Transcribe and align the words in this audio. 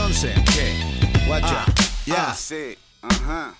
Ah, 0.00 1.66
Ya. 2.06 2.14
ah, 2.28 2.34
sí. 2.36 2.76
Ajá. 3.02 3.54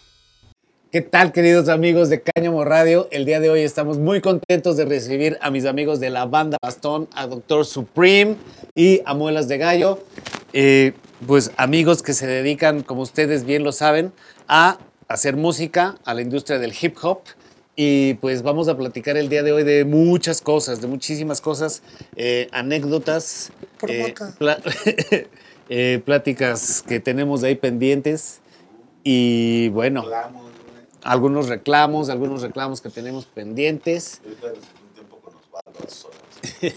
¿Qué 0.92 1.00
tal, 1.00 1.32
queridos 1.32 1.68
amigos 1.68 2.10
de 2.10 2.22
Cáñamo 2.22 2.64
Radio? 2.64 3.08
El 3.10 3.24
día 3.24 3.40
de 3.40 3.50
hoy 3.50 3.62
estamos 3.62 3.98
muy 3.98 4.20
contentos 4.20 4.76
de 4.76 4.84
recibir 4.84 5.36
a 5.40 5.50
mis 5.50 5.64
amigos 5.66 5.98
de 5.98 6.10
la 6.10 6.26
banda 6.26 6.56
Bastón, 6.62 7.08
a 7.16 7.26
Doctor 7.26 7.66
Supreme 7.66 8.36
y 8.76 9.02
a 9.04 9.14
Muelas 9.14 9.48
de 9.48 9.58
Gallo. 9.58 10.04
Eh, 10.52 10.92
pues 11.26 11.50
amigos 11.56 12.02
que 12.04 12.14
se 12.14 12.28
dedican, 12.28 12.82
como 12.84 13.02
ustedes 13.02 13.42
bien 13.44 13.64
lo 13.64 13.72
saben, 13.72 14.12
a 14.46 14.78
hacer 15.08 15.36
música, 15.36 15.96
a 16.04 16.14
la 16.14 16.22
industria 16.22 16.60
del 16.60 16.72
hip 16.80 16.96
hop. 17.02 17.22
Y 17.74 18.14
pues 18.14 18.42
vamos 18.42 18.68
a 18.68 18.76
platicar 18.76 19.16
el 19.16 19.28
día 19.28 19.42
de 19.42 19.50
hoy 19.52 19.64
de 19.64 19.84
muchas 19.84 20.40
cosas, 20.40 20.80
de 20.80 20.86
muchísimas 20.86 21.40
cosas, 21.40 21.82
eh, 22.16 22.48
anécdotas, 22.52 23.50
eh, 23.88 24.14
pla- 24.38 24.58
eh, 25.68 26.00
pláticas 26.04 26.82
que 26.86 27.00
tenemos 27.00 27.40
de 27.40 27.48
ahí 27.48 27.54
pendientes. 27.54 28.40
Y 29.04 29.68
bueno, 29.70 30.04
algunos 31.02 31.48
reclamos, 31.48 32.10
algunos 32.10 32.42
reclamos 32.42 32.80
que 32.80 32.90
tenemos 32.90 33.26
pendientes. 33.26 34.20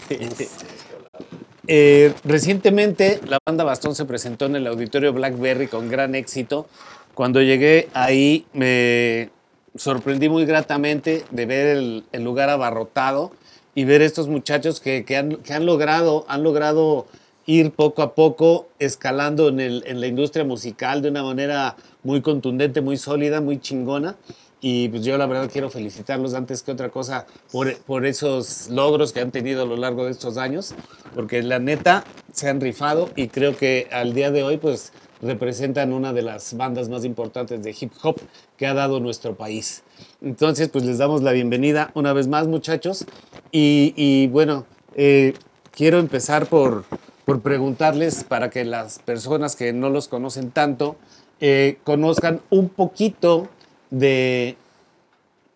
Eh, 1.68 2.12
recientemente 2.24 3.20
la 3.24 3.38
banda 3.46 3.62
Bastón 3.62 3.94
se 3.94 4.04
presentó 4.04 4.46
en 4.46 4.56
el 4.56 4.66
auditorio 4.66 5.12
Blackberry 5.12 5.68
con 5.68 5.88
gran 5.88 6.16
éxito. 6.16 6.66
Cuando 7.14 7.40
llegué 7.40 7.88
ahí 7.94 8.46
me 8.52 9.30
sorprendí 9.76 10.28
muy 10.28 10.44
gratamente 10.44 11.24
de 11.30 11.46
ver 11.46 11.76
el, 11.76 12.04
el 12.10 12.24
lugar 12.24 12.50
abarrotado 12.50 13.30
y 13.76 13.84
ver 13.84 14.02
estos 14.02 14.28
muchachos 14.28 14.80
que, 14.80 15.04
que 15.04 15.16
han, 15.16 15.36
que 15.36 15.52
han 15.52 15.64
logrado, 15.64 16.24
han 16.28 16.42
logrado 16.42 17.06
ir 17.46 17.72
poco 17.72 18.02
a 18.02 18.14
poco 18.14 18.68
escalando 18.78 19.48
en, 19.48 19.60
el- 19.60 19.84
en 19.86 20.00
la 20.00 20.06
industria 20.06 20.44
musical 20.44 21.02
de 21.02 21.08
una 21.10 21.22
manera 21.22 21.76
muy 22.02 22.20
contundente, 22.22 22.80
muy 22.80 22.96
sólida, 22.96 23.40
muy 23.40 23.60
chingona. 23.60 24.16
Y 24.64 24.88
pues 24.90 25.02
yo 25.04 25.18
la 25.18 25.26
verdad 25.26 25.50
quiero 25.52 25.70
felicitarlos 25.70 26.34
antes 26.34 26.62
que 26.62 26.70
otra 26.70 26.88
cosa 26.90 27.26
por, 27.50 27.76
por 27.78 28.06
esos 28.06 28.68
logros 28.68 29.12
que 29.12 29.20
han 29.20 29.32
tenido 29.32 29.62
a 29.62 29.66
lo 29.66 29.76
largo 29.76 30.04
de 30.04 30.12
estos 30.12 30.36
años, 30.36 30.74
porque 31.16 31.42
la 31.42 31.58
neta 31.58 32.04
se 32.32 32.48
han 32.48 32.60
rifado 32.60 33.10
y 33.16 33.26
creo 33.26 33.56
que 33.56 33.88
al 33.90 34.14
día 34.14 34.30
de 34.30 34.44
hoy 34.44 34.58
pues 34.58 34.92
representan 35.20 35.92
una 35.92 36.12
de 36.12 36.22
las 36.22 36.56
bandas 36.56 36.88
más 36.88 37.04
importantes 37.04 37.64
de 37.64 37.74
hip 37.78 37.90
hop 38.04 38.20
que 38.56 38.68
ha 38.68 38.74
dado 38.74 39.00
nuestro 39.00 39.34
país. 39.34 39.82
Entonces 40.20 40.68
pues 40.68 40.84
les 40.84 40.98
damos 40.98 41.22
la 41.22 41.32
bienvenida 41.32 41.90
una 41.94 42.12
vez 42.12 42.28
más 42.28 42.46
muchachos 42.46 43.04
y, 43.50 43.92
y, 43.96 44.28
bueno, 44.28 44.64
eh, 44.94 45.34
quiero 45.72 45.98
empezar 45.98 46.46
por, 46.46 46.84
por 47.24 47.40
preguntarles 47.40 48.24
para 48.24 48.50
que 48.50 48.64
las 48.64 48.98
personas 48.98 49.56
que 49.56 49.72
no 49.72 49.90
los 49.90 50.08
conocen 50.08 50.50
tanto 50.50 50.96
eh, 51.40 51.78
conozcan 51.84 52.40
un 52.50 52.68
poquito 52.68 53.48
de, 53.90 54.56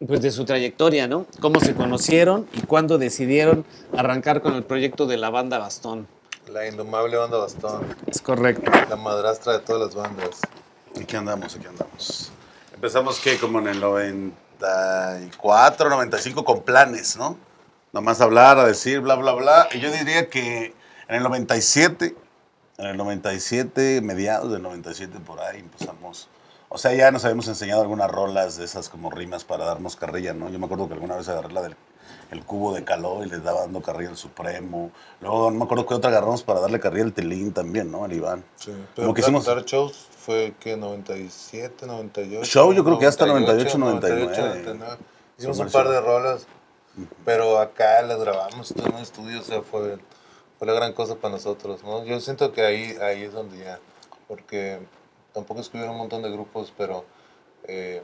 pues 0.07 0.21
de 0.21 0.31
su 0.31 0.45
trayectoria, 0.45 1.09
¿no? 1.09 1.27
Cómo 1.41 1.61
se 1.61 1.75
conocieron 1.75 2.47
y 2.53 2.61
cuándo 2.63 2.99
decidieron 2.99 3.65
arrancar 3.97 4.43
con 4.43 4.55
el 4.55 4.65
proyecto 4.65 5.07
de 5.07 5.17
la 5.17 5.31
banda 5.31 5.59
Bastón. 5.59 6.07
La 6.53 6.69
indomable 6.69 7.17
banda 7.17 7.39
Bastón, 7.39 7.97
Es 8.07 8.21
correcto. 8.21 8.71
la 8.89 8.97
madrastra 8.97 9.55
de 9.55 9.59
todas 9.61 9.83
las 9.83 9.95
bandas. 9.95 10.41
Aquí 11.01 11.17
andamos, 11.17 11.57
aquí 11.57 11.67
andamos. 11.67 12.31
Empezamos 12.75 13.19
que 13.21 13.39
como 13.39 13.59
en 13.59 13.69
el 13.69 13.81
94, 13.81 15.91
95 15.91 16.45
con 16.45 16.63
planes, 16.63 17.17
¿no? 17.17 17.37
Nomás 17.93 18.21
hablar, 18.21 18.59
a 18.59 18.67
decir, 18.67 19.01
bla, 19.01 19.15
bla, 19.15 19.33
bla. 19.33 19.69
Y 19.73 19.81
yo 19.81 19.91
diría 19.91 20.29
que 20.29 20.75
en 21.09 21.15
el 21.17 21.23
97, 21.23 22.17
en 22.79 22.87
el 22.87 22.97
97, 22.97 24.01
mediados 24.03 24.53
del 24.53 24.63
97 24.63 25.19
por 25.21 25.41
ahí 25.41 25.61
empezamos. 25.61 26.29
O 26.69 26.79
sea, 26.79 26.93
ya 26.95 27.11
nos 27.11 27.25
habíamos 27.25 27.47
enseñado 27.49 27.83
algunas 27.83 28.11
rolas 28.11 28.57
de 28.57 28.65
esas 28.65 28.89
como 28.89 29.11
rimas 29.11 29.45
para 29.45 29.65
darnos 29.65 29.97
carrilla, 29.97 30.33
¿no? 30.35 30.49
Yo 30.51 30.59
me 30.59 30.67
acuerdo 30.67 30.89
que 30.89 30.95
alguna 30.95 31.17
vez 31.17 31.29
agarré 31.29 31.53
la 31.53 31.63
del 31.63 31.77
el 32.33 32.45
cubo 32.45 32.75
de 32.75 32.83
caló 32.83 33.23
y 33.25 33.29
les 33.29 33.45
daba 33.45 33.61
dando 33.61 33.81
carrilla 33.83 34.11
al 34.11 34.17
Supremo. 34.17 34.91
Luego 35.21 35.49
no 35.53 35.59
me 35.59 35.65
acuerdo 35.65 35.87
qué 35.87 35.95
otra 35.95 36.11
agarramos 36.11 36.43
para 36.43 36.59
darle 36.59 36.81
carrilla 36.81 37.05
al 37.05 37.13
Telín 37.13 37.53
también, 37.53 37.91
¿no? 37.93 38.05
Al 38.05 38.13
Iván. 38.13 38.45
Sí. 38.57 38.73
Como 38.73 38.85
Pero 38.97 39.09
que 39.09 39.15
que 39.15 39.21
hicimos- 39.21 39.45
dar 39.45 39.65
shows 39.65 40.09
fue 40.19 40.55
que 40.59 40.77
97, 40.77 41.87
98. 41.87 42.45
Show, 42.45 42.73
yo 42.73 42.83
creo 42.83 42.99
que 42.99 43.07
hasta 43.07 43.27
98, 43.27 43.79
99. 43.79 44.97
Hicimos 45.39 45.59
un 45.61 45.71
par 45.71 45.89
de 45.89 46.01
rolas, 46.01 46.47
pero 47.25 47.61
acá 47.61 48.03
las 48.03 48.19
grabamos 48.19 48.75
todo 48.75 48.87
en 48.89 48.95
un 48.95 49.03
estudio, 49.03 49.41
o 49.41 49.45
sea, 49.45 49.63
fue, 49.63 49.99
fue 50.59 50.67
la 50.67 50.73
gran 50.75 50.93
cosa 50.93 51.17
para 51.17 51.35
nosotros, 51.35 51.83
¿no? 51.85 52.05
Yo 52.05 52.21
siento 52.21 52.53
que 52.53 52.63
ahí, 52.65 52.97
ahí 53.03 53.23
es 53.25 53.33
donde 53.33 53.59
ya, 53.59 53.79
porque 54.29 54.79
tampoco 55.33 55.61
es 55.61 55.69
que 55.69 55.77
hubiera 55.77 55.93
un 55.93 55.99
montón 55.99 56.23
de 56.23 56.31
grupos, 56.31 56.73
pero 56.77 57.05
eh, 57.65 58.03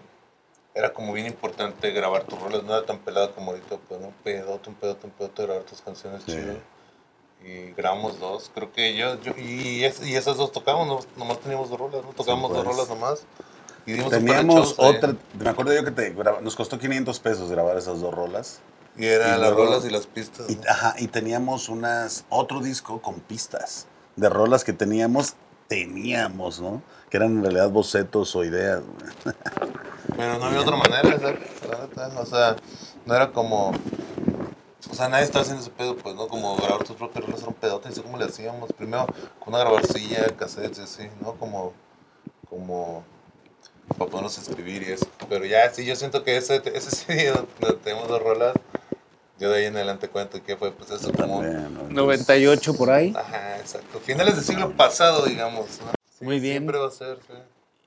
era 0.74 0.92
como 0.92 1.12
bien 1.12 1.26
importante 1.26 1.90
grabar 1.92 2.24
tus 2.24 2.40
rolas, 2.40 2.62
no 2.64 2.74
era 2.76 2.84
tan 2.86 2.98
pelado 2.98 3.34
como 3.34 3.52
ahorita, 3.52 3.76
pues, 3.88 4.00
¿no? 4.00 4.08
Un 4.08 4.14
pedote, 4.14 4.68
un 4.70 4.74
pedote, 4.76 5.06
un 5.06 5.12
pedote, 5.12 5.42
grabar 5.42 5.62
tus 5.64 5.80
canciones 5.80 6.22
Sí. 6.24 6.32
chido. 6.32 6.56
Y 7.44 7.72
grabamos 7.72 8.20
dos, 8.20 8.50
creo 8.54 8.70
que 8.70 8.94
yo, 8.94 9.20
yo 9.20 9.32
y, 9.36 9.82
es- 9.84 10.06
y 10.06 10.14
esas 10.14 10.36
dos 10.36 10.52
tocamos, 10.52 10.86
no, 10.86 11.00
nomás 11.16 11.40
teníamos 11.40 11.70
dos 11.70 11.78
rolas, 11.78 12.04
¿no? 12.04 12.12
Tocamos 12.12 12.50
pues. 12.52 12.62
dos 12.64 12.72
rolas 12.72 12.88
nomás. 12.88 13.24
Y 13.84 13.94
dimos 13.94 14.10
Teníamos 14.10 14.78
ahí. 14.78 14.94
otra, 14.96 15.16
me 15.36 15.48
acuerdo 15.50 15.74
yo 15.74 15.84
que 15.84 15.90
te 15.90 16.14
nos 16.40 16.54
costó 16.54 16.78
500 16.78 17.18
pesos 17.18 17.50
grabar 17.50 17.76
esas 17.76 18.00
dos 18.00 18.14
rolas. 18.14 18.60
Y 18.96 19.06
era 19.06 19.36
Y 19.36 19.40
las 19.40 19.52
rolas 19.52 19.84
y 19.84 19.90
las 19.90 20.06
pistas. 20.06 20.50
Y, 20.50 20.56
¿no? 20.56 20.62
ajá, 20.68 20.94
y 20.98 21.08
teníamos 21.08 21.68
unas, 21.68 22.24
otro 22.28 22.60
disco 22.60 23.00
con 23.00 23.20
pistas 23.20 23.86
de 24.16 24.28
rolas 24.28 24.64
que 24.64 24.72
teníamos, 24.72 25.34
teníamos, 25.68 26.60
¿no? 26.60 26.82
Que 27.10 27.16
eran 27.16 27.38
en 27.38 27.42
realidad 27.42 27.70
bocetos 27.70 28.34
o 28.36 28.44
ideas. 28.44 28.82
Pero 30.16 30.38
no 30.38 30.44
había 30.46 30.60
otra 30.60 30.76
manera, 30.76 31.18
¿sabes? 31.18 32.16
O 32.18 32.26
sea, 32.26 32.56
no 33.06 33.14
era 33.14 33.32
como. 33.32 33.72
O 34.90 34.94
sea, 34.94 35.08
nadie 35.08 35.24
estaba 35.24 35.42
haciendo 35.42 35.62
ese 35.62 35.70
pedo, 35.70 35.96
pues, 35.96 36.14
¿no? 36.14 36.28
Como 36.28 36.56
grabar 36.56 36.84
tus 36.84 36.96
propias 36.96 37.24
rolas 37.24 37.40
era 37.40 37.48
un 37.48 37.54
pedote, 37.54 37.88
no 37.88 37.94
sé 37.94 38.02
cómo 38.02 38.18
le 38.18 38.24
hacíamos. 38.24 38.72
Primero 38.72 39.06
con 39.38 39.54
una 39.54 39.60
grabarcilla, 39.60 40.26
cassettes 40.36 40.78
y 40.78 40.82
así, 40.82 41.10
¿no? 41.20 41.34
Como. 41.34 41.72
Como. 42.48 43.04
Para 43.96 44.10
podernos 44.10 44.36
escribir 44.38 44.82
y 44.82 44.92
eso. 44.92 45.06
Pero 45.28 45.44
ya, 45.44 45.70
sí, 45.72 45.84
yo 45.84 45.96
siento 45.96 46.24
que 46.24 46.36
ese, 46.36 46.62
ese 46.74 46.90
sí, 46.96 47.24
donde 47.26 47.78
tenemos 47.82 48.08
dos 48.08 48.22
rolas, 48.22 48.54
yo 49.42 49.50
de 49.50 49.58
ahí 49.58 49.64
en 49.66 49.76
adelante 49.76 50.08
cuento 50.08 50.42
que 50.42 50.56
fue, 50.56 50.72
pues, 50.72 50.90
eso 50.90 51.12
como. 51.12 51.40
También, 51.40 51.74
¿no? 51.74 51.82
98 51.90 52.74
por 52.74 52.90
ahí. 52.90 53.12
Ajá, 53.16 53.58
exacto. 53.58 53.98
Finales 54.00 54.36
del 54.36 54.44
siglo 54.44 54.72
pasado, 54.76 55.26
digamos, 55.26 55.66
¿no? 55.84 55.92
Sí, 56.18 56.24
Muy 56.24 56.40
bien. 56.40 56.54
Siempre 56.58 56.78
va 56.78 56.86
a 56.88 56.90
ser, 56.90 57.18
sí. 57.26 57.34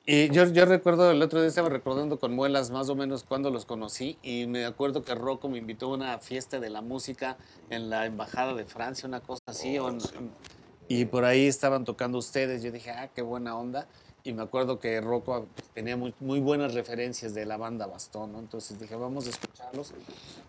Y 0.08 0.30
yo, 0.30 0.46
yo 0.46 0.66
recuerdo, 0.66 1.10
el 1.10 1.22
otro 1.24 1.40
día 1.40 1.48
estaba 1.50 1.68
recordando 1.70 2.20
con 2.20 2.32
Muelas 2.36 2.70
más 2.70 2.90
o 2.90 2.96
menos 2.96 3.24
cuando 3.24 3.50
los 3.50 3.66
conocí 3.66 4.20
y 4.22 4.46
me 4.46 4.64
acuerdo 4.66 5.02
que 5.04 5.16
Rocco 5.16 5.50
me 5.50 5.58
invitó 5.58 5.88
a 5.88 5.96
una 5.96 6.18
fiesta 6.20 6.60
de 6.60 6.70
la 6.70 6.82
música 6.82 7.38
en 7.72 7.90
la 7.90 8.06
Embajada 8.06 8.54
de 8.54 8.66
Francia, 8.66 9.08
una 9.08 9.22
cosa 9.22 9.42
así. 9.48 9.80
o 9.80 9.90
en- 9.90 9.98
y 10.88 11.06
por 11.06 11.26
ahí 11.26 11.48
estaban 11.48 11.86
tocando 11.86 12.20
ustedes. 12.20 12.62
Yo 12.62 12.72
dije, 12.72 12.92
ah, 12.92 13.10
qué 13.16 13.24
buena 13.24 13.56
onda. 13.58 13.88
Y 14.26 14.34
me 14.34 14.42
acuerdo 14.42 14.80
que 14.80 15.00
Rocco 15.02 15.46
tenía 15.76 15.96
muy, 15.96 16.14
muy 16.20 16.40
buenas 16.40 16.74
referencias 16.74 17.36
de 17.36 17.46
la 17.46 17.58
banda 17.58 17.86
Bastón, 17.86 18.34
¿no? 18.34 18.40
Entonces 18.40 18.80
dije, 18.80 18.96
vamos 18.96 19.28
a 19.28 19.30
escucharlos. 19.30 19.94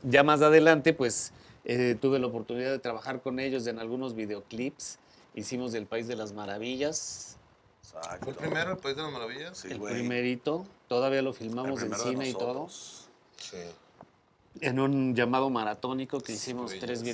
Ya 0.03 0.23
más 0.23 0.41
adelante, 0.41 0.95
pues 0.95 1.33
eh, 1.67 1.95
tuve 2.01 2.19
la 2.19 2.27
oportunidad 2.27 2.71
de 2.71 2.79
trabajar 2.79 3.21
con 3.21 3.39
ellos 3.39 3.67
en 3.67 3.79
algunos 3.79 4.15
videoclips. 4.15 4.99
Hicimos 5.35 5.75
El 5.75 5.85
País 5.85 6.09
de 6.09 6.17
las 6.17 6.33
Maravillas, 6.33 7.37
Exacto. 7.83 8.25
¿Fue 8.25 8.33
el 8.33 8.39
primero, 8.39 8.71
el 8.73 8.79
País 8.79 8.97
de 8.97 9.03
las 9.03 9.13
Maravillas? 9.13 9.59
Sí, 9.59 9.69
el 9.71 9.79
güey. 9.79 9.93
primerito, 9.95 10.67
todavía 10.89 11.21
lo 11.21 11.35
filmamos 11.35 11.83
en 11.83 11.95
cine 11.95 12.31
y 12.31 12.33
todo. 12.33 12.69
Sí. 12.69 13.59
en 14.63 14.81
un 14.81 15.15
llamado 15.15 15.51
maratónico 15.51 16.21
que 16.21 16.33
hicimos 16.33 16.71
güey, 16.71 16.81
tres 16.81 17.01
sí. 17.01 17.05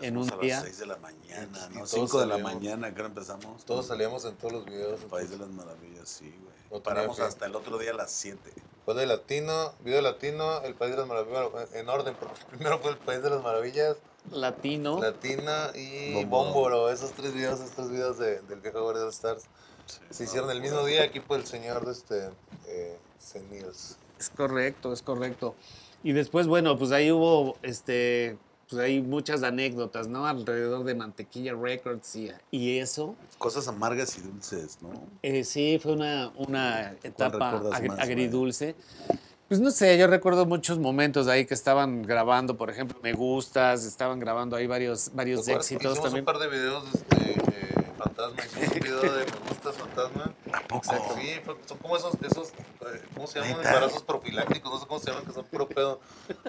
En 0.00 0.16
un 0.16 0.32
a 0.32 0.36
día. 0.36 0.54
las 0.56 0.64
6 0.64 0.78
de 0.78 0.86
la 0.86 0.96
mañana, 0.98 1.68
¿no? 1.70 1.74
todos 1.76 1.90
5 1.90 2.20
de 2.20 2.26
la 2.26 2.38
mañana, 2.38 2.88
que 2.94 2.96
ahora 3.00 3.08
empezamos. 3.08 3.64
Todos 3.64 3.86
salíamos 3.86 4.24
en 4.24 4.34
todos 4.36 4.52
los 4.52 4.64
videos. 4.64 5.00
El 5.02 5.08
País 5.08 5.30
de 5.30 5.38
las 5.38 5.48
Maravillas, 5.48 6.08
sí, 6.08 6.34
güey. 6.70 6.82
Paramos 6.82 7.16
fin. 7.16 7.26
hasta 7.26 7.46
el 7.46 7.54
otro 7.54 7.78
día 7.78 7.90
a 7.90 7.94
las 7.94 8.10
7. 8.12 8.38
Fue 8.84 8.94
de 8.94 9.06
latino, 9.06 9.74
video 9.84 10.00
latino, 10.00 10.62
el 10.62 10.74
País 10.74 10.92
de 10.92 10.98
las 10.98 11.06
Maravillas, 11.06 11.72
en 11.74 11.88
orden, 11.88 12.14
porque 12.18 12.40
primero 12.50 12.78
fue 12.80 12.92
el 12.92 12.98
País 12.98 13.22
de 13.22 13.30
las 13.30 13.42
Maravillas, 13.42 13.96
Latino, 14.30 15.00
Latina 15.00 15.70
y 15.74 16.24
Bómboro. 16.24 16.90
Esos 16.90 17.12
tres 17.12 17.34
videos, 17.34 17.60
esos 17.60 17.72
tres 17.72 17.90
videos 17.90 18.18
de- 18.18 18.40
del 18.42 18.60
viejo 18.60 18.80
Guardia 18.82 19.00
de 19.00 19.06
los 19.06 19.14
Stars. 19.16 19.44
Se 20.10 20.24
hicieron 20.24 20.48
el 20.50 20.60
mismo 20.60 20.84
día 20.86 21.02
aquí 21.02 21.18
por 21.20 21.38
el 21.40 21.46
señor 21.46 21.84
de 21.84 21.92
este, 21.92 22.30
eh, 22.66 22.98
Senils. 23.18 23.96
es 24.18 24.30
correcto, 24.30 24.92
es 24.92 25.02
correcto. 25.02 25.54
Y 26.04 26.12
después, 26.12 26.46
bueno, 26.46 26.78
pues 26.78 26.92
ahí 26.92 27.10
hubo 27.12 27.56
este 27.62 28.38
pues 28.72 28.84
hay 28.84 29.02
muchas 29.02 29.42
anécdotas, 29.42 30.08
¿no? 30.08 30.26
Alrededor 30.26 30.84
de 30.84 30.94
Mantequilla 30.94 31.54
Records 31.54 32.16
y, 32.16 32.30
y 32.50 32.78
eso. 32.78 33.14
Cosas 33.36 33.68
amargas 33.68 34.16
y 34.16 34.22
dulces, 34.22 34.78
¿no? 34.80 34.88
Eh, 35.22 35.44
sí, 35.44 35.78
fue 35.80 35.92
una, 35.92 36.32
una 36.36 36.96
etapa 37.02 37.60
más, 37.60 38.00
agridulce. 38.00 38.74
Pues 39.48 39.60
no 39.60 39.70
sé, 39.70 39.98
yo 39.98 40.06
recuerdo 40.06 40.46
muchos 40.46 40.78
momentos 40.78 41.28
ahí 41.28 41.44
que 41.44 41.52
estaban 41.52 42.00
grabando, 42.02 42.56
por 42.56 42.70
ejemplo, 42.70 42.98
Me 43.02 43.12
Gustas, 43.12 43.84
estaban 43.84 44.18
grabando 44.18 44.56
ahí 44.56 44.66
varios, 44.66 45.10
varios 45.12 45.44
¿Te 45.44 45.52
acuerdas 45.52 45.68
que 45.68 45.74
éxitos 45.74 46.02
también. 46.02 46.22
un 46.22 46.24
par 46.24 46.38
de 46.38 46.48
videos 46.48 46.84
este, 46.94 47.41
fantasma. 48.02 48.44
Hicimos 48.44 48.68
un 48.74 48.80
video 48.80 49.00
de 49.00 49.24
Me 49.26 49.48
Gustas 49.48 49.76
Fantasma. 49.76 50.34
¿A 50.52 50.60
poco? 50.62 50.84
Exacto, 50.84 51.14
Sí, 51.20 51.40
fue- 51.44 51.56
son 51.66 51.78
como 51.78 51.96
esos, 51.96 52.14
esos 52.22 52.48
eh, 52.48 53.02
¿cómo 53.14 53.26
se 53.26 53.40
llaman? 53.40 53.64
Embarazos 53.64 54.02
profilácticos, 54.02 54.72
no 54.72 54.78
sé 54.80 54.86
cómo 54.86 55.00
se 55.00 55.06
llaman, 55.10 55.24
que 55.26 55.32
son 55.32 55.44
puro 55.46 55.68
pedo. 55.68 56.00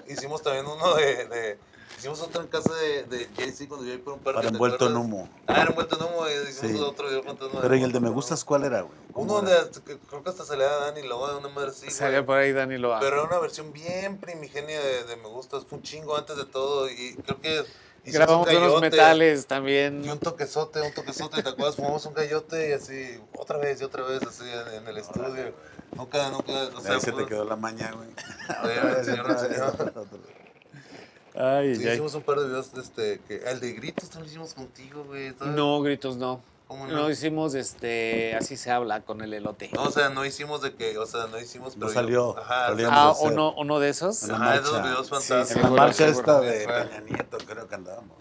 Hicimos 0.08 0.42
también 0.42 0.66
uno 0.66 0.94
de, 0.94 1.26
de 1.26 1.58
hicimos 1.98 2.20
otro 2.20 2.42
en 2.42 2.48
casa 2.48 2.74
de, 2.74 3.04
de 3.04 3.28
Jay-Z 3.36 3.68
cuando 3.68 3.86
yo 3.86 3.94
iba 3.94 4.04
por 4.04 4.12
un 4.14 4.18
parque. 4.20 4.38
Para 4.38 4.48
¿te 4.48 4.54
envuelto 4.54 4.86
en 4.88 4.96
humo. 4.96 5.28
Ah, 5.46 5.60
era 5.62 5.70
envuelto 5.70 5.96
en 5.96 6.02
humo 6.02 6.26
y 6.28 6.48
hicimos 6.50 6.72
Sí. 6.72 6.78
otro 6.82 7.06
video 7.08 7.22
fantasma. 7.22 7.60
Pero 7.62 7.76
¿y 7.76 7.82
el 7.82 7.92
de 7.92 8.00
me 8.00 8.08
en 8.08 8.14
gustas 8.14 8.44
cuál 8.44 8.64
era, 8.64 8.82
güey? 8.82 8.98
¿Cómo 9.12 9.38
Uno 9.38 9.48
era? 9.48 9.64
donde 9.64 9.80
creo 10.08 10.22
que 10.22 10.30
hasta 10.30 10.44
se 10.44 10.56
le 10.56 10.64
da 10.64 10.72
a 10.72 10.90
Dani 10.90 11.06
Loa 11.06 11.32
de 11.32 11.38
una 11.38 11.48
madre 11.48 11.70
así. 11.70 11.90
Salía 11.90 12.26
por 12.26 12.36
ahí 12.36 12.52
Dani 12.52 12.78
Loa. 12.78 12.98
Pero 13.00 13.16
era 13.16 13.24
una 13.24 13.38
versión 13.38 13.72
bien 13.72 14.18
primigenia 14.18 14.80
de, 14.80 15.04
de 15.04 15.16
Me 15.16 15.28
Gustas, 15.28 15.64
fue 15.64 15.78
un 15.78 15.84
chingo 15.84 16.16
antes 16.16 16.36
de 16.36 16.44
todo 16.46 16.90
y 16.90 17.14
creo 17.24 17.40
que 17.40 17.64
hicimos 18.04 18.14
Grabamos 18.26 18.48
un 18.48 18.56
unos 18.56 18.80
metales 18.80 19.46
también. 19.46 20.04
Y 20.04 20.08
un 20.08 20.18
toquezote, 20.18 20.80
un 20.82 20.92
toquezote, 20.92 21.42
¿te 21.42 21.48
acuerdas? 21.48 21.76
Fumamos 21.76 22.04
un 22.06 22.14
gallote 22.14 22.70
y 22.70 22.72
así, 22.72 23.18
otra 23.36 23.58
vez 23.58 23.80
y 23.80 23.84
otra 23.84 24.02
vez, 24.04 24.22
así 24.22 24.44
en, 24.44 24.82
en 24.82 24.88
el 24.88 24.98
estudio. 24.98 25.54
Nunca, 25.96 26.28
nunca, 26.30 26.52
o 26.76 26.80
sea, 26.80 26.94
Ahí 26.94 27.00
se 27.00 27.06
te 27.06 27.12
fue- 27.12 27.26
quedó 27.26 27.44
la 27.44 27.56
maña, 27.56 27.92
güey. 27.92 28.08
El 28.98 29.04
señor 29.04 29.30
enseñó. 29.30 29.72
Ay, 31.36 31.74
Sí, 31.76 31.82
ay. 31.86 31.92
hicimos 31.94 32.14
un 32.14 32.22
par 32.22 32.38
de 32.38 32.46
videos, 32.46 32.70
este, 32.74 33.20
que, 33.26 33.36
el 33.44 33.58
de 33.60 33.72
gritos 33.72 34.08
también 34.08 34.26
lo 34.26 34.30
hicimos 34.30 34.54
contigo, 34.54 35.04
güey. 35.04 35.32
¿sabes? 35.36 35.54
No, 35.54 35.80
gritos 35.82 36.16
no. 36.16 36.40
¿Cómo 36.74 36.88
No 36.88 37.08
hicimos 37.08 37.54
este, 37.54 38.34
así 38.34 38.56
se 38.56 38.72
habla 38.72 39.02
con 39.02 39.20
el 39.20 39.32
elote. 39.32 39.70
No, 39.74 39.84
o 39.84 39.90
sea, 39.92 40.08
no 40.08 40.24
hicimos 40.24 40.60
de 40.60 40.74
que, 40.74 40.98
o 40.98 41.06
sea, 41.06 41.28
no 41.28 41.38
hicimos, 41.38 41.76
No 41.76 41.86
pero 41.86 41.88
yo- 41.88 41.94
salió, 41.94 42.38
Ajá, 42.38 42.66
salió. 42.66 42.88
Ah, 42.90 43.14
uno, 43.20 43.54
uno 43.56 43.78
de 43.78 43.90
esos. 43.90 44.24
En 44.24 44.30
la 44.30 44.34
Ajá, 44.36 44.54
esos 44.56 44.82
videos 44.82 45.06
Sí, 45.06 45.14
En 45.14 45.20
fantásticos. 45.20 45.38
la 45.38 45.62
Seguro, 45.62 45.76
marcha 45.82 45.96
seguro. 46.12 46.18
esta 46.18 46.40
de 46.40 46.66
Peña 46.66 47.00
Nieto, 47.02 47.38
creo 47.46 47.68
que 47.68 47.74
andábamos. 47.76 48.16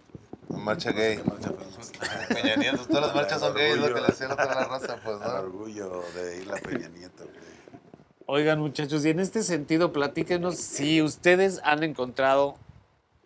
Marcha 0.49 0.91
gay. 0.91 1.17
¿Qué 1.17 1.23
marcha 1.23 1.49
fuimos? 1.49 1.91
Peña 2.29 2.55
Nieto, 2.57 2.85
todas 2.85 3.01
las 3.07 3.15
marchas 3.15 3.39
son 3.39 3.55
gays, 3.55 3.77
lo 3.77 3.91
que 3.91 4.01
le 4.01 4.07
hacían 4.07 4.31
a 4.33 4.35
toda 4.35 4.53
la 4.53 4.65
raza, 4.65 4.99
pues, 5.03 5.15
El 5.19 5.27
¿no? 5.27 5.33
orgullo 5.39 6.03
de 6.13 6.37
ir 6.43 6.51
a 6.51 6.55
Peña 6.57 6.89
Nieto, 6.89 7.23
güey. 7.23 7.79
Oigan, 8.27 8.59
muchachos, 8.59 9.03
y 9.03 9.09
en 9.09 9.19
este 9.19 9.41
sentido, 9.41 9.91
platíquenos 9.91 10.57
si 10.57 11.01
ustedes 11.01 11.59
han 11.63 11.81
encontrado 11.83 12.55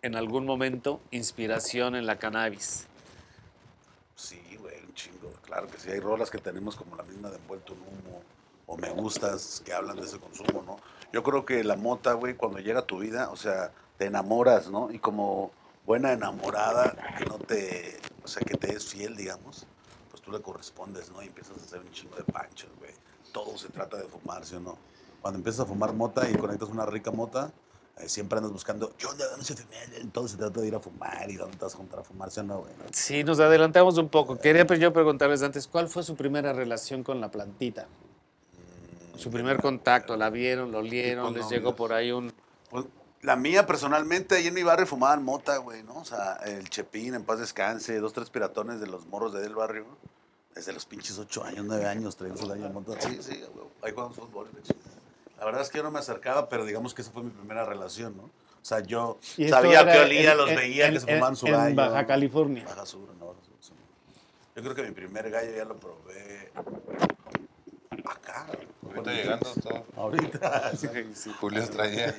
en 0.00 0.16
algún 0.16 0.46
momento 0.46 1.00
inspiración 1.10 1.96
en 1.96 2.06
la 2.06 2.18
cannabis. 2.18 2.86
Sí, 4.16 4.40
güey, 4.58 4.74
un 4.84 4.94
chingo. 4.94 5.32
Claro 5.58 5.72
que 5.72 5.80
sí, 5.80 5.90
hay 5.90 5.98
rolas 5.98 6.30
que 6.30 6.38
tenemos 6.38 6.76
como 6.76 6.94
la 6.94 7.02
misma 7.02 7.30
de 7.30 7.36
envuelto 7.36 7.72
en 7.72 7.80
humo 7.80 8.22
o 8.68 8.76
me 8.76 8.90
gustas 8.90 9.60
que 9.64 9.72
hablan 9.72 9.96
de 9.96 10.02
ese 10.04 10.20
consumo, 10.20 10.62
¿no? 10.64 10.76
Yo 11.12 11.24
creo 11.24 11.44
que 11.44 11.64
la 11.64 11.74
mota, 11.74 12.12
güey, 12.12 12.34
cuando 12.34 12.60
llega 12.60 12.78
a 12.78 12.86
tu 12.86 13.00
vida, 13.00 13.28
o 13.30 13.34
sea, 13.34 13.72
te 13.96 14.04
enamoras, 14.04 14.70
¿no? 14.70 14.92
Y 14.92 15.00
como 15.00 15.50
buena 15.84 16.12
enamorada, 16.12 16.94
que 17.18 17.24
no 17.24 17.38
te, 17.38 17.98
o 18.22 18.28
sea, 18.28 18.40
que 18.44 18.56
te 18.56 18.72
es 18.72 18.86
fiel, 18.86 19.16
digamos, 19.16 19.66
pues 20.12 20.22
tú 20.22 20.30
le 20.30 20.40
correspondes, 20.40 21.10
¿no? 21.10 21.24
Y 21.24 21.26
empiezas 21.26 21.58
a 21.58 21.64
hacer 21.64 21.80
un 21.80 21.90
chingo 21.90 22.14
de 22.14 22.22
panchos, 22.22 22.70
güey. 22.78 22.92
Todo 23.32 23.58
se 23.58 23.68
trata 23.68 23.96
de 23.96 24.04
fumar, 24.04 24.46
¿sí 24.46 24.54
o 24.54 24.60
no? 24.60 24.78
Cuando 25.20 25.38
empiezas 25.38 25.62
a 25.62 25.66
fumar 25.66 25.92
mota 25.92 26.30
y 26.30 26.36
conectas 26.36 26.68
una 26.68 26.86
rica 26.86 27.10
mota, 27.10 27.50
siempre 28.06 28.38
andas 28.38 28.52
buscando, 28.52 28.92
¿qué 28.96 29.06
onda? 29.06 29.28
¿Dónde 29.28 29.44
se 29.44 29.54
fuma? 29.54 29.76
Todo 30.12 30.28
se 30.28 30.36
trata 30.36 30.60
de 30.60 30.68
ir 30.68 30.74
a 30.74 30.80
fumar 30.80 31.30
y 31.30 31.36
dónde 31.36 31.56
te 31.56 31.64
vas 31.64 31.74
a 31.74 31.76
juntar 31.76 32.00
a 32.00 32.02
fumar, 32.02 32.30
¿sí 32.30 32.40
o 32.40 32.42
no, 32.42 32.58
güey? 32.60 32.72
Sí, 32.92 33.24
nos 33.24 33.40
adelantamos 33.40 33.98
un 33.98 34.08
poco. 34.08 34.38
Quería 34.38 34.66
pues, 34.66 34.80
yo 34.80 34.92
preguntarles 34.92 35.42
antes, 35.42 35.66
¿cuál 35.66 35.88
fue 35.88 36.02
su 36.02 36.16
primera 36.16 36.52
relación 36.52 37.02
con 37.02 37.20
la 37.20 37.30
plantita? 37.30 37.88
Su 39.16 39.30
primer 39.30 39.60
contacto, 39.60 40.16
¿la 40.16 40.30
vieron, 40.30 40.70
lo 40.70 40.78
olieron, 40.78 41.34
les 41.34 41.48
llegó 41.48 41.74
por 41.74 41.92
ahí 41.92 42.12
un... 42.12 42.32
Pues, 42.70 42.84
la 43.22 43.34
mía, 43.34 43.66
personalmente, 43.66 44.36
ahí 44.36 44.46
en 44.46 44.54
mi 44.54 44.62
barrio 44.62 44.86
fumaban 44.86 45.24
mota, 45.24 45.56
güey, 45.56 45.82
¿no? 45.82 45.96
O 45.96 46.04
sea, 46.04 46.34
el 46.44 46.70
Chepín, 46.70 47.14
en 47.14 47.24
paz 47.24 47.40
descanse, 47.40 47.98
dos, 47.98 48.12
tres 48.12 48.30
piratones 48.30 48.80
de 48.80 48.86
los 48.86 49.06
morros 49.06 49.32
de 49.32 49.40
del 49.40 49.56
barrio. 49.56 49.86
Desde 50.54 50.72
los 50.72 50.86
pinches 50.86 51.18
ocho 51.18 51.44
años, 51.44 51.64
nueve 51.66 51.86
años, 51.86 52.16
traían 52.16 52.38
su 52.38 52.46
daño 52.46 52.68
mota. 52.70 53.00
Sí, 53.00 53.18
sí, 53.20 53.42
güey. 53.52 53.66
Ahí 53.82 53.92
jugamos 53.92 54.16
fútbol, 54.16 54.48
hecho. 54.58 54.74
La 55.38 55.44
verdad 55.44 55.62
es 55.62 55.68
que 55.70 55.78
yo 55.78 55.84
no 55.84 55.90
me 55.90 55.98
acercaba, 56.00 56.48
pero 56.48 56.64
digamos 56.64 56.94
que 56.94 57.02
esa 57.02 57.10
fue 57.12 57.22
mi 57.22 57.30
primera 57.30 57.64
relación, 57.64 58.16
¿no? 58.16 58.24
O 58.24 58.64
sea, 58.68 58.80
yo 58.80 59.18
sabía 59.48 59.84
que 59.90 59.98
olía, 60.00 60.32
en- 60.32 60.36
los 60.38 60.50
en- 60.50 60.56
veía, 60.56 60.86
en- 60.88 60.94
que 60.94 61.00
se 61.00 61.06
fumaban 61.06 61.36
su 61.36 61.46
en 61.46 61.52
gallo. 61.52 61.76
Baja 61.76 62.06
California. 62.06 62.64
Baja 62.64 62.84
Sur, 62.84 63.08
no, 63.18 63.26
Baja 63.28 63.40
Sur, 63.44 63.54
sí. 63.60 63.72
Yo 64.56 64.62
creo 64.62 64.74
que 64.74 64.82
mi 64.82 64.90
primer 64.90 65.30
gallo 65.30 65.56
ya 65.56 65.64
lo 65.64 65.76
probé 65.78 66.50
acá. 68.04 68.46
Ahorita 68.86 69.12
llegando, 69.12 69.52
todo. 69.62 69.84
Ahorita. 69.96 70.72
sí. 71.14 71.30
Julio 71.40 71.68
traía. 71.70 72.14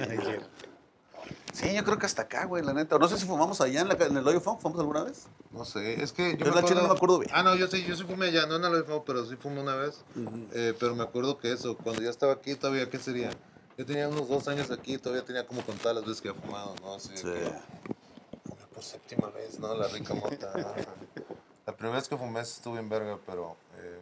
Sí, 1.60 1.74
yo 1.76 1.84
creo 1.84 1.98
que 1.98 2.06
hasta 2.06 2.22
acá, 2.22 2.46
güey, 2.46 2.64
la 2.64 2.72
neta. 2.72 2.98
No 2.98 3.08
sé 3.10 3.18
si 3.18 3.26
fumamos 3.26 3.60
allá 3.60 3.82
en, 3.82 3.90
la, 3.90 3.96
en 3.96 4.16
el 4.16 4.26
hoyo 4.26 4.40
funk, 4.40 4.62
¿fumamos 4.62 4.80
alguna 4.80 5.04
vez? 5.04 5.28
No 5.52 5.66
sé, 5.66 6.02
es 6.02 6.14
que 6.14 6.38
yo 6.38 6.46
Yo 6.46 6.56
la 6.56 6.64
chile 6.64 6.82
no 6.82 6.88
me 6.88 6.94
acuerdo 6.94 7.20
bien. 7.20 7.30
Ah, 7.34 7.44
no, 7.44 7.54
yo 7.56 7.68
sí, 7.68 7.84
yo 7.84 7.98
sí 7.98 8.04
fumé 8.06 8.28
allá, 8.28 8.46
no 8.46 8.56
en 8.56 8.64
el 8.74 8.86
fumo, 8.86 9.04
pero 9.04 9.26
sí 9.26 9.36
fumé 9.36 9.60
una 9.60 9.76
vez. 9.76 10.06
Eh, 10.54 10.74
pero 10.80 10.96
me 10.96 11.04
acuerdo 11.04 11.38
que 11.38 11.52
eso, 11.52 11.76
cuando 11.76 12.02
ya 12.02 12.10
estaba 12.10 12.32
aquí, 12.32 12.56
todavía, 12.56 12.90
¿qué 12.90 12.98
sería? 12.98 13.30
Yo 13.78 13.86
tenía 13.86 14.08
unos 14.08 14.30
dos 14.30 14.48
años 14.48 14.72
aquí, 14.72 14.98
todavía 14.98 15.26
tenía 15.26 15.46
como 15.46 15.62
contadas 15.64 15.96
las 15.98 16.06
veces 16.06 16.22
que 16.22 16.30
había 16.30 16.42
fumado, 16.42 16.76
¿no? 16.82 16.94
Así 16.96 17.10
Sí. 17.18 17.24
fumé 17.24 18.66
por 18.74 18.84
séptima 18.84 19.30
vez, 19.30 19.60
¿no? 19.60 19.76
La 19.76 19.88
rica 19.90 20.14
mota. 20.14 20.54
la 21.66 21.76
primera 21.76 21.98
vez 21.98 22.08
que 22.08 22.16
fumé 22.16 22.40
estuve 22.40 22.80
en 22.80 22.88
verga, 22.88 23.18
pero 23.26 23.58
eh, 23.80 24.00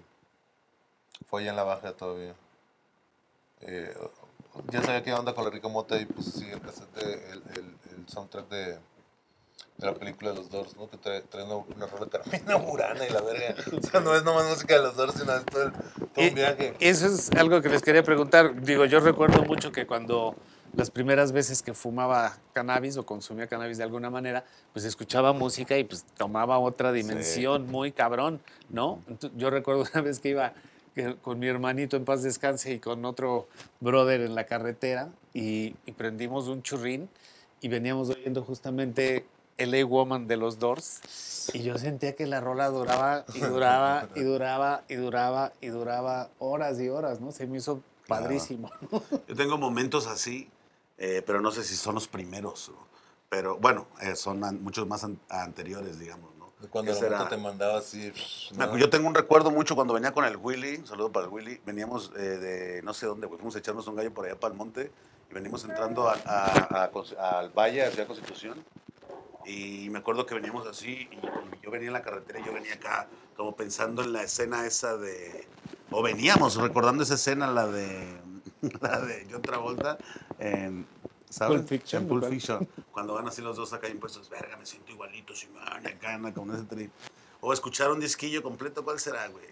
fue 1.27 1.41
allá 1.41 1.49
en 1.51 1.55
la 1.55 1.63
baja 1.63 1.93
todavía. 1.93 2.35
Eh, 3.61 3.95
ya 4.71 4.81
sabía 4.83 5.03
qué 5.03 5.13
onda 5.13 5.33
con 5.33 5.43
la 5.45 5.49
rica 5.49 5.67
mota 5.67 5.99
y 5.99 6.05
pues 6.05 6.25
sí, 6.33 6.45
el 6.51 6.61
cassette, 6.61 6.93
de- 6.95 7.31
el, 7.31 7.43
el, 7.55 7.75
el 7.97 8.07
soundtrack 8.07 8.47
de, 8.49 8.65
de 9.77 9.85
la 9.85 9.93
película 9.93 10.31
de 10.31 10.37
los 10.37 10.49
Doors, 10.49 10.75
¿no? 10.75 10.89
Que 10.89 10.97
trae, 10.97 11.21
trae 11.21 11.43
una, 11.43 11.55
una 11.57 11.85
rola 11.87 12.07
Carmina 12.07 12.55
Burana 12.55 13.05
y 13.05 13.09
la 13.11 13.21
verga. 13.21 13.55
O 13.77 13.81
sea, 13.81 13.99
no 13.99 14.15
es 14.15 14.23
nomás 14.23 14.49
música 14.49 14.75
de 14.75 14.81
los 14.81 14.95
Doors, 14.95 15.13
sino 15.19 15.35
es 15.35 15.45
todo, 15.45 15.63
el- 15.63 15.71
todo 15.71 16.25
Y- 16.25 16.29
un 16.29 16.35
viaje. 16.35 16.73
Eso 16.79 17.07
es 17.07 17.29
algo 17.31 17.61
que 17.61 17.69
les 17.69 17.81
quería 17.81 18.03
preguntar. 18.03 18.59
Digo, 18.61 18.85
yo 18.85 18.99
recuerdo 18.99 19.43
mucho 19.43 19.71
que 19.71 19.85
cuando 19.85 20.35
las 20.75 20.91
primeras 20.91 21.31
veces 21.31 21.61
que 21.63 21.73
fumaba 21.73 22.37
cannabis 22.53 22.97
o 22.97 23.05
consumía 23.05 23.47
cannabis 23.47 23.77
de 23.77 23.83
alguna 23.83 24.09
manera, 24.09 24.43
pues 24.73 24.83
escuchaba 24.85 25.31
música 25.33 25.77
y 25.77 25.83
pues 25.85 26.05
tomaba 26.17 26.59
otra 26.59 26.91
dimensión 26.91 27.67
muy 27.67 27.91
cabrón, 27.93 28.41
¿no? 28.69 29.01
Yo 29.35 29.49
recuerdo 29.49 29.85
una 29.93 30.01
vez 30.01 30.19
que 30.19 30.29
iba 30.29 30.53
con 31.21 31.39
mi 31.39 31.47
hermanito 31.47 31.97
en 31.97 32.05
paz 32.05 32.23
descanse 32.23 32.73
y 32.73 32.79
con 32.79 33.05
otro 33.05 33.47
brother 33.79 34.21
en 34.21 34.35
la 34.35 34.45
carretera 34.45 35.09
y, 35.33 35.75
y 35.85 35.91
prendimos 35.93 36.47
un 36.47 36.63
churrín 36.63 37.09
y 37.61 37.67
veníamos 37.67 38.09
oyendo 38.09 38.43
justamente 38.43 39.25
LA 39.57 39.85
Woman 39.85 40.27
de 40.27 40.37
los 40.37 40.59
Doors 40.59 41.49
y 41.53 41.63
yo 41.63 41.77
sentía 41.77 42.15
que 42.15 42.27
la 42.27 42.41
rola 42.41 42.69
duraba 42.69 43.25
y 43.33 43.39
duraba 43.41 44.07
y 44.15 44.21
duraba 44.21 44.83
y 44.87 44.95
duraba 44.95 45.53
y 45.61 45.67
duraba 45.67 46.29
horas 46.39 46.79
y 46.79 46.89
horas, 46.89 47.19
¿no? 47.21 47.31
Se 47.31 47.47
me 47.47 47.57
hizo 47.57 47.81
padrísimo. 48.07 48.71
Yo 49.27 49.35
tengo 49.35 49.57
momentos 49.57 50.07
así, 50.07 50.49
eh, 50.97 51.23
pero 51.25 51.41
no 51.41 51.51
sé 51.51 51.63
si 51.63 51.75
son 51.75 51.95
los 51.95 52.07
primeros. 52.07 52.71
Pero 53.29 53.57
bueno, 53.57 53.87
eh, 54.01 54.15
son 54.15 54.39
muchos 54.63 54.87
más 54.87 55.03
an- 55.03 55.19
anteriores, 55.29 55.99
digamos. 55.99 56.29
Cuando 56.71 56.91
la 56.93 57.17
moto 57.19 57.29
te 57.29 57.37
mandaba 57.37 57.77
así. 57.77 58.11
Me 58.55 58.65
acu- 58.65 58.77
Yo 58.79 58.89
tengo 58.89 59.07
un 59.07 59.13
recuerdo 59.15 59.51
mucho 59.51 59.75
cuando 59.75 59.93
venía 59.93 60.11
con 60.11 60.25
el 60.25 60.37
Willy, 60.37 60.77
un 60.77 60.87
saludo 60.87 61.11
para 61.11 61.25
el 61.27 61.31
Willy, 61.31 61.61
veníamos 61.65 62.11
eh, 62.17 62.19
de 62.19 62.81
no 62.81 62.93
sé 62.95 63.05
dónde, 63.05 63.27
güey, 63.27 63.37
fuimos 63.37 63.55
a 63.55 63.59
echarnos 63.59 63.85
un 63.87 63.95
gallo 63.95 64.11
por 64.13 64.25
allá 64.25 64.39
para 64.39 64.51
el 64.53 64.57
monte 64.57 64.91
y 65.29 65.33
venimos 65.33 65.63
entrando 65.65 66.09
a- 66.09 66.17
a- 66.25 66.83
a 66.83 66.91
Cons- 66.91 67.15
al 67.17 67.49
valle, 67.51 67.85
hacia 67.85 68.07
Constitución. 68.07 68.63
Y 69.45 69.89
me 69.91 69.99
acuerdo 69.99 70.25
que 70.25 70.35
veníamos 70.35 70.67
así 70.67 71.07
y, 71.11 71.15
y 71.15 71.61
yo 71.63 71.71
venía 71.71 71.87
en 71.87 71.93
la 71.93 72.01
carretera 72.01 72.39
y 72.39 72.43
yo 72.43 72.51
venía 72.53 72.73
acá 72.73 73.07
como 73.37 73.55
pensando 73.55 74.01
en 74.01 74.11
la 74.13 74.23
escena 74.23 74.65
esa 74.65 74.97
de... 74.97 75.47
O 75.91 76.01
veníamos 76.01 76.55
recordando 76.55 77.03
esa 77.03 77.13
escena, 77.13 77.47
la 77.47 77.67
de, 77.67 78.17
la 78.81 78.99
de 78.99 79.27
John 79.31 79.41
Travolta 79.43 79.97
en... 80.39 80.85
¿Sabes? 81.29 81.57
Pulp 81.57 81.69
Fiction, 81.69 82.03
En 82.03 82.09
Pulp. 82.09 82.25
Fiction. 82.29 82.67
Cuando 82.91 83.13
van 83.13 83.27
así 83.27 83.41
los 83.41 83.57
dos 83.57 83.73
acá 83.73 83.89
impuestos, 83.89 84.29
verga, 84.29 84.57
me 84.57 84.65
siento 84.65 84.91
igualito, 84.91 85.35
Simón, 85.35 85.63
anda 85.67 86.33
con 86.33 86.53
ese 86.53 86.63
trip. 86.63 86.91
O 87.41 87.53
escuchar 87.53 87.91
un 87.91 87.99
disquillo 87.99 88.41
completo, 88.41 88.83
¿cuál 88.83 88.99
será, 88.99 89.27
güey? 89.27 89.45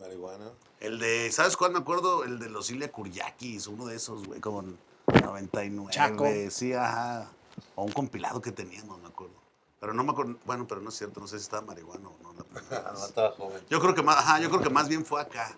Marihuana. 0.00 0.50
El 0.80 0.98
de, 0.98 1.30
¿sabes 1.30 1.56
cuál 1.56 1.72
me 1.72 1.78
acuerdo? 1.78 2.24
El 2.24 2.38
de 2.38 2.48
los 2.48 2.70
Ilia 2.70 2.90
Kuryakis, 2.90 3.66
uno 3.66 3.86
de 3.86 3.96
esos, 3.96 4.26
güey, 4.26 4.40
como 4.40 4.60
en 4.60 4.78
99. 5.22 5.92
Chaco. 5.92 6.26
Sí, 6.50 6.72
ajá. 6.72 7.30
O 7.74 7.84
un 7.84 7.92
compilado 7.92 8.40
que 8.40 8.52
teníamos, 8.52 8.98
me 9.00 9.08
acuerdo. 9.08 9.34
Pero 9.78 9.94
no 9.94 10.04
me 10.04 10.12
acuerdo, 10.12 10.36
bueno, 10.44 10.66
pero 10.66 10.80
no 10.80 10.90
es 10.90 10.96
cierto, 10.96 11.20
no 11.20 11.26
sé 11.26 11.38
si 11.38 11.44
estaba 11.44 11.62
marihuana 11.62 12.08
o 12.08 12.16
no. 12.22 12.34
la 12.34 12.44
primera 12.60 12.92
no, 12.92 13.04
estaba 13.04 13.30
joven. 13.32 13.62
Yo 13.70 13.80
creo 13.80 13.94
que 13.94 14.02
más, 14.02 14.18
ajá, 14.18 14.40
yo 14.40 14.50
creo 14.50 14.62
que 14.62 14.70
más 14.70 14.88
bien 14.88 15.04
fue 15.04 15.20
acá. 15.20 15.56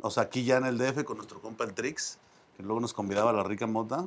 O 0.00 0.10
sea, 0.10 0.24
aquí 0.24 0.44
ya 0.44 0.56
en 0.56 0.66
el 0.66 0.78
DF 0.78 1.04
con 1.04 1.16
nuestro 1.16 1.40
compa 1.40 1.64
el 1.64 1.74
Trix, 1.74 2.18
que 2.56 2.62
luego 2.62 2.80
nos 2.80 2.92
convidaba 2.92 3.30
a 3.30 3.34
la 3.34 3.44
rica 3.44 3.66
mota. 3.66 4.06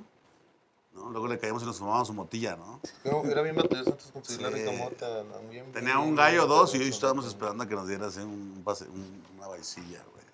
¿No? 0.95 1.09
Luego 1.11 1.27
le 1.27 1.37
caíamos 1.37 1.61
y 1.63 1.65
nos 1.65 1.77
fumábamos 1.77 2.07
su 2.07 2.13
motilla, 2.13 2.55
¿no? 2.55 2.79
Pero 3.03 3.23
Era 3.25 3.41
bien 3.41 3.55
batalloso 3.55 3.91
antes 3.91 4.11
conseguir 4.11 4.41
la 4.43 4.49
Sí. 4.49 4.55
rica 4.63 4.71
mota. 4.83 5.23
¿no? 5.23 5.49
Bien- 5.49 5.71
Tenía 5.71 5.95
bien- 5.97 6.07
un 6.09 6.15
gallo 6.15 6.47
dos 6.47 6.73
y 6.75 6.79
hoy 6.79 6.89
estábamos 6.89 7.25
esperando 7.25 7.63
a 7.63 7.67
que 7.67 7.75
nos 7.75 7.87
diera 7.87 8.07
así 8.07 8.19
un, 8.21 8.61
pase- 8.63 8.87
un- 8.89 9.23
una 9.37 9.47
vaicilla, 9.47 10.01
güey. 10.11 10.25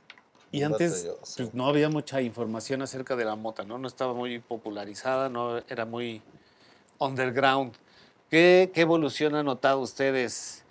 Y 0.53 0.63
antes 0.63 1.05
Batalloso. 1.05 1.35
pues, 1.37 1.53
no 1.53 1.67
había 1.67 1.89
mucha 1.89 2.21
información 2.21 2.81
acerca 2.81 3.15
de 3.15 3.25
la 3.25 3.35
mota, 3.35 3.63
¿no? 3.63 3.77
No 3.77 3.87
estaba 3.87 4.13
muy 4.13 4.39
popularizada, 4.39 5.29
no 5.29 5.57
era 5.67 5.85
muy 5.85 6.21
underground. 6.99 7.73
¿Qué, 8.29 8.71
qué 8.73 8.81
evolución 8.81 9.35
han 9.35 9.45
notado 9.45 9.79
ustedes 9.79 10.63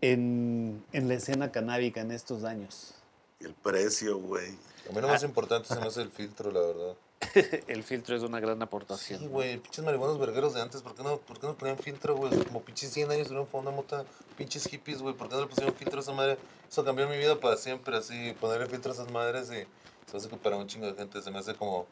en, 0.00 0.84
en 0.92 1.08
la 1.08 1.14
escena 1.14 1.50
canábica 1.50 2.00
en 2.00 2.10
estos 2.12 2.44
años? 2.44 2.94
El 3.40 3.54
precio, 3.54 4.18
güey. 4.18 4.50
A 4.88 4.92
mí 4.94 5.00
lo 5.00 5.08
más 5.08 5.22
importante 5.22 5.68
se 5.68 5.76
me 5.80 5.86
hace 5.86 6.02
el 6.02 6.10
filtro, 6.10 6.50
la 6.50 6.60
verdad. 6.60 6.94
El 7.68 7.82
filtro 7.82 8.16
es 8.16 8.22
una 8.22 8.40
gran 8.40 8.58
Sí, 8.58 8.62
aportación. 8.64 9.28
güey, 9.28 9.58
pinches 9.58 9.84
marihuanos 9.84 10.18
vergueros 10.18 10.54
de 10.54 10.60
antes, 10.62 10.82
¿por 10.82 10.94
qué 10.94 11.02
no, 11.02 11.18
por 11.18 11.38
qué 11.38 11.46
no 11.46 11.54
ponían 11.54 11.78
filtro, 11.78 12.16
güey? 12.16 12.32
Como 12.44 12.62
pinches 12.62 12.90
100 12.92 13.10
años 13.10 13.28
tuvieron 13.28 13.46
fumando 13.46 13.72
mota, 13.72 14.04
pinches 14.36 14.64
hippies, 14.68 15.00
güey, 15.02 15.14
¿por 15.14 15.28
qué 15.28 15.34
no 15.36 15.42
le 15.42 15.46
pusieron 15.46 15.74
filtro 15.74 15.98
a 15.98 16.02
esa 16.02 16.12
madre? 16.12 16.38
Eso 16.70 16.84
cambió 16.84 17.08
mi 17.08 17.16
vida 17.16 17.38
para 17.38 17.56
siempre, 17.56 17.96
así, 17.96 18.34
ponerle 18.40 18.66
filtro 18.66 18.92
a 18.92 18.94
esas 18.94 19.10
madres 19.10 19.50
y 19.50 19.66
se 20.10 20.16
hace 20.16 20.28
que 20.28 20.36
para 20.36 20.56
un 20.56 20.66
chingo 20.66 20.86
de 20.86 20.94
gente 20.94 21.20
se 21.22 21.30
me 21.30 21.38
hace 21.38 21.54
como... 21.54 21.86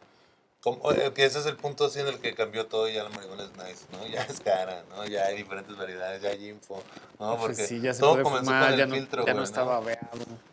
como 0.63 0.91
que 1.15 1.25
ese 1.25 1.39
es 1.39 1.47
el 1.47 1.57
punto 1.57 1.87
así 1.87 2.01
en 2.01 2.09
el 2.09 2.19
que 2.19 2.35
cambió 2.35 2.67
todo 2.67 2.89
y 2.89 2.95
ya 2.95 3.03
la 3.03 3.09
marihuana 3.09 3.45
es 3.45 3.53
nice, 3.53 3.87
¿no? 3.93 4.07
Ya 4.07 4.23
es 4.23 4.41
cara, 4.41 4.85
¿no? 4.91 5.07
Ya 5.07 5.25
hay 5.25 5.37
diferentes 5.39 5.75
variedades, 5.77 6.21
ya 6.21 6.29
hay 6.31 6.49
info, 6.51 6.83
¿no? 7.19 7.37
Pues 7.37 7.41
Porque 7.41 7.67
sí, 7.67 7.81
ya 7.81 7.95
se 7.95 8.01
todo 8.01 8.23
comenzó 8.23 8.45
fumar, 8.45 8.71
con 8.71 8.81
el 8.81 8.89
no, 8.89 8.95
filtro, 8.95 9.27
ya 9.27 9.35
no 9.35 9.43
estaba 9.43 9.81
veado. 9.81 10.09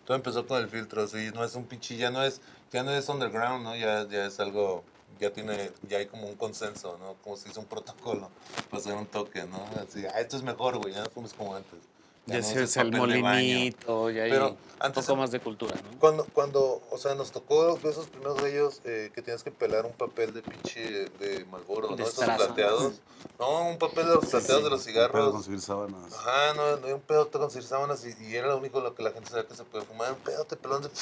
todo 0.06 0.16
empezó 0.16 0.48
con 0.48 0.62
el 0.62 0.70
filtro, 0.70 1.08
sí, 1.08 1.32
no 1.34 1.44
es 1.44 1.56
un 1.56 1.66
pinche, 1.66 1.98
ya 1.98 2.10
no 2.10 2.24
es, 2.24 2.40
ya 2.72 2.84
no 2.84 2.92
es 2.92 3.10
underground, 3.10 3.64
¿no? 3.66 3.76
Ya, 3.76 4.08
ya 4.08 4.28
es 4.28 4.40
algo, 4.40 4.86
ya 5.20 5.32
tiene, 5.34 5.72
ya 5.90 5.98
hay 5.98 6.06
como 6.06 6.28
un 6.28 6.36
consenso, 6.36 6.98
¿no? 7.00 7.16
Como 7.24 7.36
si 7.36 7.50
hizo 7.50 7.60
un 7.60 7.66
protocolo 7.66 8.30
para 8.70 8.82
hacer 8.82 8.94
un 8.94 9.08
toque, 9.08 9.44
¿no? 9.44 9.66
Así, 9.82 10.06
ah, 10.06 10.22
esto 10.22 10.38
es 10.38 10.44
mejor, 10.44 10.78
güey, 10.78 10.94
ya 10.94 11.04
no 11.04 11.10
fumes 11.10 11.34
como 11.34 11.54
antes. 11.54 11.80
Ya 12.28 12.38
no 12.38 12.44
se 12.44 12.62
usa 12.62 12.82
el 12.84 12.92
molinito, 12.92 14.10
ya 14.12 14.24
hay 14.24 14.32
Pero 14.32 14.58
un 14.86 14.92
poco 14.92 15.16
más 15.16 15.32
de 15.32 15.40
cultura, 15.40 15.76
¿no? 15.76 16.00
Cuando, 16.00 16.26
cuando, 16.34 16.82
o 16.92 16.98
sea, 16.98 17.16
nos 17.16 17.32
tocó 17.32 17.78
de 17.78 17.90
esos 17.90 18.08
primeros 18.08 18.42
gallos 18.42 18.82
eh, 18.86 19.12
que 19.16 19.22
tienes 19.22 19.44
que 19.44 19.52
pelar 19.52 19.86
un 19.86 19.94
papel 19.94 20.34
de 20.34 20.42
pinche 20.42 21.10
de 21.20 21.46
Malboro, 21.46 21.90
¿no? 21.90 21.96
De 21.96 22.04
Esos 22.04 22.24
plateados. 22.24 22.94
No, 23.40 23.70
un 23.70 23.78
papel 23.78 24.08
de 24.08 24.16
los 24.16 24.26
plateados 24.26 24.64
de 24.64 24.70
los 24.70 24.84
cigarros. 24.84 25.32
conseguir 25.32 25.62
sábanas. 25.62 26.14
Ajá, 26.14 26.54
no, 26.56 26.78
no, 26.78 26.96
un 26.96 27.02
pedote 27.02 27.38
con 27.40 27.50
sábanas 27.50 28.06
y, 28.06 28.24
y 28.26 28.36
era 28.36 28.48
lo 28.48 28.58
único 28.58 28.80
lo 28.80 28.94
que 28.94 29.04
la 29.04 29.12
gente 29.12 29.30
sabía 29.30 29.48
que 29.48 29.56
se 29.56 29.64
puede 29.64 29.86
fumar. 29.86 30.12
Un 30.14 30.20
pedote 30.20 30.56
pelón 30.56 30.84
de. 30.84 30.90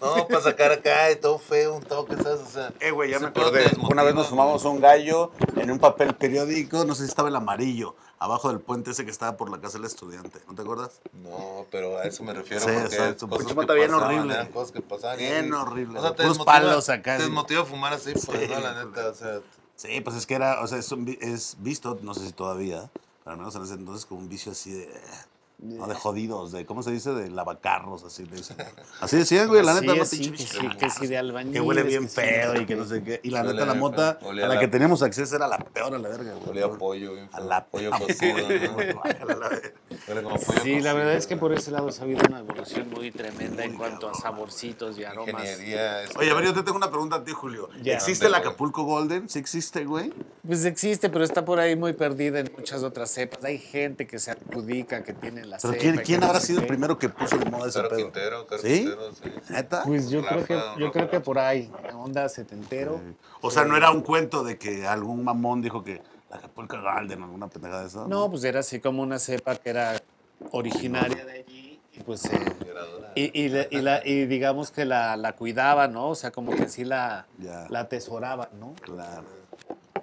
No, 0.00 0.26
para 0.26 0.40
sacar 0.40 0.72
acá 0.72 1.10
y 1.12 1.16
todo 1.16 1.38
feo, 1.38 1.76
un 1.76 1.82
toque, 1.82 2.16
¿sabes? 2.16 2.40
O 2.40 2.50
sea. 2.50 2.72
Eh, 2.80 2.90
güey, 2.90 3.10
ya 3.10 3.20
me 3.20 3.28
acordé. 3.28 3.64
Una 3.90 4.02
vez 4.02 4.14
nos 4.14 4.26
fumamos 4.26 4.64
un 4.64 4.80
gallo 4.80 5.30
en 5.56 5.70
un 5.70 5.78
papel 5.78 6.14
periódico, 6.14 6.84
no 6.84 6.94
sé 6.94 7.04
si 7.04 7.08
estaba 7.08 7.28
el 7.28 7.36
amarillo, 7.36 7.94
abajo 8.18 8.48
del 8.48 8.60
puente 8.60 8.90
ese 8.90 9.04
que 9.04 9.10
estaba 9.10 9.36
por 9.36 9.50
la 9.50 9.60
casa 9.60 9.78
del 9.78 9.86
estudiante. 9.86 10.23
¿No 10.48 10.54
te 10.54 10.62
acuerdas? 10.62 11.00
No, 11.22 11.66
pero 11.70 11.98
a 11.98 12.04
eso 12.04 12.22
me 12.24 12.32
refiero. 12.32 12.60
Sí, 12.64 12.70
porque 12.72 12.94
exacto. 12.94 13.28
cosas 13.28 13.46
que 13.46 13.54
mota 13.54 13.72
bien 13.74 13.90
pasaban, 13.90 14.14
horrible. 14.16 14.34
eran 14.34 14.48
cosas 14.52 14.72
que 14.72 14.80
pasaban. 14.80 15.20
y- 15.20 15.22
Bien 15.24 15.52
horrible, 15.52 15.98
O 15.98 16.02
sea, 16.02 16.10
güey. 16.10 16.16
te 16.16 16.22
Puros 16.22 16.38
desmotiva, 16.38 16.44
palos 16.60 16.88
acá, 16.88 17.16
Te 17.16 17.22
desmotiva 17.24 17.62
a 17.62 17.64
fumar 17.64 17.92
así, 17.92 18.12
pues, 18.12 18.24
Sí, 18.24 18.48
no, 18.48 18.60
la 18.60 18.72
güey. 18.72 18.86
neta. 18.86 19.08
O 19.08 19.14
sea, 19.14 19.40
Sí, 19.76 20.00
pues 20.02 20.16
es 20.16 20.26
que 20.26 20.34
era, 20.34 20.60
o 20.62 20.66
sea, 20.68 20.78
es, 20.78 20.90
un 20.92 21.04
vi- 21.04 21.18
es 21.20 21.56
visto, 21.58 21.98
no 22.02 22.14
sé 22.14 22.24
si 22.26 22.32
todavía, 22.32 22.90
pero 23.24 23.32
al 23.32 23.38
menos 23.38 23.54
en 23.56 23.62
ese 23.64 23.74
entonces 23.74 24.06
como 24.06 24.20
un 24.20 24.28
vicio 24.28 24.52
así 24.52 24.70
de, 24.72 24.88
no, 25.64 25.86
de 25.86 25.94
jodidos, 25.94 26.52
de, 26.52 26.66
¿cómo 26.66 26.82
se 26.82 26.90
dice? 26.90 27.12
De 27.12 27.30
lavacarros, 27.30 28.04
así 28.04 28.24
de 28.24 28.40
eso. 28.40 28.54
Así 29.00 29.16
decían, 29.16 29.48
güey, 29.48 29.64
la 29.64 29.74
Sí, 29.74 29.80
neta, 29.80 29.94
no 29.96 30.02
así, 30.02 30.18
pinche 30.18 30.46
sí, 30.46 30.68
que 30.78 30.90
sí, 30.90 31.06
de 31.06 31.16
albañil. 31.18 31.52
que 31.54 31.60
huele 31.60 31.82
bien 31.82 32.02
que 32.04 32.08
sí, 32.08 32.14
feo 32.20 32.52
sí. 32.54 32.62
y 32.62 32.66
que 32.66 32.76
no 32.76 32.84
sé 32.84 33.02
qué. 33.02 33.20
Y 33.22 33.30
la 33.30 33.42
neta, 33.42 33.64
la 33.66 33.74
mota 33.74 34.18
a 34.22 34.32
la 34.32 34.48
la- 34.48 34.60
que 34.60 34.68
teníamos 34.68 35.02
acceso 35.02 35.34
era 35.36 35.48
la 35.48 35.58
peor 35.58 35.94
a 35.94 35.98
la 35.98 36.08
verga, 36.08 36.34
güey. 36.34 36.50
olía 36.50 36.66
a 36.66 36.70
pollo, 36.78 37.14
bien 37.14 37.28
A 37.32 37.40
la 37.40 37.64
pollo 37.64 37.90
cocido, 37.98 38.36
como 40.22 40.36
pollo 40.38 40.60
Sí, 40.62 40.80
la 40.80 40.92
verdad 40.92 41.14
es 41.14 41.26
que 41.26 41.36
por 41.36 41.52
ese 41.52 41.70
lado 41.70 41.88
ha 41.88 42.02
habido 42.02 42.20
una 42.28 42.40
evolución 42.40 42.90
muy 42.90 43.10
tremenda 43.10 43.64
en 43.64 43.76
cuanto 43.76 44.08
a 44.10 44.14
saborcitos 44.14 44.98
y 44.98 45.04
aromas. 45.04 45.44
Este, 45.48 46.18
Oye, 46.18 46.30
a 46.30 46.34
ver, 46.34 46.44
yo 46.44 46.54
te 46.54 46.62
tengo 46.62 46.76
una 46.76 46.90
pregunta 46.90 47.16
a 47.16 47.24
ti, 47.24 47.32
Julio. 47.32 47.68
Ya. 47.82 47.94
¿Existe 47.94 48.26
el. 48.26 48.34
Acapulco 48.34 48.82
Golden? 48.84 49.28
¿Sí 49.28 49.38
existe, 49.38 49.84
güey? 49.84 50.12
Pues 50.46 50.64
existe, 50.64 51.08
pero 51.08 51.24
está 51.24 51.44
por 51.44 51.58
ahí 51.60 51.76
muy 51.76 51.92
perdida 51.94 52.40
en 52.40 52.50
muchas 52.56 52.82
otras 52.82 53.10
cepas. 53.10 53.42
Hay 53.44 53.58
gente 53.58 54.06
que 54.06 54.18
se 54.18 54.32
adjudica 54.32 55.02
que 55.04 55.12
tiene 55.14 55.44
la 55.44 55.53
Pero 55.60 55.72
cepa. 55.74 55.82
¿quién, 55.82 55.96
quién 56.04 56.20
no 56.20 56.26
habrá 56.26 56.40
sido 56.40 56.60
el 56.60 56.66
primero 56.66 56.98
que 56.98 57.08
puso 57.08 57.36
de 57.38 57.50
moda 57.50 57.68
ese 57.68 57.80
pedo? 57.82 57.96
Quintero, 57.96 58.46
Caro 58.46 58.62
¿Sí? 58.62 58.68
Quintero, 58.80 59.12
sí. 59.12 59.32
¿Neta? 59.50 59.82
Pues 59.84 60.10
yo 60.10 60.24
creo 60.24 60.44
que 60.44 60.54
Rafa, 60.56 60.78
yo 60.78 60.92
creo 60.92 61.10
que 61.10 61.20
por 61.20 61.38
ahí, 61.38 61.70
onda 61.94 62.28
setentero. 62.28 63.00
O 63.40 63.50
sea, 63.50 63.64
no 63.64 63.76
era 63.76 63.90
un 63.90 64.02
cuento 64.02 64.42
de 64.44 64.58
que 64.58 64.86
algún 64.86 65.22
mamón 65.24 65.62
dijo 65.62 65.82
que 65.84 66.02
la 66.30 66.36
Acapulco 66.36 66.76
Golden 66.80 67.22
o 67.22 67.24
alguna 67.26 67.48
pendejada 67.48 67.82
de 67.82 67.88
eso. 67.88 68.08
No, 68.08 68.30
pues 68.30 68.44
era 68.44 68.60
así 68.60 68.80
como 68.80 69.02
una 69.02 69.18
cepa 69.18 69.56
que 69.56 69.70
era 69.70 70.00
originaria 70.50 71.24
de 71.24 71.32
allí 71.32 71.80
y 71.92 72.00
pues 72.00 72.24
eh, 72.26 73.12
y, 73.14 73.40
y, 73.44 73.48
la- 73.48 73.66
y 73.70 73.80
la- 73.80 74.04
y 74.06 74.26
digamos 74.26 74.70
que 74.72 74.84
la, 74.84 75.16
la 75.16 75.34
cuidaba, 75.36 75.86
¿no? 75.88 76.08
O 76.10 76.14
sea, 76.14 76.30
como 76.32 76.50
que 76.54 76.68
sí 76.68 76.84
la, 76.84 77.26
Ya. 77.38 77.66
la 77.70 77.80
atesoraba, 77.80 78.48
¿no? 78.58 78.74
Claro. 78.80 79.24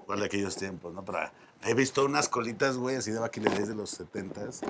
Igual 0.03 0.19
de 0.21 0.25
aquellos 0.25 0.55
tiempos, 0.55 0.93
¿no? 0.93 1.03
Pero 1.03 1.19
he 1.65 1.73
visto 1.73 2.05
unas 2.05 2.29
colitas, 2.29 2.77
güey, 2.77 2.95
así 2.95 3.11
de 3.11 3.19
vaquiles 3.19 3.67
de 3.67 3.75
los 3.75 3.99
70s. 3.99 4.61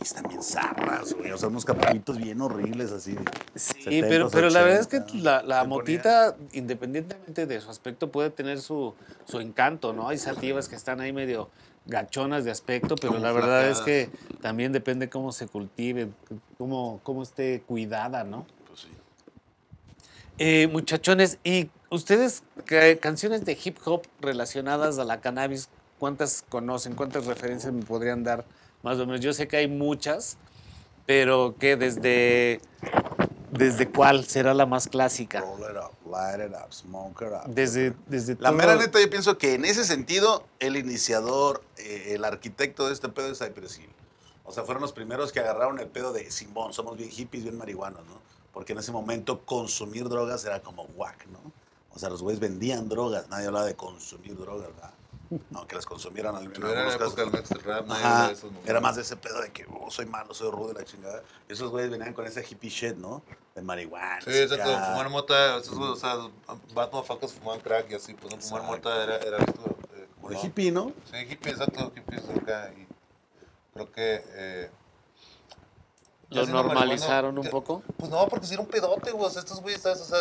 Y 0.00 0.04
están 0.04 0.24
bien 0.28 0.42
zarras, 0.42 1.12
güey. 1.14 1.30
O 1.32 1.36
sea, 1.38 1.48
unos 1.48 1.64
capulitos 1.64 2.16
bien 2.16 2.40
horribles, 2.40 2.90
así. 2.90 3.16
Sí, 3.54 3.74
70s, 3.84 4.08
pero, 4.08 4.30
pero 4.30 4.48
la 4.50 4.62
verdad 4.62 4.80
es 4.80 4.86
que 4.86 4.98
80s. 5.00 5.22
la, 5.22 5.42
la 5.42 5.62
Se 5.62 5.68
ponía- 5.68 5.68
motita, 5.68 6.36
independientemente 6.52 7.46
de 7.46 7.60
su 7.60 7.70
aspecto, 7.70 8.10
puede 8.10 8.30
tener 8.30 8.60
su, 8.60 8.94
su 9.26 9.40
encanto, 9.40 9.92
¿no? 9.92 10.08
Hay 10.08 10.16
sativas 10.18 10.68
que 10.68 10.76
están 10.76 11.00
ahí 11.00 11.12
medio 11.12 11.50
gachonas 11.86 12.44
de 12.44 12.50
aspecto, 12.50 12.94
pero 12.96 13.12
Como 13.14 13.24
la 13.24 13.32
verdad 13.32 13.68
es 13.68 13.80
que 13.80 14.10
también 14.40 14.72
depende 14.72 15.08
cómo 15.10 15.32
se 15.32 15.46
cultive, 15.48 16.08
cómo, 16.56 17.00
cómo 17.02 17.22
esté 17.22 17.62
cuidada, 17.66 18.24
¿no? 18.24 18.46
Pues 18.68 18.80
sí. 18.80 18.88
Eh, 20.38 20.66
muchachones, 20.68 21.38
¿y 21.44 21.68
ustedes 21.90 22.42
qué 22.64 22.98
canciones 22.98 23.44
de 23.44 23.58
hip 23.62 23.76
hop 23.84 24.02
relacionadas 24.20 24.98
a 24.98 25.04
la 25.04 25.20
cannabis, 25.20 25.68
cuántas 25.98 26.44
conocen? 26.48 26.94
¿Cuántas 26.94 27.26
referencias 27.26 27.72
me 27.72 27.82
podrían 27.82 28.24
dar 28.24 28.44
más 28.82 28.98
o 28.98 29.06
menos? 29.06 29.20
Yo 29.20 29.32
sé 29.32 29.48
que 29.48 29.56
hay 29.58 29.68
muchas, 29.68 30.36
pero 31.06 31.54
que 31.58 31.76
desde, 31.76 32.60
desde 33.50 33.88
cuál 33.88 34.24
será 34.24 34.54
la 34.54 34.66
más 34.66 34.88
clásica? 34.88 35.40
Roll 35.40 35.60
it 35.60 35.76
up, 35.76 36.10
light 36.10 36.40
it 36.50 36.54
up, 36.56 36.72
smoke 36.72 37.22
it 37.22 37.28
up. 37.32 37.52
Desde, 37.52 37.94
desde 38.06 38.34
La 38.34 38.50
todo- 38.50 38.58
mera 38.58 38.76
neta, 38.76 39.00
yo 39.00 39.10
pienso 39.10 39.36
que 39.38 39.54
en 39.54 39.64
ese 39.64 39.84
sentido, 39.84 40.44
el 40.58 40.76
iniciador, 40.76 41.62
eh, 41.78 42.12
el 42.14 42.24
arquitecto 42.24 42.86
de 42.86 42.92
este 42.94 43.08
pedo 43.08 43.30
es 43.32 43.38
Cypress 43.38 43.78
Hill. 43.78 43.90
O 44.44 44.52
sea, 44.52 44.64
fueron 44.64 44.80
los 44.82 44.92
primeros 44.92 45.32
que 45.32 45.40
agarraron 45.40 45.78
el 45.78 45.86
pedo 45.88 46.12
de 46.12 46.30
Simón, 46.30 46.72
somos 46.72 46.96
bien 46.96 47.10
hippies, 47.10 47.44
bien 47.44 47.56
marihuanos, 47.56 48.04
¿no? 48.06 48.20
Porque 48.52 48.72
en 48.72 48.80
ese 48.80 48.90
momento 48.90 49.44
consumir 49.44 50.08
drogas 50.08 50.44
era 50.44 50.60
como 50.60 50.84
guac, 50.88 51.26
¿no? 51.28 51.38
O 51.92 51.98
sea, 51.98 52.08
los 52.08 52.22
güeyes 52.22 52.40
vendían 52.40 52.88
drogas, 52.88 53.28
nadie 53.28 53.46
hablaba 53.46 53.66
de 53.66 53.74
consumir 53.76 54.36
drogas, 54.36 54.68
¿verdad? 54.74 54.90
Aunque 55.54 55.76
las 55.76 55.86
consumieran 55.86 56.34
al 56.34 56.50
Pero 56.50 56.68
era 56.70 56.84
la 56.86 56.92
algunos 56.92 57.12
época 57.12 57.22
del 57.22 57.30
casos. 57.32 57.50
Max 57.56 57.64
Rap, 57.64 57.86
nadie 57.86 58.00
Ajá, 58.04 58.14
habla 58.16 58.26
de 58.28 58.32
esos 58.32 58.44
momentos. 58.44 58.70
era 58.70 58.80
más 58.80 58.96
de 58.96 59.02
ese 59.02 59.16
pedo 59.16 59.40
de 59.40 59.50
que 59.52 59.66
oh, 59.72 59.90
soy 59.90 60.06
malo, 60.06 60.34
soy 60.34 60.50
rudo, 60.50 60.72
la 60.72 60.84
chingada. 60.84 61.22
Y 61.48 61.52
esos 61.52 61.70
güeyes 61.70 61.90
venían 61.90 62.12
con 62.14 62.26
ese 62.26 62.44
hippie 62.48 62.70
shit, 62.70 62.96
¿no? 62.96 63.22
De 63.54 63.62
marihuana. 63.62 64.20
Sí, 64.22 64.30
exacto, 64.36 64.70
fumar 64.70 65.08
mota, 65.08 65.56
esos 65.58 65.76
güeyes, 65.78 65.96
o 65.96 66.00
sea, 66.00 66.16
bad 66.74 66.90
motherfuckers 66.92 67.32
fumaban 67.32 67.60
crack 67.60 67.90
y 67.90 67.94
así, 67.94 68.14
pues 68.14 68.34
no 68.34 68.40
fumar 68.40 68.62
mota 68.64 69.02
era, 69.02 69.16
era 69.18 69.38
esto. 69.38 69.76
eh, 69.94 70.08
Como 70.16 70.28
de 70.30 70.34
¿no? 70.36 70.42
hippie, 70.42 70.72
¿no? 70.72 70.92
Sí, 71.10 71.16
hippie, 71.28 71.52
exacto, 71.52 71.92
hippies 71.94 72.22
acá. 72.28 72.70
Y 72.76 72.86
creo 73.74 73.92
que. 73.92 74.24
Eh, 74.28 74.70
¿Lo 76.30 76.46
normalizaron 76.46 77.38
un 77.38 77.48
poco? 77.48 77.82
Pues 77.96 78.10
no, 78.10 78.26
porque 78.28 78.46
si 78.46 78.54
era 78.54 78.62
un 78.62 78.68
pedote, 78.68 79.10
güey. 79.10 79.26
O 79.26 79.30
sea, 79.30 79.40
estos 79.40 79.60
güeyes, 79.60 79.82
¿sabes? 79.82 80.00
O 80.00 80.04
sea, 80.04 80.20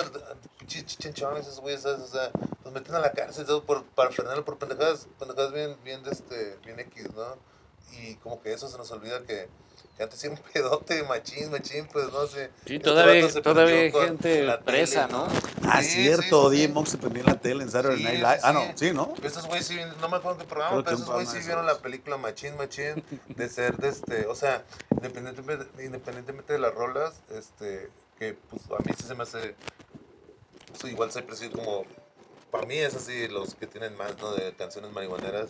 esos 1.37 1.59
güeyes, 1.61 1.81
¿sabes? 1.81 2.01
O 2.01 2.07
sea, 2.07 2.31
los 2.63 2.73
meten 2.73 2.95
a 2.95 2.99
la 2.99 3.11
cárcel, 3.11 3.45
¿sabes? 3.45 3.61
Por, 3.61 3.83
para 3.85 4.09
frenarlo 4.09 4.43
por 4.43 4.57
pendejadas, 4.57 5.07
pendejadas 5.19 5.53
bien, 5.53 5.77
bien, 5.83 6.01
este, 6.09 6.57
bien 6.65 6.79
X, 6.79 7.13
¿no? 7.15 7.37
Y 8.01 8.15
como 8.15 8.41
que 8.41 8.53
eso 8.53 8.67
se 8.67 8.77
nos 8.77 8.89
olvida 8.91 9.21
que, 9.23 9.49
que 9.99 10.03
antes 10.03 10.23
era 10.23 10.33
un 10.33 10.39
pedote, 10.53 11.03
machín, 11.03 11.51
machín, 11.51 11.85
pues, 11.91 12.09
no 12.13 12.25
sé. 12.25 12.49
Sí, 12.65 12.75
Este 12.75 12.79
todavía- 12.79 13.29
se 13.29 13.41
todavía 13.41 13.75
prendió 13.91 13.99
hay 14.01 14.07
gente 14.07 14.43
la 14.43 14.61
presa, 14.61 15.07
¿no? 15.09 15.27
Ah, 15.67 15.83
Sí, 15.83 15.89
cierto, 16.03 16.49
sí, 16.51 16.67
sí, 16.67 16.73
se 16.85 16.97
prendió 16.97 17.21
en 17.23 17.27
la 17.27 17.39
tele 17.41 17.63
en 17.65 17.69
Saturday 17.69 17.97
Sí, 17.97 18.03
Night 18.05 18.15
sí, 18.15 18.21
Live. 18.23 18.39
Ah, 18.43 18.53
no, 18.53 18.63
sí, 18.75 18.91
¿no? 18.93 19.13
Estos 19.21 19.45
güeyes 19.47 19.67
sí, 19.67 19.77
no 19.99 20.07
me 20.07 20.15
acuerdo 20.15 20.37
qué 20.39 20.45
programa, 20.45 20.71
Creo 20.71 20.83
pero 20.85 20.95
un 20.95 21.01
esos 21.03 21.13
güeyes 21.13 21.31
sí 21.33 21.39
vieron 21.45 21.65
la 21.65 21.77
película 21.79 22.15
Machín 22.15 22.55
Machín 22.55 23.03
de 23.27 23.49
ser 23.49 23.75
de 23.75 23.89
este, 23.89 24.25
o 24.27 24.35
sea, 24.35 24.63
independientemente, 24.91 25.65
independientemente 25.83 26.53
de 26.53 26.59
las 26.59 26.73
rolas, 26.73 27.15
este, 27.37 27.89
que 28.17 28.37
pues 28.49 28.61
a 28.71 28.81
mí 28.81 28.93
sí 28.97 29.03
se 29.05 29.15
me 29.15 29.23
hace, 29.23 29.53
pues, 30.79 30.93
igual 30.93 31.11
se 31.11 31.21
percibe 31.23 31.51
como, 31.51 31.83
para 32.51 32.65
mí 32.65 32.77
es 32.77 32.95
así, 32.95 33.27
los 33.27 33.53
que 33.55 33.67
tienen 33.67 33.97
más, 33.97 34.17
¿no? 34.21 34.31
De 34.31 34.53
canciones 34.53 34.91
marihuaneras 34.91 35.49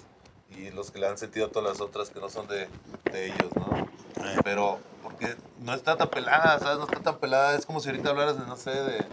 y 0.51 0.71
los 0.71 0.91
que 0.91 0.99
le 0.99 1.07
han 1.07 1.17
sentido 1.17 1.49
todas 1.49 1.69
las 1.69 1.81
otras 1.81 2.09
que 2.09 2.19
no 2.19 2.29
son 2.29 2.47
de, 2.47 2.67
de 3.11 3.27
ellos, 3.27 3.51
¿no? 3.55 3.77
Eh. 4.23 4.37
Pero, 4.43 4.79
porque 5.03 5.35
no 5.59 5.73
está 5.73 5.97
tan 5.97 6.09
pelada, 6.09 6.59
¿sabes? 6.59 6.77
No 6.77 6.85
está 6.85 6.99
tan 7.01 7.17
pelada, 7.17 7.55
es 7.55 7.65
como 7.65 7.79
si 7.79 7.89
ahorita 7.89 8.09
hablaras 8.09 8.39
de, 8.39 8.45
no 8.45 8.57
sé, 8.57 8.71
de, 8.71 9.05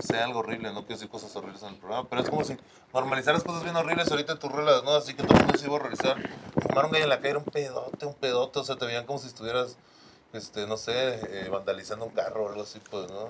sea 0.00 0.24
algo 0.24 0.40
horrible, 0.40 0.72
no 0.72 0.80
quiero 0.80 0.96
decir 0.96 1.08
cosas 1.08 1.34
horribles 1.36 1.62
en 1.62 1.70
el 1.70 1.76
programa, 1.76 2.08
pero 2.08 2.22
es 2.22 2.30
como 2.30 2.44
si 2.44 2.56
normalizaras 2.92 3.42
cosas 3.42 3.62
bien 3.62 3.76
horribles 3.76 4.10
ahorita 4.10 4.32
en 4.32 4.38
tus 4.38 4.50
rolas, 4.50 4.82
¿no? 4.84 4.92
Así 4.92 5.14
que 5.14 5.22
todo 5.22 5.34
el 5.34 5.44
mundo 5.44 5.58
se 5.58 5.66
iba 5.66 5.74
a 5.74 5.76
horrorizar. 5.76 6.16
Fumar 6.60 6.86
un 6.86 6.92
gallo 6.92 7.04
en 7.04 7.10
la 7.10 7.16
calle 7.16 7.30
era 7.30 7.38
un 7.38 7.44
pedote, 7.44 8.06
un 8.06 8.14
pedote, 8.14 8.58
o 8.60 8.64
sea, 8.64 8.76
te 8.76 8.86
veían 8.86 9.06
como 9.06 9.18
si 9.18 9.28
estuvieras, 9.28 9.76
este, 10.32 10.66
no 10.66 10.76
sé, 10.76 11.20
eh, 11.28 11.48
vandalizando 11.50 12.04
un 12.04 12.12
carro 12.12 12.44
o 12.44 12.48
algo 12.48 12.62
así, 12.62 12.80
pues, 12.90 13.10
¿no? 13.10 13.28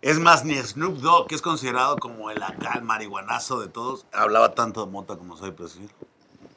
Es 0.00 0.18
más, 0.20 0.44
ni 0.44 0.54
Snoop 0.54 0.98
Dogg, 0.98 1.26
que 1.26 1.34
es 1.34 1.42
considerado 1.42 1.96
como 1.96 2.30
el 2.30 2.40
acá, 2.42 2.74
el 2.76 2.82
marihuanazo 2.82 3.60
de 3.60 3.66
todos, 3.66 4.06
hablaba 4.12 4.54
tanto 4.54 4.86
de 4.86 4.92
mota 4.92 5.16
como 5.16 5.36
soy 5.36 5.50
Hill. 5.58 5.90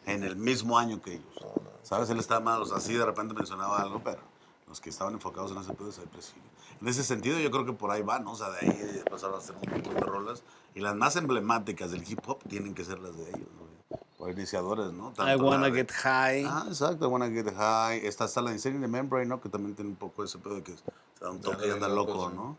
En 0.05 0.23
el 0.23 0.35
mismo 0.35 0.77
año 0.77 1.01
que 1.01 1.15
ellos. 1.15 1.35
¿Sabes? 1.83 2.09
Él 2.09 2.19
estaba 2.19 2.39
mal, 2.39 2.61
o 2.61 2.65
sea, 2.65 2.77
así 2.77 2.93
de 2.93 3.05
repente 3.05 3.33
mencionaba 3.33 3.81
algo, 3.81 4.01
pero 4.03 4.19
los 4.67 4.79
que 4.79 4.89
estaban 4.89 5.13
enfocados 5.13 5.51
en 5.51 5.57
ese 5.57 5.73
pedo 5.73 5.87
de 5.87 5.93
Cypress 5.93 6.33
Hill. 6.35 6.43
En 6.81 6.87
ese 6.87 7.03
sentido, 7.03 7.37
yo 7.39 7.51
creo 7.51 7.65
que 7.65 7.73
por 7.73 7.91
ahí 7.91 8.01
va, 8.01 8.19
¿no? 8.19 8.31
O 8.31 8.35
sea, 8.35 8.49
de 8.49 8.59
ahí 8.59 9.03
pasaron 9.09 9.35
a 9.35 9.37
hacer 9.39 9.55
un 9.55 9.69
montón 9.69 9.93
de 9.93 10.01
rolas. 10.01 10.43
Y 10.73 10.79
las 10.79 10.95
más 10.95 11.15
emblemáticas 11.15 11.91
del 11.91 12.09
hip 12.09 12.19
hop 12.27 12.39
tienen 12.47 12.73
que 12.73 12.85
ser 12.85 12.99
las 12.99 13.15
de 13.17 13.23
ellos, 13.29 13.47
¿no? 13.57 13.97
Por 14.17 14.29
iniciadores, 14.29 14.91
¿no? 14.93 15.13
I 15.17 15.35
wanna 15.35 15.71
get 15.71 15.91
high. 15.91 16.45
Ah, 16.47 16.65
exacto, 16.67 17.05
I 17.05 17.07
wanna 17.07 17.29
get 17.29 17.53
high. 17.53 18.05
Está 18.05 18.25
hasta 18.25 18.41
la 18.41 18.51
Insane 18.51 18.75
in 18.75 18.81
the 18.81 18.87
Membrane, 18.87 19.25
¿no? 19.25 19.41
Que 19.41 19.49
también 19.49 19.75
tiene 19.75 19.89
un 19.89 19.97
poco 19.97 20.23
ese 20.23 20.37
pedo 20.37 20.55
de 20.55 20.63
que 20.63 20.71
se 20.77 20.83
da 21.19 21.31
un 21.31 21.41
toque 21.41 21.67
y 21.67 21.71
anda 21.71 21.89
loco, 21.89 22.29
¿no? 22.29 22.57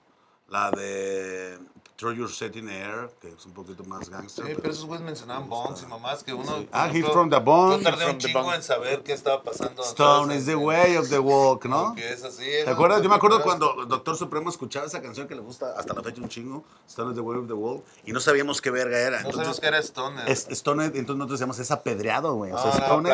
La 0.52 0.70
de 0.70 1.58
Throw 1.96 2.12
Your 2.12 2.30
Set 2.30 2.56
in 2.56 2.68
Air, 2.68 3.08
que 3.22 3.28
es 3.28 3.46
un 3.46 3.52
poquito 3.52 3.84
más 3.84 4.10
gangster. 4.10 4.44
Sí, 4.44 4.52
pero, 4.54 4.70
esos 4.70 4.84
güeyes 4.84 5.02
mencionaban 5.02 5.48
Bones 5.48 5.82
y 5.82 5.86
mamás 5.86 6.22
que 6.22 6.34
uno. 6.34 6.66
Ah, 6.70 6.90
Hit 6.92 7.06
from 7.06 7.30
the 7.30 7.38
Bone. 7.38 7.78
Yo 7.78 7.90
tardé 7.90 8.10
un 8.10 8.18
chingo 8.18 8.52
en 8.52 8.62
saber 8.62 9.02
qué 9.02 9.14
estaba 9.14 9.42
pasando. 9.42 9.82
Stone 9.82 10.36
is 10.36 10.44
the 10.44 10.54
way 10.54 10.98
of 10.98 11.08
the 11.08 11.18
walk, 11.18 11.64
¿no? 11.64 11.94
Que 11.94 12.12
es 12.12 12.22
así. 12.22 12.44
¿Te 12.66 12.68
acuerdas? 12.68 13.00
Yo 13.00 13.08
me 13.08 13.14
acuerdo 13.14 13.42
cuando 13.42 13.86
Doctor 13.86 14.14
Supremo 14.14 14.50
escuchaba 14.50 14.84
esa 14.84 15.00
canción 15.00 15.26
que 15.26 15.34
le 15.34 15.40
gusta 15.40 15.72
hasta 15.74 15.94
la 15.94 16.02
fecha 16.02 16.20
un 16.20 16.28
chingo, 16.28 16.64
Stone 16.86 17.12
is 17.12 17.16
the 17.16 17.22
way 17.22 17.38
of 17.38 17.46
the 17.46 17.54
walk, 17.54 17.82
y 18.04 18.12
no 18.12 18.20
sabíamos 18.20 18.60
qué 18.60 18.70
verga 18.70 18.98
era. 18.98 19.22
No 19.22 19.32
sabíamos 19.32 19.58
que 19.58 19.68
era 19.68 19.78
Stone. 19.78 20.20
Es, 20.26 20.48
Stone, 20.50 20.84
entonces 20.84 21.16
nosotros 21.16 21.38
decíamos 21.38 21.58
es 21.60 21.70
apedreado, 21.70 22.34
güey. 22.34 22.52
O 22.52 22.58
sea, 22.58 22.72
ah, 22.74 22.78
Stone. 22.78 23.10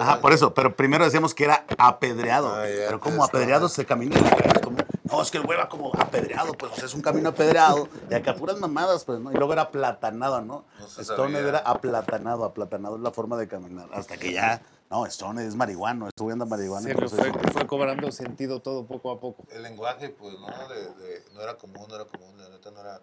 Ajá, 0.00 0.20
por 0.20 0.32
eso, 0.32 0.54
pero 0.54 0.76
primero 0.76 1.04
decíamos 1.04 1.34
que 1.34 1.42
era 1.42 1.64
apedreado. 1.76 2.54
Ah, 2.54 2.62
pero 2.66 3.00
como 3.00 3.24
apedreado 3.24 3.68
se 3.68 3.84
camina 3.84 4.16
en 4.16 4.24
la 4.24 4.36
calle, 4.36 4.60
como 4.60 4.76
no, 5.12 5.22
es 5.22 5.30
que 5.30 5.38
el 5.38 5.44
güey 5.44 5.58
va 5.58 5.68
como 5.68 5.92
apedreado, 5.94 6.54
pues, 6.54 6.72
o 6.72 6.74
sea, 6.74 6.86
es 6.86 6.94
un 6.94 7.02
camino 7.02 7.28
apedreado, 7.28 7.88
y 8.10 8.14
acá 8.14 8.34
puras 8.34 8.58
mamadas, 8.58 9.04
pues, 9.04 9.20
¿no? 9.20 9.30
Y 9.30 9.34
luego 9.34 9.52
era 9.52 9.62
aplatanado, 9.62 10.40
¿no? 10.40 10.64
no 10.78 10.86
Stone 10.86 11.38
era 11.38 11.58
aplatanado, 11.58 12.44
aplatanado 12.44 12.96
es 12.96 13.02
la 13.02 13.10
forma 13.10 13.36
de 13.36 13.46
caminar, 13.46 13.88
hasta 13.92 14.16
que 14.16 14.32
ya, 14.32 14.62
no, 14.90 15.06
Stone 15.06 15.46
es 15.46 15.54
marihuano, 15.54 16.08
estuve 16.08 16.32
anda 16.32 16.46
marihuana. 16.46 16.88
Sí, 16.88 16.94
fue, 16.94 17.32
fue, 17.52 17.66
cobrando 17.66 18.10
sentido 18.10 18.60
todo 18.60 18.84
poco 18.86 19.10
a 19.10 19.20
poco. 19.20 19.44
El 19.50 19.62
lenguaje, 19.62 20.08
pues, 20.08 20.34
¿no? 20.38 20.46
De, 20.46 21.22
no 21.34 21.42
era 21.42 21.56
común, 21.56 21.86
no 21.88 21.94
era 21.94 22.04
común, 22.04 22.36
de 22.38 22.48
neta 22.50 22.70
no 22.70 22.80
era... 22.80 23.00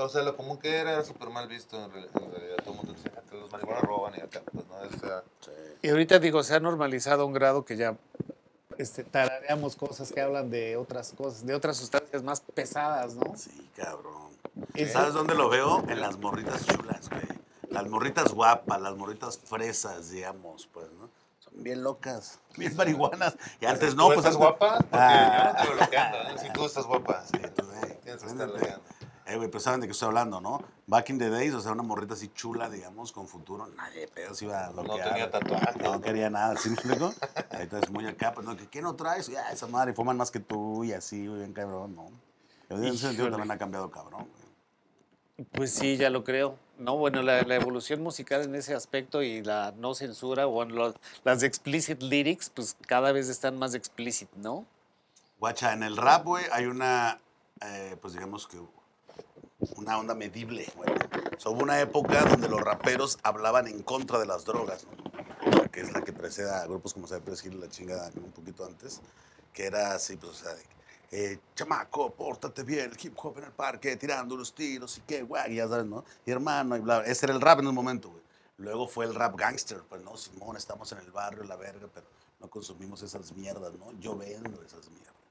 o 0.00 0.08
sea, 0.08 0.22
lo 0.22 0.36
común 0.36 0.58
que 0.58 0.76
era 0.76 0.92
era 0.92 1.04
súper 1.04 1.28
mal 1.30 1.48
visto 1.48 1.82
en 1.82 1.90
realidad. 1.90 2.56
Todo 2.62 2.70
el 2.72 2.76
mundo 2.76 2.92
decía 2.92 3.22
que 3.28 3.36
los 3.38 3.50
marihuanos 3.50 3.82
roban 3.82 4.14
y 4.16 4.20
acá, 4.20 4.42
pues, 4.52 4.66
¿no? 4.66 4.74
O 4.76 5.00
sea, 5.00 5.22
Y 5.82 5.88
ahorita 5.88 6.18
digo, 6.18 6.42
se 6.42 6.54
ha 6.54 6.60
normalizado 6.60 7.22
a 7.22 7.26
un 7.26 7.32
grado 7.32 7.64
que 7.64 7.76
ya 7.76 7.96
este, 8.82 9.04
tarareamos 9.04 9.76
cosas 9.76 10.12
que 10.12 10.20
hablan 10.20 10.50
de 10.50 10.76
otras 10.76 11.12
cosas, 11.12 11.46
de 11.46 11.54
otras 11.54 11.76
sustancias 11.76 12.22
más 12.22 12.40
pesadas, 12.40 13.14
¿no? 13.14 13.36
Sí, 13.36 13.70
cabrón. 13.76 14.30
¿Sabes 14.92 15.14
dónde 15.14 15.34
lo 15.34 15.48
veo? 15.48 15.84
En 15.88 16.00
las 16.00 16.18
morritas 16.18 16.66
chulas, 16.66 17.08
güey. 17.08 17.22
Las 17.70 17.88
morritas 17.88 18.32
guapas, 18.32 18.80
las 18.82 18.96
morritas 18.96 19.38
fresas, 19.38 20.10
digamos, 20.10 20.68
pues, 20.72 20.90
¿no? 20.92 21.08
Son 21.38 21.62
bien 21.62 21.82
locas, 21.82 22.38
bien 22.56 22.76
marihuanas. 22.76 23.36
Y 23.60 23.66
antes 23.66 23.94
no, 23.94 24.06
pues. 24.06 24.18
¿Estás 24.18 24.36
guapa? 24.36 24.76
Porque 24.78 24.96
ah. 24.96 25.64
yo 25.64 25.70
no 25.70 25.78
te 25.78 25.84
lo 25.84 25.90
que 25.90 25.96
¿eh? 25.96 26.38
Si 26.38 26.52
tú 26.52 26.66
estás 26.66 26.84
guapa. 26.84 27.24
Sí, 27.24 27.38
tú, 27.54 27.64
Tienes 28.02 28.22
que 28.22 28.28
estar 28.28 28.50
eh, 29.26 29.36
güey, 29.36 29.48
pero 29.48 29.60
saben 29.60 29.80
de 29.80 29.86
qué 29.86 29.92
estoy 29.92 30.08
hablando, 30.08 30.40
¿no? 30.40 30.62
Back 30.86 31.10
in 31.10 31.18
the 31.18 31.30
days, 31.30 31.54
o 31.54 31.60
sea, 31.60 31.72
una 31.72 31.82
morrita 31.82 32.14
así 32.14 32.28
chula, 32.34 32.68
digamos, 32.68 33.12
con 33.12 33.28
futuro. 33.28 33.66
Nadie 33.68 34.08
pedos 34.08 34.40
iba 34.42 34.66
a 34.66 34.70
bloquear. 34.70 34.98
No 34.98 35.04
tenía 35.04 35.30
tatuaje. 35.30 35.78
No, 35.82 36.00
quería 36.00 36.30
nada, 36.30 36.56
¿sí 36.56 36.68
me 36.68 36.74
explico? 36.74 37.14
Entonces, 37.52 37.90
muy 37.90 38.06
acá, 38.06 38.32
pues, 38.34 38.46
no, 38.46 38.56
¿qué 38.56 38.82
no 38.82 38.94
traes? 38.96 39.28
Ya, 39.28 39.50
esa 39.50 39.66
madre, 39.66 39.92
fuman 39.92 40.16
más 40.16 40.30
que 40.30 40.40
tú 40.40 40.84
y 40.84 40.92
así, 40.92 41.26
güey, 41.26 41.40
bien 41.40 41.52
cabrón, 41.52 41.94
¿no? 41.94 42.10
En 42.68 42.84
ese 42.84 42.98
sentido 42.98 43.30
también 43.30 43.50
ha 43.50 43.58
cambiado 43.58 43.90
cabrón, 43.90 44.28
güey. 44.32 44.52
Pues 45.52 45.72
sí, 45.72 45.96
ya 45.96 46.10
lo 46.10 46.24
creo. 46.24 46.56
No, 46.78 46.96
bueno, 46.96 47.22
la, 47.22 47.40
evolución 47.40 48.02
musical 48.02 48.42
en 48.42 48.54
ese 48.54 48.74
aspecto 48.74 49.22
y 49.22 49.42
la 49.42 49.72
no 49.76 49.94
censura, 49.94 50.46
o 50.46 50.50
bueno, 50.50 50.94
las 51.24 51.42
explicit 51.42 52.02
lyrics, 52.02 52.50
pues 52.50 52.76
cada 52.86 53.12
vez 53.12 53.28
están 53.28 53.58
más 53.58 53.74
explicit, 53.74 54.28
¿no? 54.34 54.66
Guacha, 55.38 55.72
en 55.72 55.82
el 55.82 55.96
rap, 55.96 56.24
güey, 56.24 56.44
hay 56.52 56.66
una, 56.66 57.18
eh, 57.60 57.96
pues 58.00 58.14
digamos 58.14 58.46
que 58.46 58.58
una 59.76 59.98
onda 59.98 60.14
medible. 60.14 60.66
hubo 61.44 61.62
una 61.62 61.80
época 61.80 62.24
donde 62.24 62.48
los 62.48 62.60
raperos 62.60 63.18
hablaban 63.22 63.66
en 63.66 63.82
contra 63.82 64.18
de 64.18 64.26
las 64.26 64.44
drogas, 64.44 64.86
que 65.70 65.80
es 65.80 65.92
la 65.92 66.02
que 66.02 66.12
precede 66.12 66.50
a 66.50 66.66
grupos 66.66 66.94
como 66.94 67.06
Cypress 67.06 67.44
Hill, 67.44 67.60
la 67.60 67.68
chingada 67.68 68.10
un 68.16 68.32
poquito 68.32 68.64
antes, 68.64 69.00
que 69.52 69.66
era 69.66 69.94
así, 69.94 70.16
pues, 70.16 70.32
o 70.32 70.34
sea, 70.34 70.52
eh, 71.10 71.38
chamaco, 71.54 72.10
pórtate 72.14 72.62
bien, 72.62 72.90
el 72.90 72.98
hip 73.00 73.14
hop 73.22 73.38
en 73.38 73.44
el 73.44 73.52
parque, 73.52 73.96
tirando 73.96 74.36
los 74.36 74.54
tiros 74.54 74.98
y 74.98 75.02
qué, 75.02 75.22
güey, 75.22 75.56
ya 75.56 75.68
sabes, 75.68 75.86
¿no? 75.86 76.04
Y 76.24 76.30
hermano, 76.30 76.76
y 76.76 76.80
bla, 76.80 77.00
ese 77.04 77.26
era 77.26 77.34
el 77.34 77.40
rap 77.40 77.60
en 77.60 77.66
un 77.66 77.74
momento, 77.74 78.10
güey. 78.10 78.22
Luego 78.58 78.86
fue 78.86 79.04
el 79.04 79.14
rap 79.14 79.36
gangster, 79.36 79.82
pues, 79.88 80.02
no, 80.02 80.16
Simón, 80.16 80.56
estamos 80.56 80.90
en 80.92 80.98
el 80.98 81.10
barrio, 81.10 81.44
la 81.44 81.56
verga, 81.56 81.88
pero 81.92 82.06
no 82.40 82.48
consumimos 82.48 83.02
esas 83.02 83.32
mierdas, 83.32 83.72
¿no? 83.74 83.92
Yo 83.98 84.16
vendo 84.16 84.62
esas 84.62 84.88
mierdas. 84.90 85.21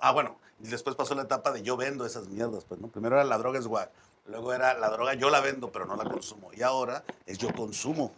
Ah, 0.00 0.12
bueno, 0.12 0.36
y 0.60 0.68
después 0.68 0.96
pasó 0.96 1.14
la 1.14 1.22
etapa 1.22 1.52
de 1.52 1.62
yo 1.62 1.76
vendo 1.76 2.04
esas 2.04 2.28
mierdas, 2.28 2.64
pues, 2.64 2.80
¿no? 2.80 2.88
Primero 2.88 3.16
era 3.16 3.24
la 3.24 3.38
droga 3.38 3.58
es 3.58 3.66
guay, 3.66 3.86
luego 4.26 4.52
era 4.52 4.74
la 4.74 4.90
droga 4.90 5.14
yo 5.14 5.30
la 5.30 5.40
vendo, 5.40 5.70
pero 5.70 5.86
no 5.86 5.96
la 5.96 6.04
consumo. 6.04 6.50
Y 6.52 6.62
ahora 6.62 7.04
es 7.26 7.38
yo 7.38 7.52
consumo, 7.54 8.10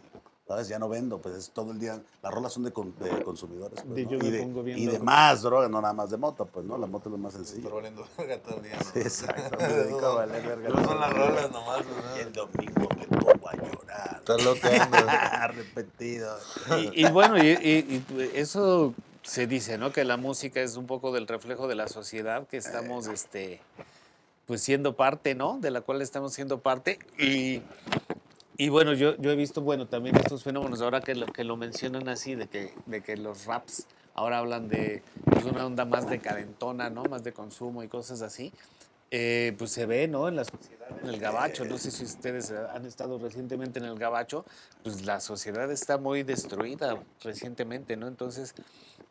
¿sabes? 0.47 0.67
Ya 0.67 0.79
no 0.79 0.89
vendo, 0.89 1.19
pues 1.19 1.35
es 1.35 1.51
todo 1.51 1.71
el 1.71 1.79
día, 1.79 2.01
las 2.23 2.33
rolas 2.33 2.51
son 2.51 2.63
de, 2.63 2.71
consumidores. 2.71 3.83
Pues, 3.83 3.99
y, 3.99 4.05
de, 4.05 4.73
y 4.75 4.87
de 4.87 4.99
más 4.99 5.43
droga, 5.43 5.69
no 5.69 5.81
nada 5.81 5.93
más 5.93 6.09
de 6.09 6.17
moto, 6.17 6.47
pues, 6.47 6.65
¿no? 6.65 6.79
La 6.79 6.87
moto 6.87 7.09
es 7.09 7.11
lo 7.11 7.19
más 7.19 7.33
sencillo. 7.33 7.59
Estoy 7.59 7.73
valiendo 7.73 8.07
verga 8.17 8.41
todo 8.41 8.57
el 8.57 8.63
día. 8.63 8.79
Sí, 8.81 8.99
exacto, 8.99 9.57
me 9.59 9.67
dedico 9.73 10.05
a 10.05 10.15
valer 10.15 10.47
verga. 10.47 10.69
No 10.69 10.83
son 10.83 10.99
las 10.99 11.13
rolas 11.13 11.51
nomás, 11.51 11.79
¿no? 11.85 12.17
Y 12.17 12.19
el 12.21 12.33
domingo 12.33 12.89
me 12.97 13.05
pongo 13.05 13.49
a 13.49 13.55
llorar. 13.55 14.15
Estás 14.17 14.43
loco, 14.43 14.59
Arrepentido. 15.07 16.37
Y, 16.79 17.05
y 17.05 17.11
bueno, 17.11 17.37
y 17.37 18.03
eso 18.33 18.95
se 19.23 19.47
dice, 19.47 19.77
¿no? 19.77 19.91
Que 19.91 20.03
la 20.03 20.17
música 20.17 20.61
es 20.61 20.77
un 20.77 20.87
poco 20.87 21.11
del 21.11 21.27
reflejo 21.27 21.67
de 21.67 21.75
la 21.75 21.87
sociedad 21.87 22.47
que 22.47 22.57
estamos, 22.57 23.07
este, 23.07 23.61
pues 24.45 24.61
siendo 24.61 24.95
parte, 24.95 25.35
¿no? 25.35 25.59
De 25.59 25.71
la 25.71 25.81
cual 25.81 26.01
estamos 26.01 26.33
siendo 26.33 26.59
parte. 26.59 26.99
Y, 27.19 27.61
y 28.57 28.69
bueno, 28.69 28.93
yo, 28.93 29.15
yo 29.17 29.31
he 29.31 29.35
visto, 29.35 29.61
bueno, 29.61 29.87
también 29.87 30.15
estos 30.15 30.43
fenómenos, 30.43 30.81
ahora 30.81 31.01
que 31.01 31.15
lo, 31.15 31.27
que 31.27 31.43
lo 31.43 31.55
mencionan 31.57 32.09
así, 32.09 32.35
de 32.35 32.47
que, 32.47 32.73
de 32.85 33.01
que 33.01 33.17
los 33.17 33.45
raps 33.45 33.85
ahora 34.13 34.39
hablan 34.39 34.67
de 34.67 35.03
pues, 35.25 35.45
una 35.45 35.65
onda 35.65 35.85
más 35.85 36.09
decadentona, 36.09 36.89
¿no? 36.89 37.03
Más 37.05 37.23
de 37.23 37.33
consumo 37.33 37.83
y 37.83 37.87
cosas 37.87 38.21
así. 38.21 38.51
Eh, 39.13 39.53
pues 39.57 39.71
se 39.71 39.85
ve, 39.85 40.07
¿no? 40.07 40.29
En 40.29 40.37
la 40.37 40.45
sociedad, 40.45 40.87
en 41.03 41.09
el 41.09 41.19
gabacho, 41.19 41.65
no 41.65 41.77
sé 41.77 41.91
si 41.91 42.05
ustedes 42.05 42.51
han 42.51 42.85
estado 42.85 43.19
recientemente 43.19 43.79
en 43.79 43.85
el 43.85 43.99
gabacho, 43.99 44.45
pues 44.83 45.05
la 45.05 45.19
sociedad 45.19 45.69
está 45.69 45.97
muy 45.97 46.23
destruida 46.23 46.97
recientemente, 47.21 47.97
¿no? 47.97 48.07
Entonces, 48.07 48.55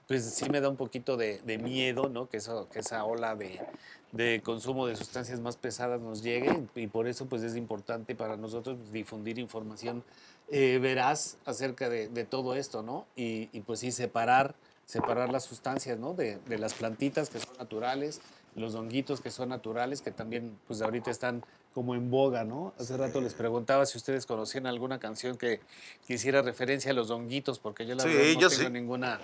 pues 0.09 0.25
sí 0.25 0.49
me 0.49 0.63
da 0.63 0.71
un 0.71 0.77
poquito 0.77 1.19
de, 1.19 1.41
miedo, 1.63 2.09
¿no? 2.09 2.31
Que, 2.31 2.39
eso, 2.39 2.67
que 2.71 2.79
esa 2.79 3.05
ola 3.05 3.37
de, 3.37 4.41
consumo 4.43 4.87
de 4.87 4.97
sustancias 4.97 5.39
más 5.39 5.59
pesadas 5.59 6.01
nos 6.01 6.23
llegue 6.23 6.67
y 6.75 6.87
por 6.87 7.07
eso 7.07 7.27
pues 7.27 7.43
es 7.43 7.55
importante 7.55 8.15
para 8.15 8.39
nosotros 8.39 8.79
difundir 8.93 9.39
información 9.39 10.03
eh, 10.51 10.79
veraz 10.81 11.37
acerca 11.45 11.91
de, 11.91 12.25
todo 12.25 12.55
esto, 12.55 12.83
¿no? 12.83 13.07
Y, 13.17 13.47
pues 13.67 13.81
sí, 13.81 13.93
separar, 13.93 14.55
separar 14.87 15.31
las 15.31 15.45
sustancias, 15.45 15.99
¿no? 15.99 16.15
De, 16.15 16.39
de 16.49 16.59
las 16.59 16.73
plantitas 16.73 17.29
que 17.29 17.39
son 17.39 17.55
naturales, 17.59 18.23
los 18.61 18.75
honguitos 18.75 19.21
que 19.21 19.31
son 19.31 19.49
naturales, 19.49 20.03
que 20.03 20.11
también 20.11 20.59
pues 20.67 20.83
ahorita 20.83 21.11
están 21.11 21.45
como 21.75 21.95
en 21.95 22.11
boga, 22.11 22.45
¿no? 22.45 22.73
Hace 22.79 22.97
rato 22.97 23.21
les 23.21 23.35
preguntaba 23.35 23.87
si 23.87 23.99
ustedes 23.99 24.27
conocían 24.27 24.67
alguna 24.67 24.99
canción 24.99 25.37
que, 25.37 25.61
hiciera 26.09 26.43
referencia 26.43 26.91
a 26.91 26.95
los 26.95 27.11
honguitos, 27.11 27.59
porque 27.59 27.87
yo 27.87 27.95
la 27.95 28.05
verdad 28.05 28.41
no 28.41 28.49
tengo 28.49 28.71
ninguna... 28.71 29.21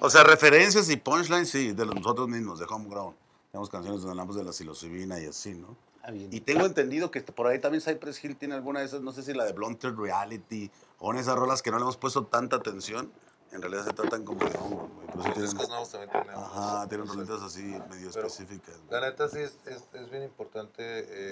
O 0.00 0.08
sea, 0.08 0.24
referencias 0.24 0.88
y 0.88 0.96
punchlines, 0.96 1.50
sí, 1.50 1.72
de 1.72 1.84
nosotros 1.84 2.28
mismos, 2.28 2.58
de 2.58 2.66
Homegrown. 2.68 3.14
Tenemos 3.50 3.68
canciones 3.68 4.00
donde 4.00 4.12
hablamos 4.12 4.36
de 4.36 4.44
la 4.44 4.52
psilocibina 4.52 5.20
y 5.20 5.26
así, 5.26 5.54
¿no? 5.54 5.76
Ah, 6.02 6.12
y 6.12 6.40
tengo 6.40 6.66
entendido 6.66 7.10
que 7.10 7.20
por 7.22 7.46
ahí 7.46 7.58
también 7.58 7.80
Cypress 7.80 8.22
Hill 8.22 8.36
tiene 8.36 8.54
alguna 8.54 8.80
de 8.80 8.86
esas, 8.86 9.00
no 9.00 9.12
sé 9.12 9.22
si 9.22 9.32
la 9.32 9.44
de 9.44 9.52
Blunted 9.52 9.94
Reality 9.94 10.70
o 10.98 11.12
en 11.12 11.18
esas 11.18 11.36
rolas 11.36 11.62
que 11.62 11.70
no 11.70 11.78
le 11.78 11.82
hemos 11.82 11.96
puesto 11.96 12.24
tanta 12.24 12.56
atención, 12.56 13.10
en 13.54 13.62
realidad 13.62 13.84
se 13.84 13.92
tratan 13.92 14.24
como 14.24 14.44
de 14.48 14.56
hongo, 14.58 14.88
güey. 14.94 15.26
Los 15.28 15.40
discos 15.42 15.68
nuevos 15.68 15.88
también 15.90 16.10
tienen. 16.10 16.30
Ajá, 16.34 16.88
tienen 16.88 17.06
roletas 17.06 17.40
así 17.42 17.62
medio 17.90 18.10
específicas. 18.10 18.74
La 18.90 19.00
neta 19.00 19.28
sí 19.28 19.38
es, 19.38 19.56
es, 19.66 19.82
es 19.92 20.10
bien 20.10 20.22
importante, 20.24 20.82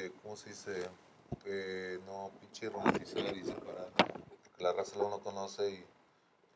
eh, 0.07 0.13
¿cómo 0.23 0.37
se 0.37 0.51
dice? 0.51 0.89
Que 1.43 1.99
no 2.07 2.31
pinche 2.41 2.69
romantizar 2.71 3.37
y 3.37 3.43
separar. 3.45 3.89
Porque 3.97 4.63
la 4.63 4.73
raza 4.73 4.97
lo 4.99 5.09
no 5.11 5.21
conoce 5.21 5.71
y 5.71 5.85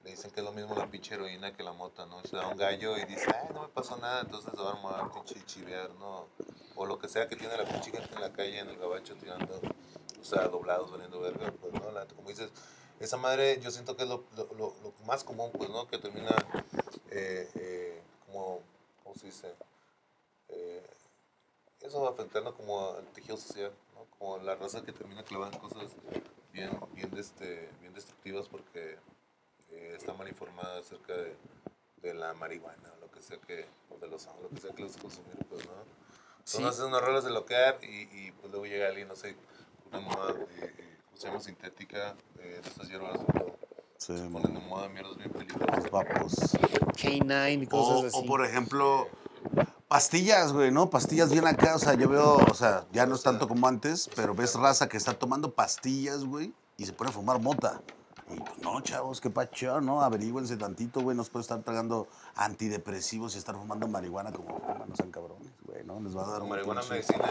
le 0.04 0.10
dicen 0.10 0.30
que 0.30 0.40
es 0.40 0.46
lo 0.46 0.52
mismo 0.52 0.74
la 0.76 0.86
pinche 0.88 1.14
heroína 1.14 1.52
que 1.56 1.62
la 1.64 1.72
mota, 1.72 2.06
¿no? 2.06 2.22
Se 2.22 2.36
da 2.36 2.46
un 2.46 2.56
gallo 2.56 2.96
y 2.96 3.04
dice, 3.06 3.26
ay, 3.34 3.48
no 3.52 3.62
me 3.62 3.68
pasó 3.68 3.96
nada, 3.96 4.20
entonces 4.20 4.52
se 4.54 4.60
va 4.62 4.70
a 4.70 4.72
armar 4.74 5.12
pinche 5.12 5.44
chivear, 5.46 5.90
¿no? 5.98 6.26
O 6.76 6.86
lo 6.86 6.98
que 6.98 7.08
sea 7.08 7.26
que 7.28 7.34
tiene 7.36 7.56
la 7.56 7.64
pinche 7.64 7.90
gente 7.90 8.14
en 8.14 8.20
la 8.20 8.32
calle, 8.32 8.58
en 8.60 8.68
el 8.68 8.78
gabacho, 8.78 9.16
tirando, 9.16 9.60
o 10.20 10.24
sea, 10.24 10.46
doblados, 10.48 10.90
valiendo 10.92 11.18
verga, 11.20 11.52
pues, 11.60 11.72
¿no? 11.72 11.90
La- 11.90 12.06
como 12.06 12.28
dices, 12.28 12.50
esa 13.00 13.16
madre 13.16 13.60
yo 13.60 13.70
siento 13.70 13.96
que 13.96 14.04
es 14.04 14.08
lo, 14.08 14.24
lo, 14.36 14.44
lo- 14.54 14.74
lo 14.82 14.92
más 15.06 15.24
común, 15.24 15.50
pues, 15.52 15.68
¿no? 15.70 15.86
Que 15.86 15.98
termina 15.98 16.34
eh, 17.10 17.48
eh, 17.54 18.02
como, 18.26 18.60
¿cómo 19.02 19.14
se 19.14 19.26
dice? 19.26 19.54
Eh, 20.48 20.82
eso 21.80 22.08
afectando 22.08 22.54
como 22.54 22.90
al 22.94 23.06
tejido 23.12 23.36
social, 23.36 23.72
¿no? 23.94 24.04
Como 24.18 24.38
la 24.38 24.54
raza 24.56 24.82
que 24.82 24.92
termina 24.92 25.22
clavando 25.24 25.58
cosas 25.58 25.92
bien, 26.52 26.70
bien, 26.94 27.10
este, 27.18 27.68
bien 27.80 27.92
destructivas 27.94 28.48
porque 28.48 28.98
eh, 29.70 29.94
está 29.96 30.12
mal 30.14 30.28
informada 30.28 30.78
acerca 30.78 31.14
de, 31.14 31.36
de 32.02 32.14
la 32.14 32.32
marihuana 32.34 32.92
o 32.96 33.00
lo 33.00 33.10
que 33.10 33.22
sea 33.22 33.38
que, 33.38 33.66
o 33.90 33.98
de 33.98 34.08
los 34.08 34.26
lo 34.42 34.48
que 34.48 34.60
sea 34.60 34.74
que 34.74 34.82
les 34.84 34.96
consumir, 34.96 35.36
pues, 35.48 35.64
¿no? 35.66 35.72
Sí. 36.44 36.58
Entonces 36.58 36.80
hacen 36.80 36.86
unas 36.92 37.02
rolas 37.02 37.24
de 37.24 37.30
loquear 37.30 37.78
y, 37.82 38.08
y 38.12 38.32
pues 38.32 38.50
luego 38.50 38.66
llega 38.66 38.88
alguien, 38.88 39.08
no 39.08 39.16
sé, 39.16 39.34
una 39.90 40.00
moda, 40.00 40.32
eh, 40.32 40.46
eh, 40.60 40.70
¿cómo 40.70 40.74
se 40.76 40.85
llama? 41.16 41.40
Sintética, 41.40 42.14
eh, 42.38 42.60
de 42.62 42.68
estas 42.68 42.88
hierbas. 42.88 43.18
Sí, 43.98 44.16
se 44.16 44.24
ponen 44.28 44.54
de 44.54 44.60
moda 44.60 44.88
mierdas 44.88 45.16
bien 45.16 45.30
peligrosas. 45.30 45.76
los 45.76 45.88
papos. 45.90 46.34
K9 46.96 47.62
y 47.62 47.66
O, 47.66 47.68
cosas 47.68 48.04
así. 48.14 48.24
o, 48.24 48.26
por 48.26 48.44
ejemplo, 48.44 49.08
pastillas, 49.88 50.52
güey, 50.52 50.70
¿no? 50.70 50.90
Pastillas 50.90 51.30
bien 51.30 51.46
acá, 51.46 51.74
o 51.76 51.78
sea, 51.78 51.94
yo 51.94 52.08
veo, 52.08 52.36
o 52.36 52.54
sea, 52.54 52.86
ya 52.92 53.06
no 53.06 53.14
es 53.14 53.22
tanto 53.22 53.48
como 53.48 53.66
antes, 53.66 54.10
pero 54.14 54.34
ves 54.34 54.54
raza 54.54 54.88
que 54.88 54.96
está 54.96 55.14
tomando 55.14 55.54
pastillas, 55.54 56.24
güey, 56.24 56.52
y 56.76 56.86
se 56.86 56.92
pone 56.92 57.10
a 57.10 57.12
fumar 57.12 57.40
mota. 57.40 57.80
Y 58.28 58.38
pues, 58.38 58.58
no, 58.58 58.80
chavos, 58.80 59.20
qué 59.20 59.30
pacho, 59.30 59.80
¿no? 59.80 60.02
Averígüense 60.02 60.56
tantito, 60.56 61.00
güey, 61.00 61.16
nos 61.16 61.30
puede 61.30 61.42
estar 61.42 61.62
tragando 61.62 62.08
antidepresivos 62.34 63.34
y 63.34 63.38
estar 63.38 63.54
fumando 63.54 63.86
marihuana 63.88 64.32
como 64.32 64.58
fuman, 64.58 64.88
no 64.88 64.96
sean 64.96 65.10
cabrones, 65.10 65.42
güey, 65.42 65.45
¿no? 65.86 66.00
Les 66.00 66.16
va 66.16 66.26
a 66.26 66.30
dar 66.32 66.42
un, 66.42 66.48
marihuana 66.50 66.82
pinche- 66.82 66.90
medicina, 66.90 67.30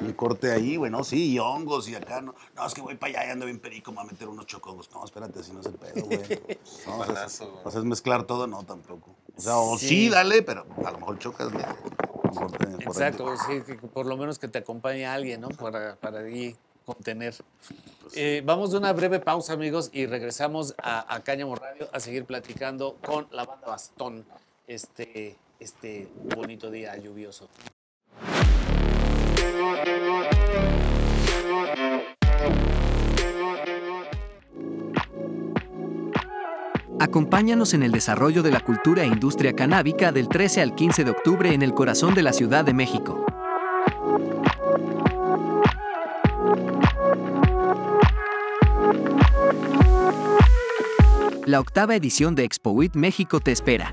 ¿no? 0.00 0.06
un 0.06 0.12
corte 0.14 0.50
ahí, 0.52 0.76
güey, 0.76 0.90
¿no? 0.90 1.04
Sí, 1.04 1.32
y 1.32 1.38
hongos 1.38 1.88
y 1.88 1.94
acá, 1.94 2.20
¿no? 2.20 2.34
No, 2.56 2.66
es 2.66 2.74
que 2.74 2.80
voy 2.82 2.96
para 2.96 3.20
allá 3.20 3.28
y 3.28 3.30
ando 3.32 3.46
bien 3.46 3.60
perico, 3.60 3.90
me 3.92 3.96
voy 3.98 4.08
a 4.08 4.12
meter 4.12 4.28
unos 4.28 4.46
chocongos. 4.46 4.90
No, 4.92 5.04
espérate, 5.04 5.40
así 5.40 5.52
no 5.52 5.60
es 5.60 5.66
el 5.66 5.74
pedo, 5.74 6.04
güey. 6.04 6.18
No, 6.18 6.98
o 7.00 7.04
sea, 7.04 7.14
Balazo, 7.14 7.50
güey. 7.50 7.62
o 7.64 7.70
sea, 7.70 7.80
es 7.80 7.86
mezclar 7.86 8.24
todo, 8.24 8.46
no, 8.46 8.64
tampoco. 8.64 9.14
O 9.36 9.40
sea, 9.40 9.56
o 9.58 9.78
sí, 9.78 9.86
Sí. 9.88 10.08
dale, 10.10 10.42
pero 10.42 10.66
a 10.84 10.90
lo 10.90 10.98
mejor 10.98 11.18
chocas, 11.18 11.52
güey. 11.52 11.64
Un 12.24 12.30
corte 12.34 12.66
por 12.66 12.82
Exacto, 12.82 13.34
sí, 13.46 13.62
que 13.64 13.74
por 13.76 14.06
lo 14.06 14.16
menos 14.16 14.38
que 14.38 14.48
te 14.48 14.58
acompañe 14.58 15.06
alguien, 15.06 15.40
¿no? 15.40 15.48
Para, 15.50 15.96
para 15.96 16.20
ahí 16.20 16.56
contener. 16.84 17.34
Pues 18.02 18.16
Eh, 18.16 18.42
vamos 18.44 18.72
de 18.72 18.78
una 18.78 18.92
breve 18.92 19.20
pausa, 19.20 19.52
amigos, 19.54 19.88
y 19.92 20.06
regresamos 20.06 20.74
a, 20.82 21.14
a 21.14 21.20
Cáñamo 21.22 21.54
Radio 21.56 21.88
a 21.92 22.00
seguir 22.00 22.24
platicando 22.26 22.96
con 23.04 23.26
la 23.30 23.44
banda 23.44 23.68
Bastón 23.68 24.24
este, 24.66 25.36
este 25.60 26.08
bonito 26.36 26.70
día 26.70 26.96
lluvioso. 26.96 27.48
Acompáñanos 37.00 37.74
en 37.74 37.82
el 37.82 37.90
desarrollo 37.90 38.42
de 38.42 38.52
la 38.52 38.60
cultura 38.60 39.02
e 39.02 39.06
industria 39.06 39.54
canábica 39.54 40.12
del 40.12 40.28
13 40.28 40.62
al 40.62 40.74
15 40.74 41.04
de 41.04 41.10
octubre 41.10 41.52
en 41.52 41.62
el 41.62 41.74
corazón 41.74 42.14
de 42.14 42.22
la 42.22 42.32
Ciudad 42.32 42.64
de 42.64 42.72
México. 42.72 43.24
La 51.44 51.60
octava 51.60 51.96
edición 51.96 52.34
de 52.34 52.44
Expo 52.44 52.70
WIT 52.70 52.94
México 52.94 53.40
te 53.40 53.50
espera. 53.50 53.92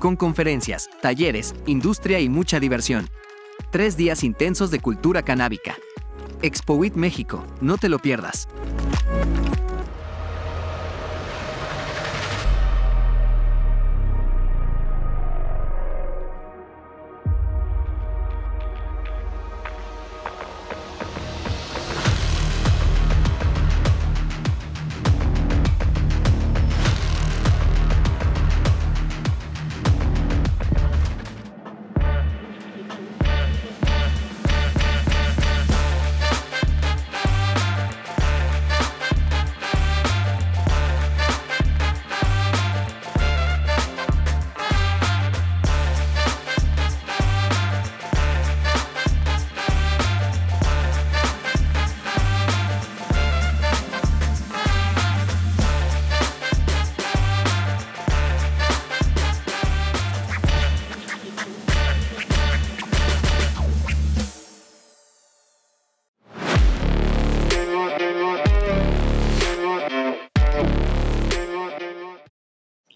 Con 0.00 0.16
conferencias, 0.16 0.90
talleres, 1.00 1.54
industria 1.66 2.18
y 2.20 2.28
mucha 2.28 2.58
diversión. 2.58 3.08
Tres 3.70 3.96
días 3.96 4.24
intensos 4.24 4.70
de 4.72 4.80
cultura 4.80 5.22
canábica. 5.22 5.76
Expo 6.42 6.74
WIT 6.74 6.94
México, 6.96 7.46
no 7.60 7.78
te 7.78 7.88
lo 7.88 8.00
pierdas. 8.00 8.48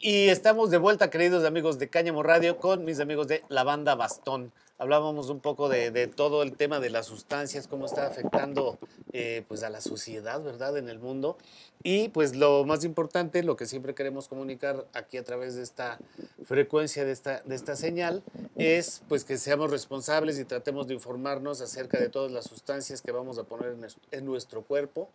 Y 0.07 0.29
estamos 0.29 0.71
de 0.71 0.79
vuelta, 0.79 1.11
queridos 1.11 1.45
amigos 1.45 1.81
de 1.81 1.89
Cáñamo 1.89 2.23
Radio, 2.23 2.59
con 2.59 2.85
mis 2.85 3.01
amigos 3.01 3.27
de 3.27 3.43
la 3.49 3.65
banda 3.65 3.97
Bastón. 3.97 4.53
Hablábamos 4.79 5.31
un 5.31 5.41
poco 5.41 5.69
de, 5.69 5.91
de 5.91 6.07
todo 6.07 6.45
el 6.45 6.57
tema 6.57 6.79
de 6.79 6.91
las 6.91 7.07
sustancias, 7.07 7.67
cómo 7.67 7.87
está 7.87 8.07
afectando 8.07 8.79
eh, 9.13 9.43
pues 9.49 9.65
a 9.65 9.69
la 9.69 9.81
sociedad, 9.81 10.41
¿verdad?, 10.41 10.77
en 10.77 10.89
el 10.89 11.01
mundo. 11.01 11.39
Y 11.83 12.11
pues 12.11 12.37
lo 12.37 12.65
más 12.65 12.85
importante, 12.85 13.43
lo 13.43 13.57
que 13.57 13.67
siempre 13.67 13.97
queremos 13.97 14.29
comunicar 14.29 14.87
aquí 14.93 15.17
a 15.17 15.25
través 15.25 15.57
de 15.57 15.65
esta 15.65 15.99
frecuencia, 16.45 17.05
de 17.05 17.11
esta, 17.11 17.41
de 17.41 17.57
esta 17.57 17.75
señal, 17.75 18.23
es 18.55 19.03
pues 19.09 19.25
que 19.25 19.39
seamos 19.39 19.73
responsables 19.73 20.39
y 20.39 20.45
tratemos 20.45 20.87
de 20.87 20.95
informarnos 20.95 21.61
acerca 21.61 21.99
de 21.99 22.11
todas 22.11 22.31
las 22.31 22.45
sustancias 22.45 23.03
que 23.03 23.11
vamos 23.11 23.39
a 23.39 23.43
poner 23.43 23.73
en, 23.73 23.85
en 24.13 24.25
nuestro 24.25 24.63
cuerpo. 24.63 25.11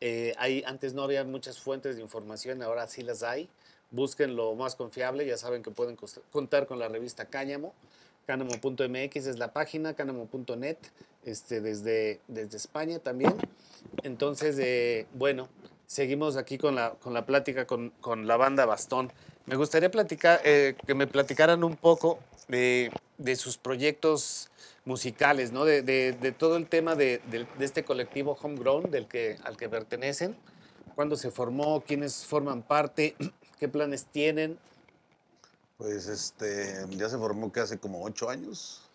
Eh, 0.00 0.34
hay, 0.38 0.62
antes 0.66 0.94
no 0.94 1.02
había 1.02 1.24
muchas 1.24 1.58
fuentes 1.58 1.96
de 1.96 2.02
información, 2.02 2.62
ahora 2.62 2.86
sí 2.86 3.02
las 3.02 3.24
hay. 3.24 3.48
Busquen 3.90 4.36
lo 4.36 4.54
más 4.54 4.76
confiable, 4.76 5.26
ya 5.26 5.36
saben 5.36 5.62
que 5.62 5.70
pueden 5.70 5.96
contar 6.30 6.66
con 6.66 6.78
la 6.78 6.88
revista 6.88 7.24
Cáñamo. 7.26 7.74
Cánamo.mx 8.26 9.16
es 9.26 9.38
la 9.38 9.52
página, 9.52 9.94
cánamo.net, 9.94 10.76
este, 11.24 11.60
desde, 11.60 12.20
desde 12.28 12.56
España 12.56 13.00
también. 13.00 13.34
Entonces, 14.04 14.56
eh, 14.60 15.06
bueno, 15.14 15.48
seguimos 15.86 16.36
aquí 16.36 16.56
con 16.56 16.76
la, 16.76 16.90
con 17.00 17.12
la 17.12 17.26
plática 17.26 17.66
con, 17.66 17.90
con 18.00 18.28
la 18.28 18.36
banda 18.36 18.66
Bastón. 18.66 19.12
Me 19.46 19.56
gustaría 19.56 19.90
platicar, 19.90 20.40
eh, 20.44 20.76
que 20.86 20.94
me 20.94 21.08
platicaran 21.08 21.64
un 21.64 21.74
poco 21.76 22.20
de, 22.46 22.92
de 23.18 23.34
sus 23.34 23.58
proyectos 23.58 24.50
musicales, 24.84 25.50
¿no? 25.50 25.64
De, 25.64 25.82
de- 25.82 26.32
todo 26.32 26.56
el 26.56 26.68
tema 26.68 26.94
de 26.94 27.20
este 27.58 27.84
colectivo 27.84 28.38
Homegrown 28.40 28.90
del 28.92 29.08
que, 29.08 29.38
al 29.42 29.56
que 29.56 29.68
pertenecen. 29.68 30.36
¿Cuándo 30.94 31.16
se 31.16 31.30
formó? 31.30 31.82
¿Quiénes 31.82 32.24
forman 32.26 32.62
parte? 32.62 33.16
¿Qué 33.60 33.68
planes 33.68 34.06
tienen? 34.06 34.58
Pues 35.76 36.06
este, 36.06 36.82
ya 36.92 37.10
se 37.10 37.18
formó 37.18 37.52
que 37.52 37.60
hace 37.60 37.78
como 37.78 38.02
ocho 38.02 38.30
años, 38.30 38.88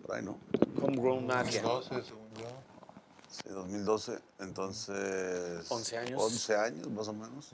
por 0.00 0.14
ahí, 0.14 0.22
¿no? 0.22 0.38
Homegrown 0.80 1.26
Mafia. 1.26 1.60
12, 1.60 1.88
según 2.04 2.32
yo. 2.34 2.46
Sí, 3.28 3.48
2012, 3.48 4.20
entonces... 4.38 5.68
11 5.68 5.98
años. 5.98 6.22
11 6.22 6.56
años, 6.56 6.90
más 6.90 7.08
o 7.08 7.14
menos. 7.14 7.50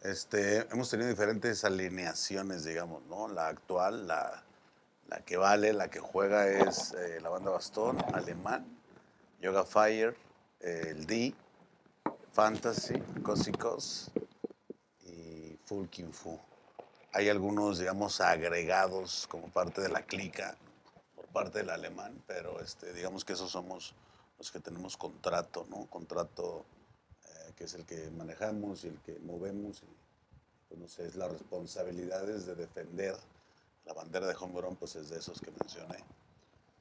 Este, 0.00 0.66
hemos 0.72 0.88
tenido 0.88 1.10
diferentes 1.10 1.62
alineaciones, 1.66 2.64
digamos, 2.64 3.02
¿no? 3.10 3.28
La 3.28 3.48
actual, 3.48 4.06
la, 4.06 4.42
la 5.08 5.18
que 5.18 5.36
vale, 5.36 5.74
la 5.74 5.90
que 5.90 6.00
juega 6.00 6.48
es 6.48 6.94
eh, 6.94 7.20
la 7.20 7.28
banda 7.28 7.50
Bastón, 7.50 7.98
Alemán, 8.14 8.64
Yoga 9.42 9.66
Fire, 9.66 10.16
eh, 10.60 10.94
el 10.96 11.04
D, 11.06 11.34
Fantasy, 12.32 12.98
Cosicos 13.22 14.10
King 15.90 16.12
Fu. 16.12 16.38
Hay 17.12 17.28
algunos, 17.28 17.78
digamos, 17.78 18.20
agregados 18.20 19.26
como 19.28 19.48
parte 19.48 19.80
de 19.80 19.88
la 19.88 20.02
clica 20.02 20.56
por 21.14 21.26
parte 21.28 21.60
del 21.60 21.70
alemán, 21.70 22.22
pero 22.26 22.60
este, 22.60 22.92
digamos 22.92 23.24
que 23.24 23.32
esos 23.32 23.50
somos 23.50 23.94
los 24.38 24.50
que 24.50 24.60
tenemos 24.60 24.96
contrato, 24.96 25.66
¿no? 25.70 25.86
Contrato 25.86 26.64
eh, 27.24 27.52
que 27.56 27.64
es 27.64 27.74
el 27.74 27.84
que 27.84 28.10
manejamos 28.10 28.84
y 28.84 28.88
el 28.88 28.98
que 29.00 29.18
movemos 29.20 29.82
y 29.82 29.86
pues 30.68 30.80
no 30.80 30.88
sé, 30.88 31.06
es 31.06 31.14
las 31.14 31.30
responsabilidades 31.30 32.46
de 32.46 32.54
defender 32.56 33.16
la 33.86 33.92
bandera 33.92 34.26
de 34.26 34.34
Homegrown, 34.34 34.76
pues 34.76 34.96
es 34.96 35.08
de 35.10 35.18
esos 35.18 35.40
que 35.40 35.50
mencioné. 35.50 36.02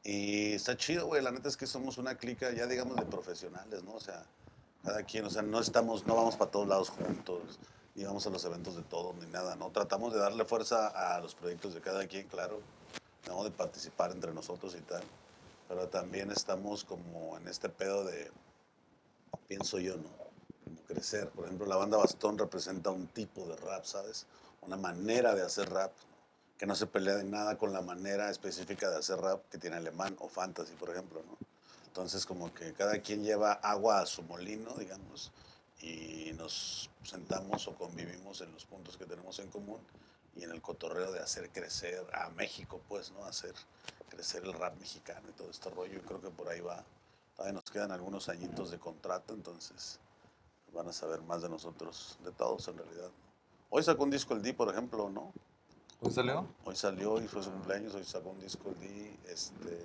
Y 0.04 0.54
está 0.54 0.76
chido, 0.76 1.06
güey, 1.06 1.22
la 1.22 1.32
neta 1.32 1.48
es 1.48 1.58
que 1.58 1.67
somos 1.67 1.98
una 1.98 2.15
clica 2.15 2.52
ya 2.52 2.65
digamos 2.65 2.96
de 2.98 3.06
profesionales, 3.06 3.84
¿no? 3.84 3.93
O 3.93 4.00
sea, 4.00 4.26
cada 4.84 5.04
quien, 5.04 5.26
o 5.26 5.30
sea, 5.30 5.41
no 5.41 5.60
estamos, 5.60 6.06
no 6.06 6.15
vamos 6.15 6.36
para 6.36 6.52
todos 6.52 6.67
lados 6.67 6.89
juntos, 6.89 7.60
ni 7.95 8.03
vamos 8.03 8.25
a 8.25 8.29
los 8.29 8.43
eventos 8.45 8.75
de 8.75 8.82
todos, 8.84 9.15
ni 9.15 9.27
nada, 9.27 9.56
¿no? 9.56 9.69
Tratamos 9.71 10.13
de 10.13 10.19
darle 10.19 10.45
fuerza 10.45 10.88
a 10.88 11.19
los 11.19 11.36
proyectos 11.36 11.73
de 11.73 11.82
cada 11.82 12.08
quien, 12.08 12.27
claro, 12.27 12.60
¿no? 13.27 13.43
De 13.43 13.51
participar 13.51 14.12
entre 14.12 14.34
nosotros 14.34 14.75
y 14.75 14.82
tal, 14.82 15.03
pero 15.67 15.88
también 15.89 16.32
estamos 16.32 16.84
como 16.84 17.38
en 17.38 17.47
este 17.47 17.69
pedo 17.69 18.03
de, 18.03 18.32
pienso 19.47 19.79
yo, 19.79 19.97
¿no? 19.97 20.10
Como 20.63 20.82
crecer. 20.88 21.29
Por 21.29 21.45
ejemplo, 21.45 21.67
la 21.67 21.75
banda 21.75 21.97
Bastón 21.97 22.38
representa 22.38 22.89
un 22.89 23.08
tipo 23.08 23.45
de 23.45 23.56
rap, 23.58 23.84
¿sabes? 23.86 24.25
Una 24.62 24.77
manera 24.77 25.36
de 25.36 25.43
hacer 25.43 25.69
rap 25.69 25.91
que 26.58 26.65
no 26.65 26.75
se 26.75 26.88
pelea 26.88 27.15
de 27.15 27.25
nada 27.25 27.58
con 27.58 27.73
la 27.73 27.82
manera 27.82 28.29
específica 28.29 28.89
de 28.89 28.97
hacer 28.97 29.19
rap 29.19 29.43
que 29.49 29.58
tiene 29.58 29.75
Alemán 29.75 30.15
o 30.19 30.29
Fantasy, 30.29 30.73
por 30.73 30.89
ejemplo, 30.89 31.21
¿no? 31.27 31.38
Entonces, 31.88 32.25
como 32.25 32.51
que 32.53 32.73
cada 32.73 32.99
quien 33.01 33.23
lleva 33.23 33.53
agua 33.53 33.99
a 33.99 34.06
su 34.08 34.23
molino, 34.23 34.73
digamos, 34.75 35.32
y 35.84 36.32
nos 36.38 36.89
sentamos 37.04 37.67
o 37.67 37.76
convivimos 37.76 38.39
en 38.41 38.52
los 38.54 38.65
puntos 38.65 38.98
que 38.98 39.06
tenemos 39.06 39.38
en 39.39 39.50
común 39.50 39.80
y 40.36 40.43
en 40.43 40.52
el 40.52 40.62
cotorreo 40.62 41.12
de 41.12 41.19
hacer 41.19 41.52
crecer 41.52 42.08
a 42.13 42.30
México, 42.30 42.82
pues, 42.88 43.12
¿no? 43.12 43.26
Hacer 43.26 43.54
crecer 44.10 44.43
el 44.46 44.54
rap 44.54 44.76
mexicano 44.80 45.28
y 45.30 45.34
todo 45.34 45.50
este 45.50 45.69
rollo. 45.69 45.98
Y 45.98 46.02
creo 46.02 46.22
que 46.22 46.30
por 46.30 46.48
ahí 46.48 46.62
va. 46.62 46.84
Todavía 47.36 47.54
nos 47.54 47.69
quedan 47.69 47.91
algunos 47.91 48.30
añitos 48.30 48.72
de 48.72 48.80
contrato, 48.80 49.34
entonces 49.34 50.00
van 50.74 50.88
a 50.88 50.93
saber 50.93 51.22
más 51.22 51.41
de 51.41 51.50
nosotros, 51.50 52.17
de 52.24 52.32
todos 52.32 52.67
en 52.67 52.78
realidad. 52.78 53.10
Hoy 53.69 53.84
sacó 53.84 54.04
un 54.04 54.12
disco 54.12 54.34
el 54.34 54.41
D, 54.41 54.54
por 54.54 54.69
ejemplo, 54.69 55.10
¿no? 55.10 55.34
¿Hoy 56.00 56.12
salió? 56.12 56.48
Hoy 56.63 56.76
salió 56.76 57.22
y 57.22 57.28
fue 57.28 57.43
su 57.43 57.52
cumpleaños, 57.52 57.93
hoy 57.96 58.04
sacó 58.04 58.30
un 58.30 58.39
disco 58.39 58.69
el 58.69 58.80
D, 58.80 59.17
este, 59.28 59.84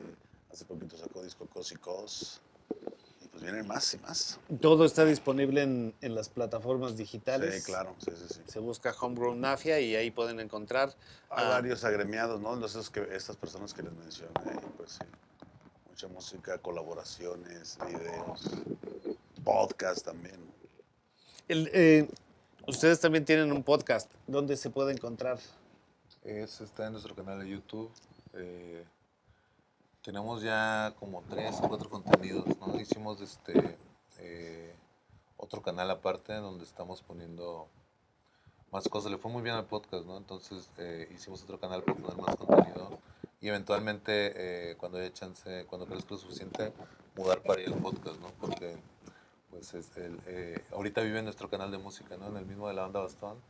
hace 0.53 0.65
poquito 0.65 0.97
sacó 0.97 1.23
disco 1.23 1.47
Cos 1.47 1.73
y 1.73 1.77
Cos. 1.77 2.41
Pues 3.38 3.53
vienen 3.53 3.68
más 3.68 3.94
y 3.94 3.98
más. 3.98 4.40
Todo 4.61 4.85
está 4.85 5.05
disponible 5.05 5.62
en, 5.62 5.94
en 6.01 6.14
las 6.16 6.29
plataformas 6.29 6.96
digitales. 6.96 7.55
Sí, 7.64 7.70
claro, 7.70 7.94
sí, 8.05 8.11
sí, 8.16 8.35
sí. 8.35 8.40
Se 8.46 8.59
busca 8.59 8.92
Homegrown 9.01 9.38
Mafia 9.38 9.79
y 9.79 9.94
ahí 9.94 10.11
pueden 10.11 10.40
encontrar. 10.40 10.92
Hay 11.31 11.44
a- 11.46 11.48
varios 11.51 11.85
agremiados, 11.85 12.40
¿no? 12.40 12.57
Los, 12.57 12.72
esos 12.72 12.90
que, 12.90 13.07
estas 13.14 13.37
personas 13.37 13.72
que 13.74 13.83
les 13.85 13.92
mencioné, 13.92 14.33
pues 14.77 14.92
sí. 14.92 15.05
Mucha 15.88 16.09
música, 16.09 16.59
colaboraciones, 16.59 17.79
videos, 17.87 18.51
podcast 19.44 20.05
también. 20.05 20.40
el, 21.48 21.70
eh, 21.72 22.09
ustedes 22.66 22.98
también 23.01 23.24
tienen 23.24 23.53
un 23.53 23.62
podcast. 23.62 24.11
¿Dónde 24.27 24.57
se 24.57 24.70
puede 24.70 24.92
encontrar? 24.92 25.38
Es, 26.24 26.61
está 26.61 26.87
en 26.87 26.92
nuestro 26.92 27.14
canal 27.14 27.38
de 27.40 27.48
YouTube. 27.51 27.90
eh, 28.35 28.85
tenemos 30.09 30.40
ya 30.40 30.94
como 30.99 31.23
tres 31.29 31.61
o 31.61 31.68
cuatro 31.68 31.90
contenidos, 31.90 32.47
¿no? 32.61 32.81
Hicimos 32.81 33.21
este 33.21 33.77
eh, 34.21 34.75
otro 35.37 35.61
canal 35.61 35.90
aparte 35.90 36.33
donde 36.33 36.64
estamos 36.64 37.03
poniendo 37.03 37.68
más 38.73 38.88
cosas. 38.88 39.12
Le 39.12 39.18
fue 39.18 39.31
muy 39.31 39.42
bien 39.42 39.55
al 39.55 39.66
podcast, 39.66 40.07
¿no? 40.07 40.16
Entonces 40.16 40.71
eh, 40.79 41.12
hicimos 41.14 41.42
otro 41.42 41.61
canal 41.61 41.83
para 41.83 41.99
poner 41.99 42.16
más 42.16 42.37
contenido 42.37 42.99
y 43.42 43.49
eventualmente 43.49 44.71
eh, 44.71 44.77
cuando 44.79 44.97
haya 44.97 45.12
chance, 45.12 45.66
cuando 45.66 45.87
crezca 45.87 46.12
lo 46.12 46.16
suficiente, 46.16 46.73
mudar 47.14 47.42
para 47.42 47.61
ahí 47.61 47.66
el 47.66 47.75
podcast, 47.75 48.18
¿no? 48.18 48.29
Porque 48.40 48.79
pues 49.51 49.75
es 49.75 49.94
el, 49.99 50.18
eh, 50.25 50.64
ahorita 50.73 51.03
vive 51.03 51.21
nuestro 51.21 51.51
canal 51.51 51.71
de 51.71 51.77
música, 51.77 52.16
¿no? 52.16 52.29
En 52.29 52.38
el 52.38 52.47
mismo 52.47 52.66
de 52.68 52.73
la 52.73 52.81
banda 52.81 53.01
Bastón 53.01 53.42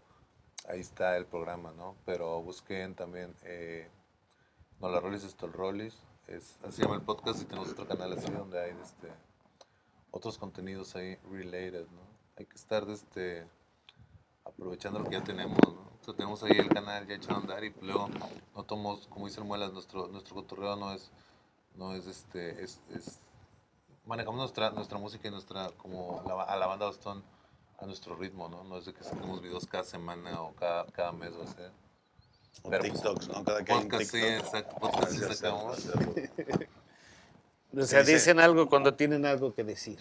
ahí 0.68 0.80
está 0.80 1.16
el 1.16 1.24
programa, 1.24 1.70
¿no? 1.76 1.94
Pero 2.04 2.42
busquen 2.42 2.96
también 2.96 3.32
eh, 3.44 3.88
No 4.80 4.88
la 4.88 4.98
Rollis, 4.98 5.22
esto 5.22 5.46
el 5.46 5.52
Rollis, 5.52 6.07
es, 6.28 6.58
así 6.64 6.82
llama 6.82 6.96
el 6.96 7.02
podcast 7.02 7.40
y 7.42 7.44
tenemos 7.44 7.70
otro 7.70 7.86
canal 7.86 8.12
así 8.12 8.30
donde 8.30 8.60
hay 8.62 8.70
este, 8.82 9.08
otros 10.10 10.38
contenidos 10.38 10.94
ahí 10.96 11.16
related, 11.30 11.86
¿no? 11.88 12.00
Hay 12.36 12.46
que 12.46 12.56
estar 12.56 12.88
este, 12.88 13.46
aprovechando 14.44 14.98
lo 15.00 15.06
que 15.06 15.16
ya 15.16 15.24
tenemos, 15.24 15.58
¿no? 15.66 15.88
Tenemos 16.14 16.42
ahí 16.42 16.52
el 16.52 16.70
canal 16.70 17.06
ya 17.06 17.16
echado 17.16 17.34
a 17.34 17.40
andar 17.42 17.62
y 17.64 17.74
luego 17.82 18.08
no 18.54 18.64
tomamos, 18.64 19.06
como 19.08 19.26
dice 19.26 19.40
el 19.40 19.46
Muelas, 19.46 19.74
nuestro, 19.74 20.08
nuestro 20.08 20.34
cotorreo 20.36 20.74
no 20.76 20.92
es, 20.92 21.10
no 21.74 21.92
es 21.94 22.06
este, 22.06 22.64
es, 22.64 22.80
es- 22.94 23.18
manejamos 24.06 24.38
nuestra, 24.40 24.70
nuestra 24.70 24.96
música 24.96 25.28
y 25.28 25.30
nuestra, 25.30 25.70
como 25.72 26.22
a 26.26 26.56
la 26.56 26.66
banda 26.66 26.86
Bastón 26.86 27.22
a 27.78 27.84
nuestro 27.84 28.16
ritmo, 28.16 28.48
¿no? 28.48 28.64
No 28.64 28.78
es 28.78 28.86
de 28.86 28.94
que 28.94 29.04
saquemos 29.04 29.42
videos 29.42 29.66
cada 29.66 29.84
semana 29.84 30.40
o 30.40 30.54
cada, 30.54 30.86
cada 30.86 31.12
mes 31.12 31.32
o 31.34 31.46
sea. 31.46 31.70
O 32.62 32.70
Pero, 32.70 32.82
pues, 32.82 32.92
TikToks, 32.94 33.28
¿no? 33.28 33.44
Cada 33.44 33.64
que 33.64 33.72
hay 33.72 33.78
un 33.78 33.88
Podcast, 33.88 34.10
sí, 34.10 34.20
TikTok. 34.20 34.44
exacto, 34.46 34.76
podcast 34.76 35.12
sí 35.12 35.24
hacerlo. 35.24 35.66
O 35.66 35.76
sea, 37.84 38.00
Sí, 38.00 38.06
sí. 38.06 38.12
dicen 38.14 38.40
algo 38.40 38.68
cuando 38.68 38.94
tienen 38.94 39.24
algo 39.26 39.54
que 39.54 39.62
decir. 39.64 39.98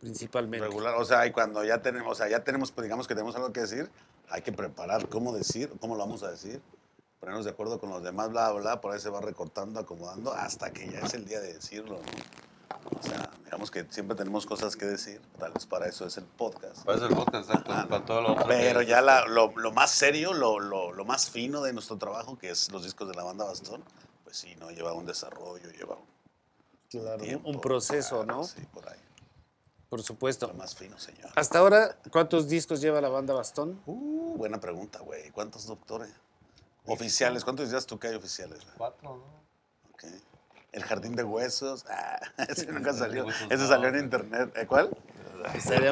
Principalmente. 0.00 0.64
Regular, 0.66 0.94
o 0.94 1.04
sea, 1.04 1.26
y 1.26 1.32
cuando 1.32 1.64
ya 1.64 1.82
tenemos, 1.82 2.12
o 2.12 2.14
sea, 2.14 2.28
ya 2.28 2.44
tenemos, 2.44 2.70
pues, 2.70 2.84
digamos 2.84 3.08
que 3.08 3.14
tenemos 3.14 3.34
algo 3.36 3.52
que 3.52 3.60
decir, 3.60 3.90
hay 4.30 4.42
que 4.42 4.52
preparar 4.52 5.08
cómo 5.08 5.32
decir, 5.32 5.72
cómo 5.80 5.94
lo 5.96 6.00
vamos 6.00 6.22
a 6.22 6.30
decir, 6.30 6.62
ponernos 7.18 7.44
de 7.44 7.50
acuerdo 7.50 7.80
con 7.80 7.90
los 7.90 8.02
demás, 8.04 8.30
bla, 8.30 8.52
bla, 8.52 8.60
bla, 8.60 8.80
por 8.80 8.92
ahí 8.94 9.00
se 9.00 9.10
va 9.10 9.20
recortando, 9.20 9.80
acomodando, 9.80 10.32
hasta 10.32 10.72
que 10.72 10.88
ya 10.88 11.00
es 11.00 11.14
el 11.14 11.24
día 11.26 11.40
de 11.40 11.54
decirlo, 11.54 11.96
¿no? 11.98 12.98
O 12.98 13.02
sea, 13.02 13.27
digamos 13.48 13.70
que 13.70 13.86
siempre 13.88 14.14
tenemos 14.14 14.44
cosas 14.44 14.76
que 14.76 14.84
decir, 14.84 15.22
tal 15.38 15.52
vez 15.54 15.64
para 15.64 15.86
eso 15.86 16.04
es 16.04 16.18
el 16.18 16.24
podcast. 16.24 16.84
Para 16.84 16.98
eso 16.98 17.06
el 17.06 17.14
podcast, 17.14 17.48
exacto, 17.48 17.72
Ajá. 17.72 17.88
para 17.88 18.04
todo 18.04 18.20
lo 18.20 18.32
otro. 18.32 18.44
Pero 18.46 18.82
ya 18.82 19.00
la- 19.00 19.24
lo, 19.26 19.52
lo 19.56 19.72
más 19.72 19.90
serio, 19.90 20.34
lo, 20.34 20.60
lo, 20.60 20.92
lo 20.92 21.04
más 21.06 21.30
fino 21.30 21.62
de 21.62 21.72
nuestro 21.72 21.96
trabajo, 21.96 22.36
que 22.38 22.50
es 22.50 22.70
los 22.70 22.84
discos 22.84 23.08
de 23.08 23.14
la 23.14 23.24
banda 23.24 23.46
Bastón, 23.46 23.82
pues 24.24 24.36
sí, 24.36 24.54
¿no? 24.56 24.70
Lleva 24.70 24.92
un 24.92 25.06
desarrollo, 25.06 25.70
lleva 25.70 25.94
un 25.96 26.06
Claro, 26.90 27.22
tiempo. 27.22 27.48
un 27.48 27.60
proceso, 27.60 28.22
claro, 28.24 28.40
¿no? 28.40 28.44
Sí, 28.44 28.60
por 28.72 28.86
ahí. 28.88 28.98
Por 29.88 30.02
supuesto. 30.02 30.46
Lo 30.48 30.54
más 30.54 30.74
fino, 30.74 30.98
señor. 30.98 31.30
Hasta 31.34 31.58
ahora, 31.60 31.96
¿cuántos 32.12 32.48
discos 32.48 32.82
lleva 32.82 33.00
la 33.00 33.08
banda 33.08 33.32
Bastón? 33.32 33.80
Uh, 33.86 34.36
buena 34.36 34.60
pregunta, 34.60 34.98
güey. 35.00 35.30
¿Cuántos 35.30 35.64
doctores? 35.66 36.10
Oficiales, 36.84 37.44
¿cuántos 37.44 37.70
días 37.70 37.86
tú 37.86 37.98
que 37.98 38.08
hay 38.08 38.14
oficiales? 38.14 38.60
Cuatro, 38.76 39.16
¿no? 39.16 39.92
Ok. 39.92 40.04
El 40.72 40.82
jardín 40.84 41.16
de 41.16 41.24
huesos. 41.24 41.84
Ah, 41.88 42.20
ese 42.48 42.66
nunca 42.72 42.92
salió. 42.92 43.26
Ese 43.50 43.66
salió 43.66 43.88
en 43.88 43.98
internet. 43.98 44.52
¿Eh, 44.56 44.66
¿Cuál? 44.66 44.90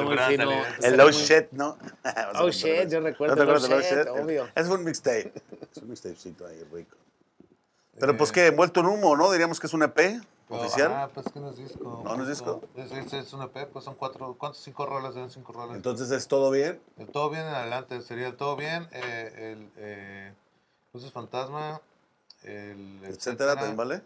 Muy 0.03 0.17
fino. 0.17 0.51
El 0.81 0.97
Low 0.97 1.07
muy- 1.07 1.13
Shit, 1.15 1.51
¿no? 1.51 1.77
Oh, 2.35 2.49
shit, 2.49 2.89
yo 2.89 2.99
recuerdo 2.99 3.35
¿No 3.35 3.41
te 3.41 3.49
el 3.49 3.55
acuerdas 3.55 3.69
Low 3.69 3.81
Shit? 3.81 4.23
obvio. 4.23 4.47
Es 4.53 4.67
un 4.67 4.83
mixtape. 4.83 5.33
Es 5.71 5.77
un 5.81 5.89
mixtapecito 5.89 6.45
ahí 6.45 6.63
rico. 6.71 6.97
Pero 7.99 8.15
pues 8.15 8.29
Eh, 8.29 8.33
que 8.33 8.47
envuelto 8.47 8.81
en 8.81 8.87
humo, 8.87 9.15
¿no? 9.15 9.31
Diríamos 9.31 9.59
que 9.59 9.65
es 9.67 9.73
un 9.73 9.81
EP 9.83 9.95
pero, 9.95 10.61
oficial. 10.61 10.91
Ah, 10.93 11.09
pues 11.11 11.25
que 11.33 11.39
no 11.39 11.49
es 11.49 11.57
disco. 11.57 12.01
No, 12.05 12.15
no 12.15 12.23
es 12.23 12.29
disco. 12.29 12.61
Es, 12.75 12.91
es, 12.91 13.13
es 13.13 13.33
un 13.33 13.41
EP, 13.41 13.67
pues 13.71 13.83
son 13.85 13.95
cuatro, 13.95 14.35
¿cuántos? 14.37 14.61
Cinco 14.61 14.85
rolas, 14.85 15.15
eran 15.15 15.31
cinco 15.31 15.53
rolas. 15.53 15.75
Entonces 15.75 16.11
es 16.11 16.27
todo 16.27 16.51
bien. 16.51 16.79
El 16.97 17.07
todo 17.07 17.29
bien 17.31 17.41
en 17.43 17.55
adelante, 17.55 18.01
sería 18.01 18.27
el 18.27 18.35
todo 18.35 18.55
bien, 18.55 18.87
eh, 18.91 19.53
el 19.57 19.71
eh, 19.77 20.33
Luces 20.93 21.11
Fantasma, 21.11 21.81
el 22.43 22.99
Etcétera, 23.05 23.55
¿también 23.55 23.77
vale? 23.77 24.01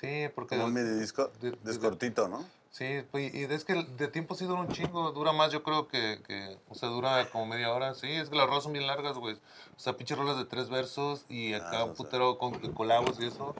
Sí, 0.00 0.28
porque... 0.34 0.56
Un 0.58 0.72
mini 0.74 0.98
disco. 1.00 1.30
de- 1.40 1.52
de- 1.52 1.70
Es 1.70 1.78
cortito, 1.78 2.28
¿no? 2.28 2.44
Sí, 2.70 3.02
pues, 3.10 3.32
y 3.34 3.44
es 3.44 3.64
que 3.64 3.72
el- 3.72 3.96
de 3.96 4.08
tiempo 4.08 4.34
sí 4.34 4.44
dura 4.44 4.60
un 4.60 4.68
chingo, 4.68 5.10
dura 5.12 5.32
más 5.32 5.50
yo 5.50 5.62
creo 5.62 5.88
que, 5.88 6.20
que 6.26 6.58
o 6.68 6.74
sea, 6.74 6.90
dura 6.90 7.26
como 7.30 7.46
media 7.46 7.72
hora, 7.72 7.94
sí, 7.94 8.06
es 8.10 8.28
que 8.28 8.36
las 8.36 8.46
rolas 8.46 8.64
son 8.64 8.74
bien 8.74 8.86
largas, 8.86 9.16
güey. 9.16 9.34
O 9.36 9.78
sea, 9.80 9.96
pinches 9.96 10.18
rolas 10.18 10.36
de 10.36 10.44
tres 10.44 10.68
versos 10.68 11.24
y 11.30 11.54
acá 11.54 11.80
Ah, 11.80 11.84
un 11.84 11.94
sea. 11.96 12.04
putero 12.04 12.36
con 12.36 12.52
colabos 12.74 13.18
y 13.18 13.26
eso. 13.26 13.54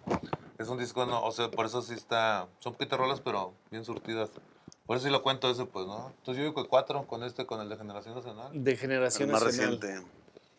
Es 0.59 0.69
un 0.69 0.79
disco, 0.79 1.07
no, 1.07 1.25
o 1.25 1.33
sea, 1.33 1.51
por 1.51 1.65
eso 1.65 1.81
sí 1.81 1.95
está, 1.95 2.47
son 2.59 2.75
poquitas 2.75 2.99
rolas, 2.99 3.21
pero 3.23 3.55
bien 3.71 3.85
surtidas. 3.87 4.31
Por 4.87 4.99
eso 4.99 5.07
sí 5.07 5.11
lo 5.13 5.23
cuento 5.23 5.51
ese, 5.51 5.65
pues, 5.65 5.87
¿no? 5.87 6.09
Entonces 6.19 6.37
yo 6.37 6.51
digo 6.51 6.63
que 6.63 6.69
cuatro 6.69 7.07
con 7.07 7.23
este, 7.25 7.47
con 7.47 7.61
el 7.63 7.69
de 7.71 7.77
Generación 7.79 8.15
Nacional. 8.15 8.51
De 8.65 8.71
El 8.73 8.77
generación 8.77 9.31
más 9.31 9.43
nacional. 9.43 9.81
reciente. 9.81 10.07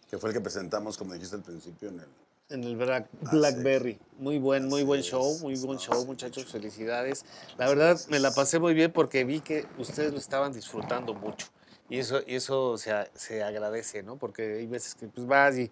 Que 0.10 0.18
fue 0.18 0.30
el 0.32 0.36
que 0.36 0.42
presentamos, 0.42 0.98
como 0.98 1.14
dijiste 1.14 1.36
al 1.36 1.44
principio, 1.44 1.90
en 1.90 2.00
el. 2.00 2.08
En 2.50 2.64
el 2.64 2.78
Black, 2.78 3.10
Blackberry. 3.30 4.00
Muy 4.20 4.40
buen, 4.40 4.70
muy 4.70 4.84
buen 4.84 5.02
show, 5.02 5.38
muy 5.40 5.56
buen 5.60 5.80
show, 5.80 6.06
muchachos. 6.06 6.46
Felicidades. 6.46 7.26
La 7.58 7.68
verdad, 7.68 8.00
me 8.10 8.20
la 8.20 8.32
pasé 8.32 8.58
muy 8.58 8.74
bien 8.74 8.92
porque 8.94 9.26
vi 9.26 9.42
que 9.42 9.66
ustedes 9.78 10.14
lo 10.14 10.18
estaban 10.18 10.54
disfrutando 10.54 11.14
mucho. 11.14 11.48
Y 11.90 12.00
eso, 12.00 12.22
y 12.26 12.36
eso 12.36 12.78
se, 12.78 12.94
se 13.16 13.44
agradece, 13.44 14.02
¿no? 14.02 14.16
Porque 14.16 14.60
hay 14.60 14.66
veces 14.68 14.96
que 14.96 15.08
pues 15.08 15.28
vas 15.28 15.58
y 15.58 15.70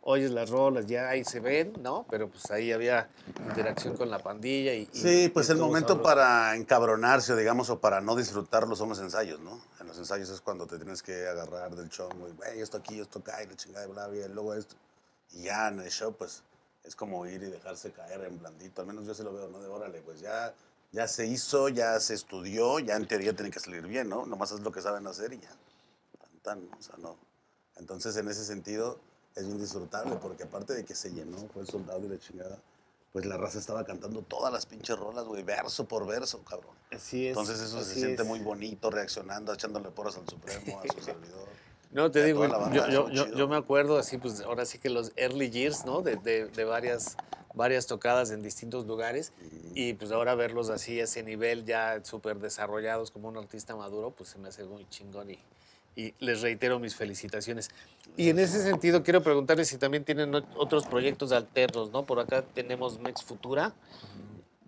oyes 0.00 0.30
las 0.30 0.48
rolas, 0.48 0.86
ya 0.86 1.10
ahí 1.10 1.24
se 1.24 1.40
ven, 1.40 1.74
¿no? 1.82 2.06
Pero 2.10 2.28
pues 2.30 2.50
ahí 2.50 2.72
había 2.72 3.08
interacción 3.46 3.94
con 3.94 4.10
la 4.10 4.18
pandilla 4.18 4.72
y... 4.74 4.88
y- 4.92 4.96
Sí, 4.98 5.28
pues 5.32 5.48
y 5.48 5.52
el 5.52 5.58
momento 5.58 5.88
sabroso. 5.88 6.02
para 6.02 6.56
encabronarse, 6.56 7.36
digamos, 7.36 7.68
o 7.68 7.80
para 7.80 8.00
no 8.00 8.16
disfrutarlo 8.16 8.76
son 8.76 8.88
los 8.90 8.98
ensayos, 8.98 9.40
¿no? 9.40 9.60
En 9.78 9.86
los 9.88 9.98
ensayos 9.98 10.30
es 10.30 10.40
cuando 10.40 10.66
te 10.66 10.76
tienes 10.78 11.02
que 11.02 11.26
agarrar 11.26 11.74
del 11.74 11.88
chongo 11.90 12.28
y, 12.28 12.32
güey, 12.32 12.60
esto 12.60 12.78
aquí, 12.78 12.98
esto 13.00 13.18
acá, 13.18 13.42
y 13.42 13.46
la 13.46 13.56
chingada, 13.56 13.86
y 13.86 13.90
bla, 13.90 14.06
bla, 14.08 14.24
y 14.24 14.28
luego 14.28 14.54
esto. 14.54 14.74
Y 15.32 15.44
ya 15.44 15.68
en 15.68 15.80
el 15.80 15.90
show, 15.90 16.14
pues, 16.14 16.42
es 16.84 16.94
como 16.94 17.26
ir 17.26 17.42
y 17.42 17.50
dejarse 17.50 17.90
caer 17.92 18.22
en 18.24 18.38
blandito. 18.38 18.80
Al 18.82 18.86
menos 18.86 19.06
yo 19.06 19.14
se 19.14 19.24
lo 19.24 19.32
veo, 19.32 19.48
¿no? 19.48 19.58
De 19.60 19.68
órale, 19.68 20.00
pues 20.02 20.20
ya, 20.20 20.54
ya 20.92 21.08
se 21.08 21.26
hizo, 21.26 21.68
ya 21.68 21.98
se 21.98 22.14
estudió, 22.14 22.78
ya 22.78 22.96
en 22.96 23.08
teoría 23.08 23.34
tiene 23.34 23.50
que 23.50 23.60
salir 23.60 23.86
bien, 23.86 24.08
¿no? 24.08 24.26
Nomás 24.26 24.52
es 24.52 24.60
lo 24.60 24.70
que 24.70 24.80
saben 24.80 25.06
hacer 25.06 25.32
y 25.32 25.40
ya. 25.40 25.56
Tan, 26.20 26.38
tan, 26.42 26.70
¿no? 26.70 26.76
O 26.78 26.82
sea, 26.82 26.96
no, 26.98 27.16
Entonces, 27.76 28.16
en 28.16 28.28
ese 28.28 28.44
sentido, 28.44 28.98
es 29.34 29.46
bien 29.46 29.58
disfrutable, 29.58 30.16
porque 30.16 30.44
aparte 30.44 30.74
de 30.74 30.84
que 30.84 30.94
se 30.94 31.10
llenó, 31.10 31.38
fue 31.52 31.66
soldado 31.66 32.04
y 32.04 32.08
la 32.08 32.18
chingada, 32.18 32.58
pues 33.12 33.26
la 33.26 33.36
raza 33.36 33.58
estaba 33.58 33.84
cantando 33.84 34.22
todas 34.22 34.52
las 34.52 34.66
pinches 34.66 34.98
rolas, 34.98 35.24
güey, 35.24 35.42
verso 35.42 35.86
por 35.86 36.06
verso, 36.06 36.44
cabrón. 36.44 36.74
Así 36.92 37.26
es. 37.26 37.30
Entonces 37.30 37.60
eso 37.60 37.82
se 37.82 37.94
siente 37.94 38.22
es. 38.22 38.28
muy 38.28 38.40
bonito, 38.40 38.90
reaccionando, 38.90 39.52
echándole 39.52 39.90
porras 39.90 40.16
al 40.16 40.28
Supremo, 40.28 40.80
a 40.80 40.92
su 40.92 41.00
servidor. 41.04 41.48
No, 41.94 42.10
te 42.10 42.24
digo, 42.24 42.40
yo, 42.72 42.88
yo, 42.90 43.08
yo, 43.10 43.26
yo 43.36 43.48
me 43.48 43.56
acuerdo 43.56 43.96
así, 43.98 44.18
pues 44.18 44.40
ahora 44.42 44.66
sí 44.66 44.78
que 44.78 44.90
los 44.90 45.12
early 45.16 45.48
years, 45.48 45.84
¿no? 45.86 46.02
De, 46.02 46.16
de, 46.16 46.46
de 46.46 46.64
varias, 46.64 47.16
varias 47.54 47.86
tocadas 47.86 48.32
en 48.32 48.42
distintos 48.42 48.84
lugares 48.86 49.32
y 49.76 49.92
pues 49.94 50.10
ahora 50.10 50.34
verlos 50.34 50.70
así 50.70 50.98
ese 50.98 51.22
nivel 51.22 51.64
ya 51.64 52.04
súper 52.04 52.38
desarrollados 52.38 53.10
como 53.12 53.28
un 53.28 53.36
artista 53.38 53.76
maduro, 53.76 54.10
pues 54.10 54.28
se 54.30 54.38
me 54.38 54.48
hace 54.48 54.64
muy 54.64 54.86
chingón 54.90 55.30
y, 55.30 55.38
y 55.94 56.14
les 56.18 56.42
reitero 56.42 56.80
mis 56.80 56.96
felicitaciones. 56.96 57.70
Y 58.16 58.28
en 58.28 58.40
ese 58.40 58.60
sentido 58.62 59.04
quiero 59.04 59.22
preguntarles 59.22 59.68
si 59.68 59.78
también 59.78 60.04
tienen 60.04 60.32
ot- 60.32 60.46
otros 60.56 60.86
proyectos 60.86 61.30
alternos, 61.30 61.92
¿no? 61.92 62.04
Por 62.04 62.18
acá 62.18 62.42
tenemos 62.42 62.98
Mex 62.98 63.22
Futura 63.22 63.72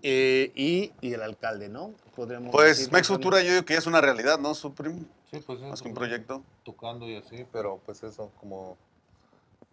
eh, 0.08 0.52
y, 0.54 0.92
y 1.00 1.14
el 1.14 1.22
alcalde, 1.22 1.68
¿no? 1.68 1.90
Podríamos 2.14 2.52
Pues 2.52 2.92
Mex 2.92 3.08
Futura 3.08 3.42
yo 3.42 3.50
digo 3.50 3.64
que 3.64 3.72
ya 3.74 3.80
es 3.80 3.86
una 3.88 4.00
realidad, 4.00 4.38
¿no, 4.38 4.54
Supreme? 4.54 5.00
Sí, 5.30 5.40
pues 5.44 5.58
sí, 5.58 5.64
Más 5.64 5.82
que 5.82 5.88
un 5.88 5.94
proyecto. 5.94 6.44
Tocando 6.64 7.08
y 7.10 7.16
así, 7.16 7.44
pero 7.52 7.80
pues 7.84 8.02
eso, 8.04 8.30
como. 8.38 8.76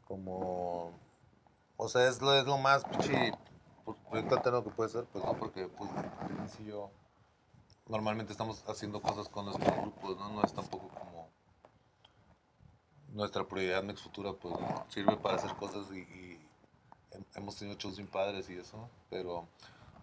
Como. 0.08 0.92
O 1.78 1.88
sea, 1.88 2.08
es 2.08 2.20
lo, 2.22 2.34
es 2.34 2.46
lo 2.46 2.58
más 2.58 2.84
pichi. 2.86 3.14
pues, 3.86 3.98
proyecto 4.10 4.36
alterno 4.36 4.64
que 4.64 4.72
puede 4.72 4.90
ser, 4.90 5.06
pues 5.06 5.24
no, 5.24 5.34
porque 5.38 5.68
pues 5.68 5.92
al 5.92 6.32
inicio 6.40 6.90
normalmente 7.88 8.32
estamos 8.32 8.64
haciendo 8.68 9.02
cosas 9.02 9.30
con 9.30 9.46
nuestros 9.46 9.76
grupos, 9.78 10.18
¿no? 10.18 10.30
No 10.30 10.44
es 10.44 10.54
tampoco 10.54 10.88
como 10.90 11.30
nuestra 13.10 13.44
prioridad 13.48 13.84
Mex 13.84 14.02
Futura, 14.02 14.34
pues 14.34 14.54
¿no? 14.60 14.86
sirve 14.90 15.16
para 15.18 15.36
hacer 15.36 15.54
cosas 15.58 15.92
y, 15.92 16.00
y 16.00 16.40
hem- 17.12 17.26
hemos 17.36 17.56
tenido 17.56 17.78
shows 17.78 17.98
sin 17.98 18.08
padres 18.08 18.50
y 18.50 18.56
eso, 18.56 18.90
pero 19.10 19.48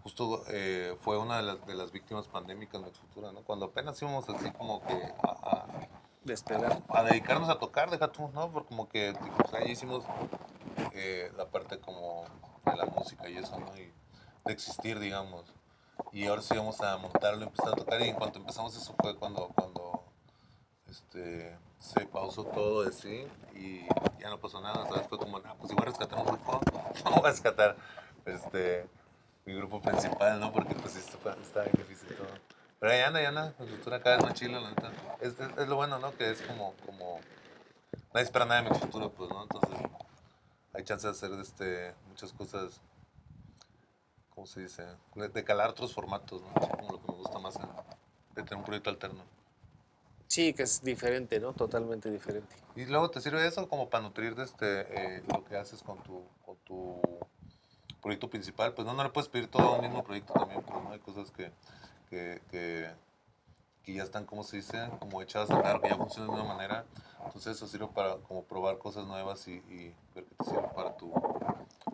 justo 0.03 0.43
eh, 0.49 0.97
fue 1.01 1.19
una 1.19 1.37
de 1.39 1.43
las, 1.43 1.67
de 1.67 1.75
las 1.75 1.91
víctimas 1.93 2.27
pandémicas 2.29 2.81
Mex 2.81 2.99
Futura, 2.99 3.33
¿no? 3.33 3.41
Cuando 3.43 3.67
apenas 3.67 4.01
íbamos 4.01 4.29
así 4.29 4.51
como 4.53 4.81
que 4.87 4.95
a- 5.23 5.31
a, 5.51 5.67
despegar. 6.25 6.83
a 6.89 7.03
dedicarnos 7.03 7.49
a 7.49 7.59
tocar, 7.59 7.91
deja 7.91 8.09
tú, 8.13 8.31
¿no? 8.35 8.51
Porque 8.51 8.69
como 8.69 8.89
que 8.89 9.15
pues, 9.37 9.55
ahí 9.55 9.73
hicimos 9.73 10.05
eh, 10.93 11.33
la 11.37 11.47
parte 11.47 11.79
como 11.79 12.25
de 12.65 12.77
la 12.77 12.87
música 12.87 13.29
y 13.29 13.37
eso, 13.37 13.59
¿no? 13.59 13.75
Y 13.77 13.93
de 14.45 14.53
existir, 14.53 14.99
digamos. 14.99 15.45
Y 16.13 16.27
ahora 16.27 16.43
sí 16.43 16.57
vamos 16.57 16.81
a 16.81 16.97
montarlo, 16.97 17.45
empezar 17.45 17.69
a 17.69 17.77
tocar 17.77 18.01
y 18.01 18.09
en 18.09 18.17
cuanto 18.17 18.39
empezamos 18.39 18.75
eso 18.77 18.95
fue 19.01 19.17
cuando, 19.17 19.49
cuando 19.49 20.03
este, 20.89 21.57
se 21.79 22.07
pausó 22.07 22.45
todo 22.45 22.89
así 22.89 23.27
y 23.55 23.83
ya 24.19 24.31
no 24.31 24.39
pasó 24.39 24.61
nada, 24.61 24.87
¿sabes? 24.89 25.07
Fue 25.09 25.19
como, 25.19 25.39
ah, 25.39 25.55
pues 25.59 25.69
si 25.71 25.75
voy 25.75 25.83
a 25.83 25.87
rescatar 25.87 26.19
un 26.19 26.27
grupo, 26.27 26.61
no 27.05 27.11
voy 27.11 27.21
a 27.21 27.31
rescatar 27.31 27.77
este, 28.25 28.87
mi 29.44 29.55
grupo 29.55 29.81
principal, 29.81 30.38
¿no? 30.40 30.53
Porque 30.53 30.74
pues 30.74 30.92
sí 30.92 30.98
está, 30.98 31.62
bien 31.62 31.74
difícil 31.76 32.16
todo. 32.16 32.29
Pero 32.79 32.92
ya 32.92 33.09
anda, 33.09 33.20
ya 33.20 33.29
anda, 33.29 33.55
la 33.59 33.66
cultura 33.66 34.00
cada 34.00 34.16
vez 34.16 34.24
más 34.24 34.35
chila, 34.35 34.61
la 34.61 34.70
neta. 34.70 34.92
Es, 35.20 35.38
es, 35.38 35.59
es 35.59 35.68
lo 35.68 35.76
bueno, 35.76 35.98
¿no? 35.98 36.16
Que 36.16 36.31
es 36.31 36.40
como, 36.42 36.74
como, 36.87 37.20
nadie 38.12 38.24
espera 38.24 38.44
nada 38.46 38.62
de 38.62 38.70
mi 38.70 38.76
futuro, 38.76 39.11
pues, 39.11 39.29
¿no? 39.31 39.42
Entonces, 39.42 39.79
hay 40.72 40.85
chance 40.85 41.07
de 41.07 41.12
hacer 41.12 41.33
este, 41.40 41.94
muchas 42.09 42.33
cosas, 42.33 42.81
¿cómo 44.31 44.46
se 44.46 44.61
dice? 44.61 44.87
De, 45.14 45.44
calar 45.44 45.70
otros 45.70 45.92
formatos, 45.92 46.42
¿no? 46.42 46.53
Como 46.55 46.92
lo 46.92 47.00
que 47.03 47.12
me 47.12 47.18
gusta 47.18 47.38
más, 47.38 47.57
eh, 47.57 47.61
de 48.37 48.42
tener 48.42 48.57
un 48.57 48.64
proyecto 48.64 48.90
alterno. 48.90 49.24
Sí, 50.26 50.55
que 50.55 50.62
es 50.62 50.83
diferente, 50.83 51.40
¿no? 51.40 51.53
Totalmente 51.53 52.09
diferente. 52.09 52.55
Y 52.76 52.87
luego 52.87 53.11
te 53.11 53.20
sirve 53.20 53.44
eso 53.46 53.68
como 53.68 53.90
para 53.90 54.05
nutrir 54.05 54.38
este, 54.38 55.16
eh, 55.16 55.22
lo 55.26 55.44
que 55.44 55.57
haces 55.57 55.83
con 55.83 56.00
tu, 56.05 56.22
con 56.46 56.57
tu 56.59 57.00
proyecto 58.01 58.29
principal. 58.31 58.73
Pues 58.75 58.87
no, 58.87 58.95
no 58.95 59.03
le 59.05 59.11
puedes 59.11 59.29
pedir 59.29 59.49
todo 59.51 59.63
a 59.69 59.73
un 59.77 59.83
mismo 59.83 60.03
proyecto 60.05 60.33
también, 60.33 60.63
pero 60.67 60.81
no 60.83 60.91
hay 60.93 60.99
cosas 60.99 61.31
que, 61.31 61.53
que, 62.09 62.41
que, 62.51 62.91
que 63.85 63.95
ya 63.95 64.03
están, 64.03 64.25
como 64.27 64.43
se 64.43 64.57
dice, 64.57 64.89
como 64.99 65.23
echadas 65.23 65.51
a 65.51 65.57
andar, 65.57 65.81
que 65.81 65.89
ya 65.89 65.97
funcionan 65.97 66.35
de 66.35 66.41
una 66.43 66.53
manera. 66.55 66.85
Entonces 67.25 67.57
eso 67.57 67.67
sirve 67.67 67.87
para 67.89 68.17
como 68.17 68.45
probar 68.45 68.79
cosas 68.79 69.07
nuevas 69.07 69.47
y, 69.49 69.53
y 69.53 69.95
ver 70.15 70.25
qué 70.25 70.35
te 70.37 70.45
sirve 70.45 70.69
para 70.75 70.97
tu, 70.97 71.13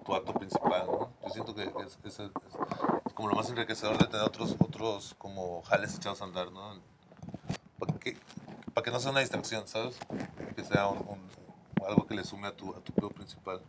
tu 0.04 0.14
acto 0.14 0.32
principal, 0.34 0.86
¿no? 0.86 1.10
Yo 1.24 1.28
siento 1.32 1.54
que 1.54 1.64
es, 1.64 1.98
es- 2.04 2.30
como 3.14 3.28
lo 3.30 3.34
más 3.34 3.48
enriquecedor 3.48 3.96
de 3.98 4.06
tener 4.06 4.26
otros, 4.26 4.54
otros 4.60 5.14
como 5.18 5.62
jales 5.62 5.94
echados 5.96 6.20
a 6.20 6.24
andar, 6.24 6.52
¿no? 6.52 6.74
Para 7.78 7.98
que, 7.98 8.16
para 8.74 8.84
que 8.84 8.90
no 8.90 9.00
sea 9.00 9.10
una 9.10 9.20
distracción, 9.20 9.66
¿sabes? 9.66 9.96
Que 10.54 10.64
sea 10.64 10.86
un, 10.88 11.18
algo 11.86 12.06
que 12.06 12.14
le 12.14 12.24
sume 12.24 12.46
a 12.48 12.54
tu, 12.56 12.74
a 12.74 12.80
tu 12.80 12.92
principal. 13.10 13.60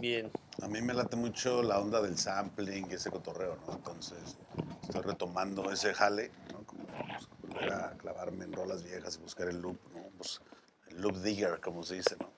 Bien. 0.00 0.30
A 0.62 0.68
mí 0.68 0.80
me 0.82 0.94
late 0.94 1.16
mucho 1.16 1.62
la 1.62 1.78
onda 1.78 2.00
del 2.00 2.18
sampling 2.18 2.90
y 2.90 2.94
ese 2.94 3.10
cotorreo, 3.10 3.56
¿no? 3.66 3.74
Entonces, 3.74 4.36
estoy 4.82 5.02
retomando 5.02 5.70
ese 5.70 5.94
jale, 5.94 6.30
¿no? 6.52 6.64
Como 6.64 6.84
pues, 6.86 7.28
volver 7.42 7.72
a 7.72 7.90
clavarme 7.98 8.44
en 8.44 8.52
rolas 8.52 8.82
viejas 8.82 9.16
y 9.16 9.22
buscar 9.22 9.48
el 9.48 9.60
loop, 9.60 9.78
¿no? 9.94 10.02
Pues, 10.18 10.40
el 10.88 11.00
loop 11.00 11.16
digger, 11.22 11.60
como 11.60 11.82
se 11.82 11.96
dice, 11.96 12.16
¿no? 12.18 12.30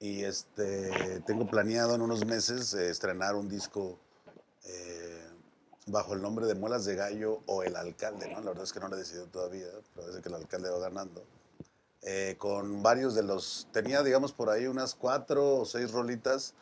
Y 0.00 0.24
este, 0.24 1.20
tengo 1.20 1.46
planeado 1.46 1.94
en 1.94 2.02
unos 2.02 2.24
meses 2.26 2.74
eh, 2.74 2.90
estrenar 2.90 3.34
un 3.36 3.48
disco 3.48 3.98
eh, 4.64 5.28
bajo 5.86 6.14
el 6.14 6.22
nombre 6.22 6.46
de 6.46 6.54
Muelas 6.54 6.84
de 6.84 6.94
Gallo 6.94 7.40
o 7.46 7.62
El 7.62 7.76
Alcalde, 7.76 8.28
¿no? 8.28 8.40
La 8.40 8.50
verdad 8.50 8.64
es 8.64 8.72
que 8.72 8.80
no 8.80 8.88
lo 8.88 8.96
he 8.96 8.98
decidido 8.98 9.26
todavía, 9.26 9.66
pero 9.94 10.06
parece 10.06 10.22
que 10.22 10.28
el 10.28 10.34
alcalde 10.34 10.70
va 10.70 10.78
ganando. 10.78 11.24
Eh, 12.02 12.36
con 12.38 12.82
varios 12.82 13.14
de 13.14 13.22
los, 13.22 13.66
tenía 13.72 14.02
digamos 14.02 14.32
por 14.32 14.50
ahí 14.50 14.66
unas 14.66 14.94
cuatro 14.94 15.60
o 15.60 15.64
seis 15.64 15.90
rolitas 15.90 16.52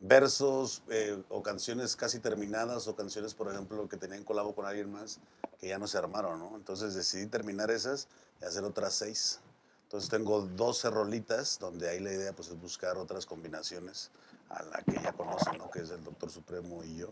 versos 0.00 0.82
eh, 0.90 1.22
o 1.28 1.42
canciones 1.42 1.96
casi 1.96 2.20
terminadas 2.20 2.86
o 2.86 2.94
canciones, 2.94 3.34
por 3.34 3.52
ejemplo, 3.52 3.88
que 3.88 3.96
tenían 3.96 4.24
colabo 4.24 4.54
con 4.54 4.66
alguien 4.66 4.92
más 4.92 5.18
que 5.58 5.68
ya 5.68 5.78
no 5.78 5.86
se 5.86 5.98
armaron, 5.98 6.38
¿no? 6.38 6.56
Entonces 6.56 6.94
decidí 6.94 7.26
terminar 7.26 7.70
esas 7.70 8.08
y 8.40 8.44
hacer 8.44 8.64
otras 8.64 8.94
seis. 8.94 9.40
Entonces 9.84 10.08
tengo 10.10 10.42
12 10.42 10.90
rolitas 10.90 11.58
donde 11.58 11.88
ahí 11.88 11.98
la 11.98 12.12
idea 12.12 12.32
pues 12.32 12.48
es 12.48 12.60
buscar 12.60 12.96
otras 12.98 13.26
combinaciones 13.26 14.10
a 14.50 14.62
la 14.62 14.82
que 14.82 15.02
ya 15.02 15.12
conocen, 15.12 15.58
¿no? 15.58 15.70
Que 15.70 15.80
es 15.80 15.90
el 15.90 16.04
Doctor 16.04 16.30
Supremo 16.30 16.84
y 16.84 16.96
yo. 16.96 17.08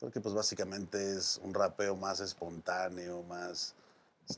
Porque 0.00 0.20
pues 0.20 0.34
básicamente 0.34 1.16
es 1.16 1.40
un 1.42 1.52
rapeo 1.52 1.96
más 1.96 2.20
espontáneo, 2.20 3.22
más 3.24 3.74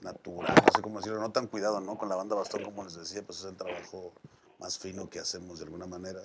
natural, 0.00 0.54
no 0.54 0.72
sé 0.74 0.82
cómo 0.82 0.98
decirlo, 0.98 1.20
no 1.20 1.32
tan 1.32 1.48
cuidado, 1.48 1.80
¿no? 1.80 1.98
Con 1.98 2.08
la 2.08 2.16
banda 2.16 2.34
Bastón, 2.34 2.64
como 2.64 2.84
les 2.84 2.94
decía, 2.94 3.22
pues 3.22 3.40
es 3.40 3.44
el 3.44 3.56
trabajo 3.56 4.12
más 4.58 4.78
fino 4.78 5.10
que 5.10 5.18
hacemos 5.18 5.58
de 5.58 5.64
alguna 5.64 5.86
manera. 5.86 6.22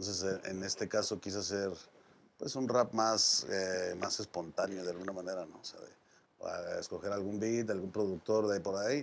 Entonces, 0.00 0.32
eh, 0.32 0.40
en 0.50 0.64
este 0.64 0.88
caso 0.88 1.20
quise 1.20 1.40
hacer 1.40 1.70
pues 2.38 2.56
un 2.56 2.66
rap 2.66 2.94
más, 2.94 3.44
eh, 3.50 3.94
más 4.00 4.18
espontáneo 4.18 4.82
de 4.82 4.92
alguna 4.92 5.12
manera, 5.12 5.44
¿no? 5.44 5.58
O 5.60 5.62
sea, 5.64 5.78
de, 5.78 6.48
a 6.48 6.80
escoger 6.80 7.12
algún 7.12 7.38
beat, 7.38 7.68
algún 7.68 7.90
productor 7.90 8.48
de 8.48 8.54
ahí 8.54 8.60
por 8.60 8.76
ahí 8.78 9.02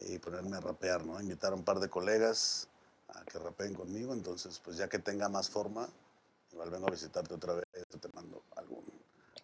y 0.00 0.18
ponerme 0.18 0.58
a 0.58 0.60
rapear, 0.60 1.02
¿no? 1.06 1.18
Invitar 1.18 1.54
a 1.54 1.56
un 1.56 1.64
par 1.64 1.80
de 1.80 1.88
colegas 1.88 2.68
a 3.08 3.24
que 3.24 3.38
rapeen 3.38 3.72
conmigo, 3.72 4.12
entonces 4.12 4.60
pues 4.62 4.76
ya 4.76 4.86
que 4.86 4.98
tenga 4.98 5.30
más 5.30 5.48
forma, 5.48 5.88
igual 6.52 6.68
vengo 6.68 6.88
a 6.88 6.90
visitarte 6.90 7.32
otra 7.32 7.54
vez, 7.54 7.64
te 7.98 8.08
mando 8.12 8.42
algún, 8.56 8.84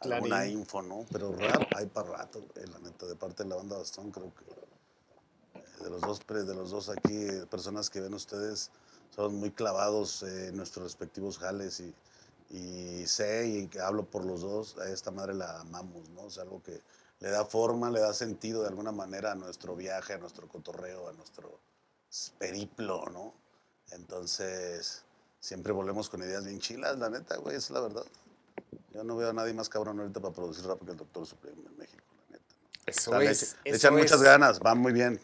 alguna 0.00 0.46
info, 0.48 0.82
¿no? 0.82 1.06
Pero 1.10 1.32
rap 1.34 1.62
hay 1.76 1.86
para 1.86 2.10
rato, 2.10 2.44
güey, 2.54 2.66
la 2.66 2.78
neta, 2.78 3.06
de 3.06 3.16
parte 3.16 3.44
de 3.44 3.48
la 3.48 3.56
banda 3.56 3.78
Bastón 3.78 4.10
creo 4.10 4.34
que 4.34 5.60
eh, 5.60 5.82
de 5.82 5.88
los 5.88 6.02
dos, 6.02 6.20
de 6.26 6.54
los 6.54 6.70
dos 6.70 6.90
aquí, 6.90 7.16
eh, 7.16 7.46
personas 7.50 7.88
que 7.88 8.02
ven 8.02 8.12
ustedes, 8.12 8.70
son 9.14 9.36
muy 9.36 9.50
clavados 9.50 10.22
eh, 10.22 10.48
en 10.48 10.56
nuestros 10.56 10.84
respectivos 10.84 11.38
jales 11.38 11.80
y, 11.80 11.94
y 12.50 13.06
sé 13.06 13.48
y 13.48 13.78
hablo 13.78 14.04
por 14.04 14.24
los 14.24 14.40
dos, 14.42 14.76
a 14.78 14.88
esta 14.88 15.10
madre 15.10 15.34
la 15.34 15.60
amamos, 15.60 16.08
¿no? 16.10 16.26
Es 16.26 16.38
algo 16.38 16.62
que 16.62 16.80
le 17.20 17.30
da 17.30 17.44
forma, 17.44 17.90
le 17.90 18.00
da 18.00 18.14
sentido 18.14 18.62
de 18.62 18.68
alguna 18.68 18.92
manera 18.92 19.32
a 19.32 19.34
nuestro 19.34 19.76
viaje, 19.76 20.14
a 20.14 20.18
nuestro 20.18 20.48
cotorreo, 20.48 21.08
a 21.08 21.12
nuestro 21.12 21.60
periplo, 22.38 23.04
¿no? 23.12 23.34
Entonces, 23.92 25.04
siempre 25.38 25.72
volvemos 25.72 26.08
con 26.08 26.22
ideas 26.22 26.44
bien 26.44 26.58
chilas, 26.58 26.98
la 26.98 27.10
neta, 27.10 27.36
güey, 27.36 27.56
es 27.56 27.70
la 27.70 27.80
verdad. 27.80 28.04
Yo 28.92 29.04
no 29.04 29.16
veo 29.16 29.30
a 29.30 29.32
nadie 29.32 29.52
más 29.52 29.68
cabrón 29.68 30.00
ahorita 30.00 30.20
para 30.20 30.34
producir 30.34 30.64
rap 30.66 30.84
que 30.84 30.92
el 30.92 30.96
Doctor 30.96 31.26
Supremo 31.26 31.62
en 31.68 31.76
México, 31.76 32.02
la 32.30 32.38
neta. 32.38 32.54
Eso 32.86 33.10
O 33.10 33.14
sea, 33.14 33.18
le 33.20 33.30
es. 33.30 33.56
le 33.64 33.70
eso 33.70 33.76
echan 33.76 33.94
muchas 33.96 34.22
ganas, 34.22 34.58
van 34.60 34.78
muy 34.78 34.92
bien. 34.92 35.20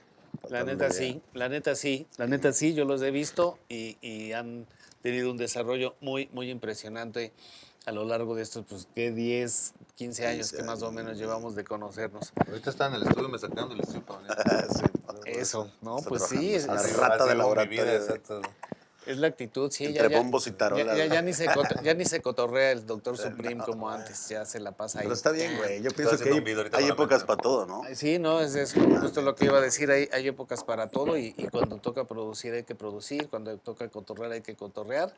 La 0.48 0.64
neta 0.64 0.90
sí, 0.90 1.20
la 1.34 1.48
neta 1.48 1.74
sí, 1.74 2.06
la 2.16 2.26
neta 2.26 2.52
sí, 2.52 2.74
yo 2.74 2.84
los 2.84 3.02
he 3.02 3.10
visto 3.10 3.58
y, 3.68 3.96
y 4.00 4.32
han 4.32 4.66
tenido 5.02 5.30
un 5.30 5.36
desarrollo 5.36 5.94
muy, 6.00 6.28
muy 6.32 6.50
impresionante 6.50 7.32
a 7.86 7.92
lo 7.92 8.04
largo 8.04 8.34
de 8.34 8.42
estos, 8.42 8.64
pues, 8.68 8.88
¿qué? 8.94 9.12
10, 9.12 9.74
15 9.94 10.26
años 10.26 10.48
15 10.50 10.56
que 10.56 10.62
más 10.64 10.82
o 10.82 10.90
menos 10.90 11.16
llevamos 11.18 11.54
de 11.54 11.62
conocernos. 11.64 12.32
Ahorita 12.46 12.70
está 12.70 12.86
en 12.88 12.94
el 12.94 13.02
estudio, 13.04 13.28
me 13.28 13.38
sacando 13.38 13.74
el 13.74 13.80
estudio. 13.80 14.04
Sí, 14.76 15.32
Eso, 15.32 15.70
¿no? 15.82 15.96
pues 15.96 16.24
sí, 16.24 16.54
es, 16.54 16.64
es- 16.66 16.96
rata 16.96 17.26
de 17.26 17.34
laboratorio. 17.34 17.82
vida, 17.84 17.94
exacto. 17.96 18.40
Es 19.06 19.18
la 19.18 19.28
actitud, 19.28 19.70
sí. 19.70 19.86
Entre 19.86 20.08
bombos 20.08 20.46
y 20.46 20.52
tarolas. 20.52 20.96
Ya, 20.96 21.06
ya, 21.06 21.22
ni 21.22 21.32
se 21.32 21.46
ya 21.82 21.94
ni 21.94 22.04
se 22.04 22.20
cotorrea 22.20 22.72
el 22.72 22.86
doctor 22.86 23.16
Supreme 23.18 23.62
como 23.64 23.90
antes, 23.90 24.28
ya 24.28 24.44
se 24.44 24.60
la 24.60 24.72
pasa 24.72 25.00
ahí. 25.00 25.04
Pero 25.04 25.14
está 25.14 25.30
bien, 25.30 25.56
güey. 25.56 25.82
Yo 25.82 25.90
pienso 25.90 26.18
que 26.18 26.30
hay, 26.72 26.88
épocas 26.88 27.24
para 27.24 27.40
todo, 27.40 27.66
¿no? 27.66 27.82
Sí, 27.94 28.18
no, 28.18 28.40
es, 28.40 28.54
es 28.54 28.74
justo 28.74 29.22
lo 29.22 29.34
que 29.34 29.46
iba 29.46 29.58
a 29.58 29.60
decir. 29.60 29.90
Hay, 29.90 30.08
hay 30.12 30.28
épocas 30.28 30.64
para 30.64 30.88
todo 30.88 31.16
y, 31.16 31.34
y 31.36 31.46
cuando 31.48 31.78
toca 31.78 32.04
producir 32.04 32.52
hay 32.54 32.64
que 32.64 32.74
producir, 32.74 33.28
cuando 33.28 33.56
toca 33.58 33.88
cotorrear 33.88 34.32
hay 34.32 34.42
que 34.42 34.54
cotorrear. 34.54 35.14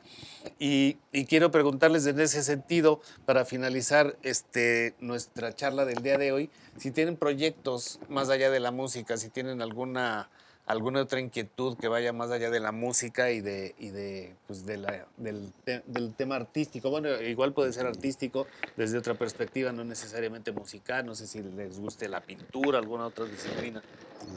Y, 0.59 0.97
y 1.11 1.25
quiero 1.25 1.51
preguntarles 1.51 2.05
en 2.05 2.19
ese 2.19 2.43
sentido, 2.43 3.01
para 3.25 3.45
finalizar 3.45 4.15
este, 4.23 4.95
nuestra 4.99 5.53
charla 5.53 5.85
del 5.85 6.01
día 6.01 6.17
de 6.17 6.31
hoy, 6.31 6.49
si 6.77 6.91
tienen 6.91 7.17
proyectos 7.17 7.99
más 8.09 8.29
allá 8.29 8.49
de 8.49 8.59
la 8.59 8.71
música, 8.71 9.17
si 9.17 9.29
tienen 9.29 9.61
alguna, 9.61 10.29
alguna 10.69 11.01
otra 11.01 11.19
inquietud 11.19 11.75
que 11.77 11.87
vaya 11.87 12.13
más 12.13 12.29
allá 12.29 12.51
de 12.51 12.59
la 12.59 12.71
música 12.71 13.31
y, 13.31 13.41
de, 13.41 13.73
y 13.79 13.89
de, 13.89 14.35
pues 14.45 14.67
de 14.67 14.77
la, 14.77 15.07
del, 15.17 15.51
te- 15.65 15.81
del 15.87 16.13
tema 16.13 16.35
artístico. 16.35 16.91
Bueno, 16.91 17.09
igual 17.21 17.53
puede 17.53 17.73
ser 17.73 17.87
artístico 17.87 18.45
desde 18.77 18.99
otra 18.99 19.15
perspectiva, 19.15 19.71
no 19.71 19.83
necesariamente 19.83 20.51
musical. 20.51 21.07
No 21.07 21.15
sé 21.15 21.25
si 21.25 21.41
les 21.41 21.79
guste 21.79 22.07
la 22.07 22.21
pintura, 22.21 22.77
alguna 22.77 23.07
otra 23.07 23.25
disciplina. 23.25 23.81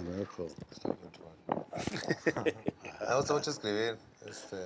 Me 3.09 3.15
gusta 3.17 3.35
mucho 3.35 3.51
escribir. 3.51 3.99
Este, 4.27 4.57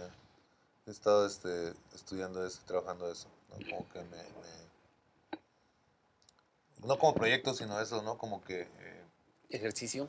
he 0.86 0.90
estado 0.92 1.26
este, 1.26 1.72
estudiando 1.94 2.46
eso, 2.46 2.60
trabajando 2.64 3.10
eso. 3.10 3.28
¿no? 3.50 3.56
Como 3.70 3.88
que 3.92 3.98
me, 4.02 4.16
me- 4.18 4.66
No 6.86 6.96
como 6.96 7.14
proyecto, 7.14 7.54
sino 7.54 7.80
eso, 7.80 8.02
¿no? 8.02 8.16
Como 8.18 8.40
que... 8.44 8.60
eh, 8.62 8.95
Ejercicio. 9.50 10.06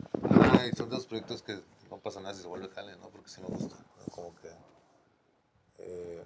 Ay, 0.59 0.71
son 0.75 0.89
dos 0.89 1.05
proyectos 1.05 1.41
que 1.43 1.59
no 1.89 1.99
pasa 1.99 2.19
nada 2.19 2.33
si 2.33 2.41
se 2.41 2.47
vuelve 2.47 2.69
jale, 2.69 2.95
¿no? 2.97 3.09
Porque 3.09 3.29
sí 3.29 3.41
me 3.41 3.47
gusta, 3.47 3.75
¿no? 3.75 4.05
Como 4.13 4.35
que... 4.35 4.49
eh, 5.79 6.23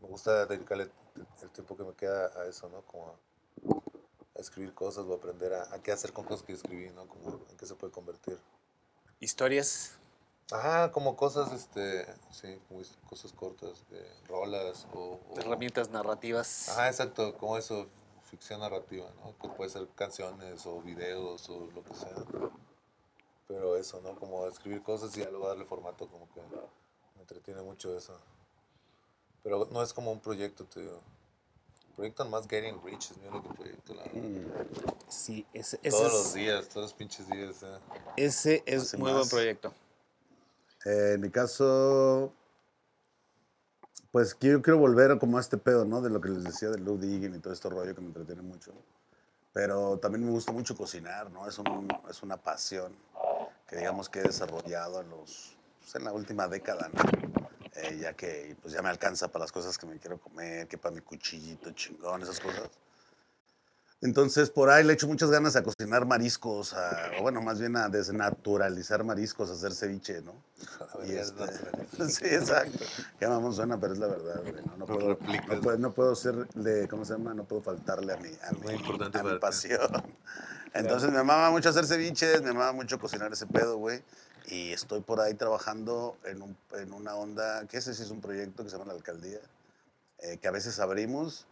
me 0.00 0.08
gusta 0.08 0.46
dedicarle 0.46 0.90
el- 1.42 1.50
tiempo 1.50 1.76
que 1.76 1.84
me 1.84 1.94
queda 1.94 2.26
a 2.40 2.46
eso, 2.46 2.68
¿no? 2.68 2.82
Como 2.82 3.08
a, 3.08 4.40
escribir 4.40 4.74
cosas 4.74 5.04
o 5.06 5.14
aprender 5.14 5.54
a, 5.54 5.74
a 5.74 5.82
qué 5.82 5.90
hacer 5.92 6.12
con 6.12 6.24
cosas 6.26 6.44
que 6.44 6.52
escribí, 6.52 6.90
¿no? 6.90 7.08
Como 7.08 7.40
en 7.50 7.56
qué 7.56 7.66
se 7.66 7.74
puede 7.74 7.92
convertir. 7.92 8.38
Historias. 9.18 9.98
Ajá, 10.52 10.92
como 10.92 11.16
cosas, 11.16 11.52
este, 11.52 12.06
sí, 12.30 12.60
como 12.68 12.80
cosas 13.08 13.32
cortas, 13.32 13.88
de 13.88 14.06
rolas 14.28 14.86
o... 14.92 15.18
o- 15.28 15.38
Herramientas 15.40 15.88
narrativas. 15.90 16.68
Ajá, 16.68 16.88
exacto, 16.88 17.36
como 17.38 17.56
eso, 17.58 17.88
ficción 18.26 18.60
narrativa, 18.60 19.08
¿no? 19.22 19.36
Que 19.38 19.48
puede 19.48 19.70
ser 19.70 19.88
canciones 19.94 20.66
o 20.66 20.80
videos 20.82 21.48
o 21.48 21.68
lo 21.74 21.82
que 21.84 21.94
sea. 21.94 22.12
Pero 23.48 23.76
eso, 23.76 24.00
¿no? 24.02 24.14
Como 24.18 24.46
escribir 24.46 24.82
cosas 24.82 25.16
y 25.16 25.20
ya 25.20 25.30
luego 25.30 25.48
darle 25.48 25.64
formato, 25.64 26.08
como 26.08 26.28
que 26.32 26.40
me 27.14 27.20
entretiene 27.22 27.62
mucho 27.62 27.96
eso. 27.96 28.18
Pero 29.42 29.68
no 29.70 29.82
es 29.82 29.92
como 29.92 30.10
un 30.10 30.20
proyecto, 30.20 30.64
te 30.64 30.80
digo. 30.80 31.00
El 31.88 31.94
proyecto 31.94 32.24
más 32.26 32.46
Getting 32.48 32.82
Rich 32.84 33.12
es 33.12 33.16
mi 33.18 33.28
único 33.28 33.54
proyecto, 33.54 33.94
la 33.94 34.02
verdad. 34.02 34.96
Sí, 35.08 35.46
ese, 35.54 35.78
ese 35.82 35.90
Todos 35.96 36.06
es, 36.06 36.12
los 36.12 36.34
días, 36.34 36.68
todos 36.68 36.82
los 36.82 36.92
pinches 36.92 37.26
días. 37.28 37.62
¿eh? 37.62 37.78
ese 38.16 38.62
es 38.66 38.82
Hace 38.82 38.96
muy 38.98 39.12
más. 39.12 39.20
buen 39.20 39.28
proyecto. 39.30 39.72
Eh, 40.84 41.12
en 41.14 41.20
mi 41.20 41.30
caso, 41.30 42.32
pues 44.16 44.34
quiero, 44.34 44.62
quiero 44.62 44.78
volver 44.78 45.18
como 45.18 45.36
a 45.36 45.42
este 45.42 45.58
pedo, 45.58 45.84
¿no? 45.84 46.00
De 46.00 46.08
lo 46.08 46.22
que 46.22 46.30
les 46.30 46.42
decía 46.42 46.70
del 46.70 46.82
low 46.86 46.96
digging 46.96 47.34
y 47.34 47.38
todo 47.38 47.52
este 47.52 47.68
rollo 47.68 47.94
que 47.94 48.00
me 48.00 48.06
entretiene 48.06 48.40
mucho. 48.40 48.72
Pero 49.52 49.98
también 49.98 50.24
me 50.24 50.30
gusta 50.30 50.52
mucho 50.52 50.74
cocinar, 50.74 51.30
¿no? 51.30 51.46
Es, 51.46 51.58
un- 51.58 51.86
es 52.08 52.22
una 52.22 52.38
pasión 52.38 52.96
que 53.68 53.76
digamos 53.76 54.08
que 54.08 54.20
he 54.20 54.22
desarrollado 54.22 55.02
en, 55.02 55.10
los, 55.10 55.58
pues, 55.80 55.94
en 55.96 56.04
la 56.04 56.14
última 56.14 56.48
década, 56.48 56.88
¿no? 56.94 57.02
Eh, 57.74 57.98
ya 58.00 58.14
que 58.14 58.56
pues 58.62 58.72
ya 58.72 58.80
me 58.80 58.88
alcanza 58.88 59.28
para 59.28 59.44
las 59.44 59.52
cosas 59.52 59.76
que 59.76 59.84
me 59.86 59.98
quiero 59.98 60.18
comer, 60.18 60.66
que 60.66 60.78
para 60.78 60.94
mi 60.94 61.02
cuchillito 61.02 61.72
chingón, 61.72 62.22
esas 62.22 62.40
cosas. 62.40 62.70
Entonces, 64.06 64.50
por 64.50 64.70
ahí 64.70 64.84
le 64.84 64.92
echo 64.92 65.08
muchas 65.08 65.30
ganas 65.32 65.56
a 65.56 65.64
cocinar 65.64 66.06
mariscos, 66.06 66.74
a- 66.74 67.10
o 67.18 67.22
bueno, 67.22 67.42
más 67.42 67.58
bien 67.58 67.76
a 67.76 67.88
desnaturalizar 67.88 69.02
mariscos, 69.02 69.50
a 69.50 69.54
hacer 69.54 69.74
ceviche, 69.74 70.22
¿no? 70.22 70.32
Y 71.04 71.12
este- 71.16 71.44
sí, 72.08 72.24
exacto. 72.24 72.84
Qué 73.18 73.26
mamón 73.26 73.52
suena, 73.52 73.78
pero 73.80 73.94
es 73.94 73.98
la 73.98 74.06
verdad, 74.06 74.40
güey. 74.42 74.54
No, 74.64 74.76
no 74.76 74.86
puedo, 74.86 75.18
no, 75.48 75.60
puedo, 75.60 75.78
no 75.78 75.92
puedo 75.92 76.14
serle, 76.14 76.86
¿cómo 76.88 77.04
se 77.04 77.14
llama? 77.14 77.34
No 77.34 77.42
puedo 77.44 77.62
faltarle 77.62 78.12
a 78.12 78.16
mi, 78.18 78.28
a 78.28 78.52
muy 78.52 78.74
mi, 78.74 78.78
importante 78.78 79.18
a 79.18 79.22
mi 79.24 79.38
pasión. 79.40 79.80
Entonces 80.74 81.10
me 81.10 81.22
mama 81.24 81.50
mucho 81.50 81.70
hacer 81.70 81.84
ceviches, 81.86 82.42
me 82.42 82.52
mama 82.52 82.72
mucho 82.72 83.00
cocinar 83.00 83.32
ese 83.32 83.46
pedo, 83.46 83.76
güey. 83.78 84.02
Y 84.46 84.70
estoy 84.72 85.00
por 85.00 85.20
ahí 85.20 85.34
trabajando 85.34 86.16
en, 86.24 86.42
un- 86.42 86.56
en 86.74 86.92
una 86.92 87.16
onda, 87.16 87.66
que 87.66 87.78
ese 87.78 87.92
sí 87.92 88.04
es 88.04 88.10
un 88.10 88.20
proyecto 88.20 88.62
que 88.62 88.70
se 88.70 88.76
llama 88.78 88.92
La 88.92 88.96
Alcaldía, 88.98 89.40
eh, 90.20 90.36
que 90.38 90.46
a 90.46 90.52
veces 90.52 90.78
abrimos, 90.78 91.46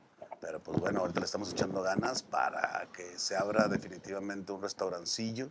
pero 0.45 0.61
pues 0.61 0.78
bueno, 0.78 1.01
ahorita 1.01 1.20
le 1.20 1.26
estamos 1.26 1.51
echando 1.51 1.80
ganas 1.80 2.22
para 2.22 2.86
que 2.95 3.18
se 3.18 3.34
abra 3.34 3.66
definitivamente 3.66 4.53
un 4.53 4.61
restaurancillo 4.61 5.49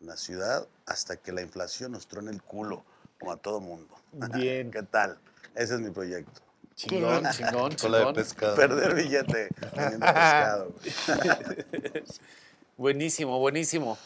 en 0.00 0.06
la 0.06 0.18
ciudad 0.18 0.68
hasta 0.84 1.16
que 1.16 1.32
la 1.32 1.40
inflación 1.40 1.92
nos 1.92 2.06
truene 2.06 2.30
el 2.30 2.42
culo, 2.42 2.84
como 3.18 3.32
a 3.32 3.38
todo 3.38 3.58
mundo. 3.60 3.94
Bien. 4.34 4.70
¿Qué 4.72 4.82
tal? 4.82 5.18
Ese 5.54 5.76
es 5.76 5.80
mi 5.80 5.90
proyecto. 5.90 6.42
Chingón, 6.74 7.24
chingón, 7.30 7.74
Cola 7.76 7.98
de 7.98 8.04
chingón. 8.04 8.14
pescado. 8.14 8.54
Perder 8.54 8.94
billete 8.94 9.48
vendiendo 9.74 10.06
pescado. 10.06 10.72
Buenísimo, 12.76 13.38
buenísimo. 13.38 13.96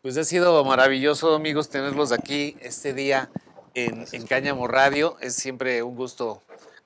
Pues 0.00 0.16
ha 0.16 0.24
sido 0.24 0.64
maravilloso, 0.64 1.34
amigos, 1.34 1.68
tenerlos 1.68 2.10
aquí 2.10 2.56
este 2.60 2.94
día 2.94 3.30
en, 3.74 4.06
en 4.12 4.26
Cáñamo 4.26 4.66
Radio. 4.66 5.18
Es 5.20 5.34
siempre 5.36 5.82
un 5.82 5.94
gusto 5.94 6.42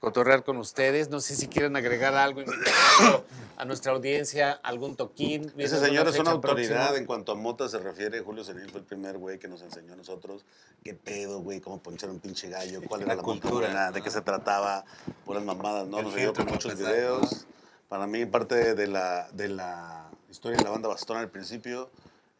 cotorrear 0.06 0.44
con 0.44 0.56
ustedes. 0.58 1.10
No 1.10 1.18
sé 1.18 1.34
si 1.34 1.48
quieren 1.48 1.74
agregar 1.74 2.14
algo 2.14 2.40
a 3.56 3.64
nuestra 3.64 3.90
audiencia, 3.90 4.52
algún 4.52 4.94
toquín. 4.94 5.52
Ese 5.56 5.80
señor 5.80 6.06
es 6.06 6.16
una 6.20 6.30
autoridad 6.30 6.76
próxima. 6.76 6.96
en 6.96 7.06
cuanto 7.06 7.32
a 7.32 7.34
mota 7.34 7.68
se 7.68 7.80
refiere. 7.80 8.20
Julio 8.20 8.44
Senil 8.44 8.70
fue 8.70 8.78
el 8.78 8.86
primer 8.86 9.18
güey 9.18 9.40
que 9.40 9.48
nos 9.48 9.62
enseñó 9.62 9.94
a 9.94 9.96
nosotros 9.96 10.44
qué 10.84 10.94
pedo, 10.94 11.40
güey, 11.40 11.60
cómo 11.60 11.82
ponchar 11.82 12.08
un 12.10 12.20
pinche 12.20 12.48
gallo, 12.48 12.82
cuál 12.86 13.00
era 13.00 13.08
La 13.08 13.16
la, 13.16 13.22
cultura, 13.24 13.90
de 13.90 13.98
¿no? 13.98 14.04
qué 14.04 14.10
se 14.12 14.20
trataba, 14.20 14.84
puras 15.24 15.42
mamadas, 15.42 15.88
¿no? 15.88 15.98
El 15.98 16.04
Nos 16.04 16.14
ayudó 16.14 16.34
con 16.34 16.46
muchos 16.46 16.70
empezar, 16.70 16.94
videos. 16.94 17.46
Para 17.88 18.06
mí, 18.06 18.24
parte 18.26 18.76
de 18.76 18.86
la, 18.86 19.28
de 19.32 19.48
la 19.48 20.08
historia 20.30 20.56
de 20.56 20.62
la 20.62 20.70
banda 20.70 20.86
Bastón 20.86 21.16
al 21.16 21.30
principio, 21.30 21.90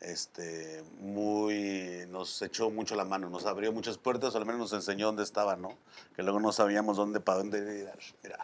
este, 0.07 0.83
muy, 1.01 2.05
nos 2.09 2.41
echó 2.43 2.71
mucho 2.71 2.95
la 2.95 3.05
mano, 3.05 3.29
nos 3.29 3.47
abrió 3.47 3.73
muchas 3.73 3.99
puertas, 3.99 4.35
o 4.35 4.39
al 4.39 4.47
menos 4.47 4.61
nos 4.61 4.73
enseñó 4.73 5.07
dónde 5.07 5.23
estaba, 5.23 5.57
¿no? 5.57 5.77
Que 6.15 6.23
luego 6.23 6.41
no 6.41 6.53
sabíamos 6.53 6.97
dónde, 6.97 7.21
para 7.21 7.39
dónde 7.39 7.59
ir. 7.81 7.91
Mira, 8.23 8.39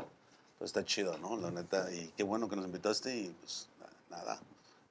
pues 0.58 0.68
está 0.70 0.84
chido, 0.84 1.16
¿no? 1.18 1.36
La 1.36 1.50
neta, 1.50 1.90
y 1.92 2.08
qué 2.16 2.22
bueno 2.24 2.48
que 2.48 2.56
nos 2.56 2.64
invitaste 2.66 3.16
y 3.16 3.28
pues 3.40 3.68
na- 4.10 4.16
nada. 4.18 4.40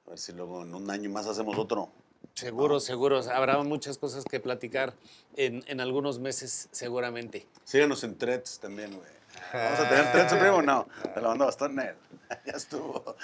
A 0.06 0.10
ver 0.10 0.18
si 0.18 0.32
luego 0.32 0.62
en 0.62 0.74
un 0.74 0.90
año 0.90 1.10
más 1.10 1.26
hacemos 1.26 1.56
otro. 1.58 1.88
Seguro, 2.34 2.80
seguro. 2.80 3.20
Habrá 3.32 3.62
muchas 3.62 3.98
cosas 3.98 4.24
que 4.24 4.40
platicar 4.40 4.94
en, 5.36 5.62
en 5.66 5.80
algunos 5.80 6.18
meses, 6.18 6.68
seguramente. 6.72 7.46
Síganos 7.64 8.02
en 8.04 8.16
threads 8.16 8.58
también, 8.58 8.90
güey. 8.96 9.10
¿Vamos 9.52 9.80
a 9.80 9.88
tener 9.88 10.12
threads 10.12 10.34
primo 10.34 10.56
o 10.56 10.62
no? 10.62 10.86
De 11.14 11.20
la 11.20 11.28
banda 11.28 11.44
Bastón, 11.46 11.74
Nel. 11.76 11.94
Ya 12.46 12.52
estuvo. 12.52 13.16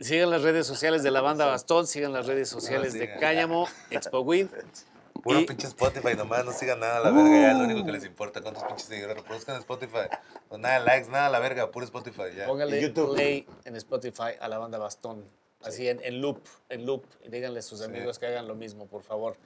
Sigan 0.00 0.30
las 0.30 0.42
redes 0.42 0.66
sociales 0.66 1.02
de 1.02 1.10
la 1.10 1.20
banda 1.20 1.46
Bastón, 1.46 1.86
sigan 1.86 2.12
las 2.12 2.26
redes 2.26 2.48
sociales 2.48 2.92
de 2.94 3.00
sigan. 3.00 3.20
Cáñamo, 3.20 3.68
Expo 3.90 4.20
Win. 4.20 4.50
Puro 5.22 5.40
Y- 5.40 5.44
pinche 5.44 5.66
Spotify 5.66 6.16
nomás, 6.16 6.46
no 6.46 6.52
sigan 6.52 6.80
nada 6.80 6.96
a 6.96 7.00
la 7.00 7.10
verga, 7.10 7.30
ya 7.42 7.50
es 7.52 7.58
lo 7.58 7.64
único 7.64 7.84
que 7.84 7.92
les 7.92 8.04
importa. 8.06 8.40
¿Cuántos 8.40 8.64
pinches 8.64 8.86
seguidores 8.88 9.16
reproduzcan 9.18 9.56
en 9.56 9.60
Spotify? 9.60 10.08
No, 10.50 10.56
nada 10.56 10.78
de 10.78 10.84
likes, 10.86 11.10
nada 11.10 11.26
a 11.26 11.30
la 11.30 11.38
verga, 11.40 11.70
puro 11.70 11.84
Spotify, 11.84 12.34
ya. 12.34 12.46
Póngale 12.46 12.80
YouTube. 12.80 13.14
play 13.14 13.46
en 13.66 13.76
Spotify 13.76 14.32
a 14.40 14.48
la 14.48 14.56
banda 14.56 14.78
Bastón. 14.78 15.26
Así 15.62 15.88
en, 15.88 16.02
en 16.02 16.22
loop, 16.22 16.38
en 16.70 16.86
loop. 16.86 17.04
Díganle 17.28 17.58
a 17.58 17.62
sus 17.62 17.82
amigos 17.82 18.18
que 18.18 18.26
hagan 18.26 18.48
lo 18.48 18.54
mismo, 18.54 18.86
por 18.86 19.02
favor. 19.02 19.36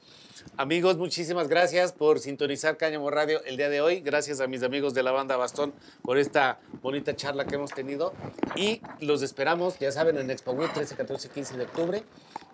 Amigos, 0.56 0.96
muchísimas 0.96 1.48
gracias 1.48 1.92
por 1.92 2.20
sintonizar 2.20 2.76
Cáñamo 2.76 3.10
Radio 3.10 3.42
el 3.44 3.56
día 3.56 3.68
de 3.68 3.80
hoy. 3.80 4.00
Gracias 4.00 4.40
a 4.40 4.46
mis 4.46 4.62
amigos 4.62 4.94
de 4.94 5.02
la 5.02 5.10
banda 5.10 5.36
Bastón 5.36 5.74
por 6.02 6.18
esta 6.18 6.60
bonita 6.82 7.16
charla 7.16 7.44
que 7.46 7.56
hemos 7.56 7.72
tenido. 7.72 8.12
Y 8.54 8.80
los 9.00 9.22
esperamos, 9.22 9.78
ya 9.80 9.90
saben, 9.90 10.16
en 10.18 10.30
Expo 10.30 10.52
Week 10.52 10.72
13, 10.72 10.94
14 10.94 11.26
y 11.26 11.30
15 11.30 11.56
de 11.56 11.64
octubre. 11.64 12.04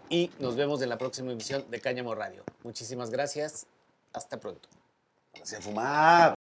Y 0.08 0.30
nos 0.38 0.56
vemos 0.56 0.80
en 0.80 0.88
la 0.88 0.96
próxima 0.96 1.30
emisión 1.30 1.70
de 1.70 1.80
Cáñamo 1.80 2.14
Radio. 2.14 2.42
Muchísimas 2.62 3.10
gracias. 3.10 3.66
Hasta 4.12 4.40
pronto. 4.40 4.68
Hacía 5.40 5.60
fumar. 5.60 6.39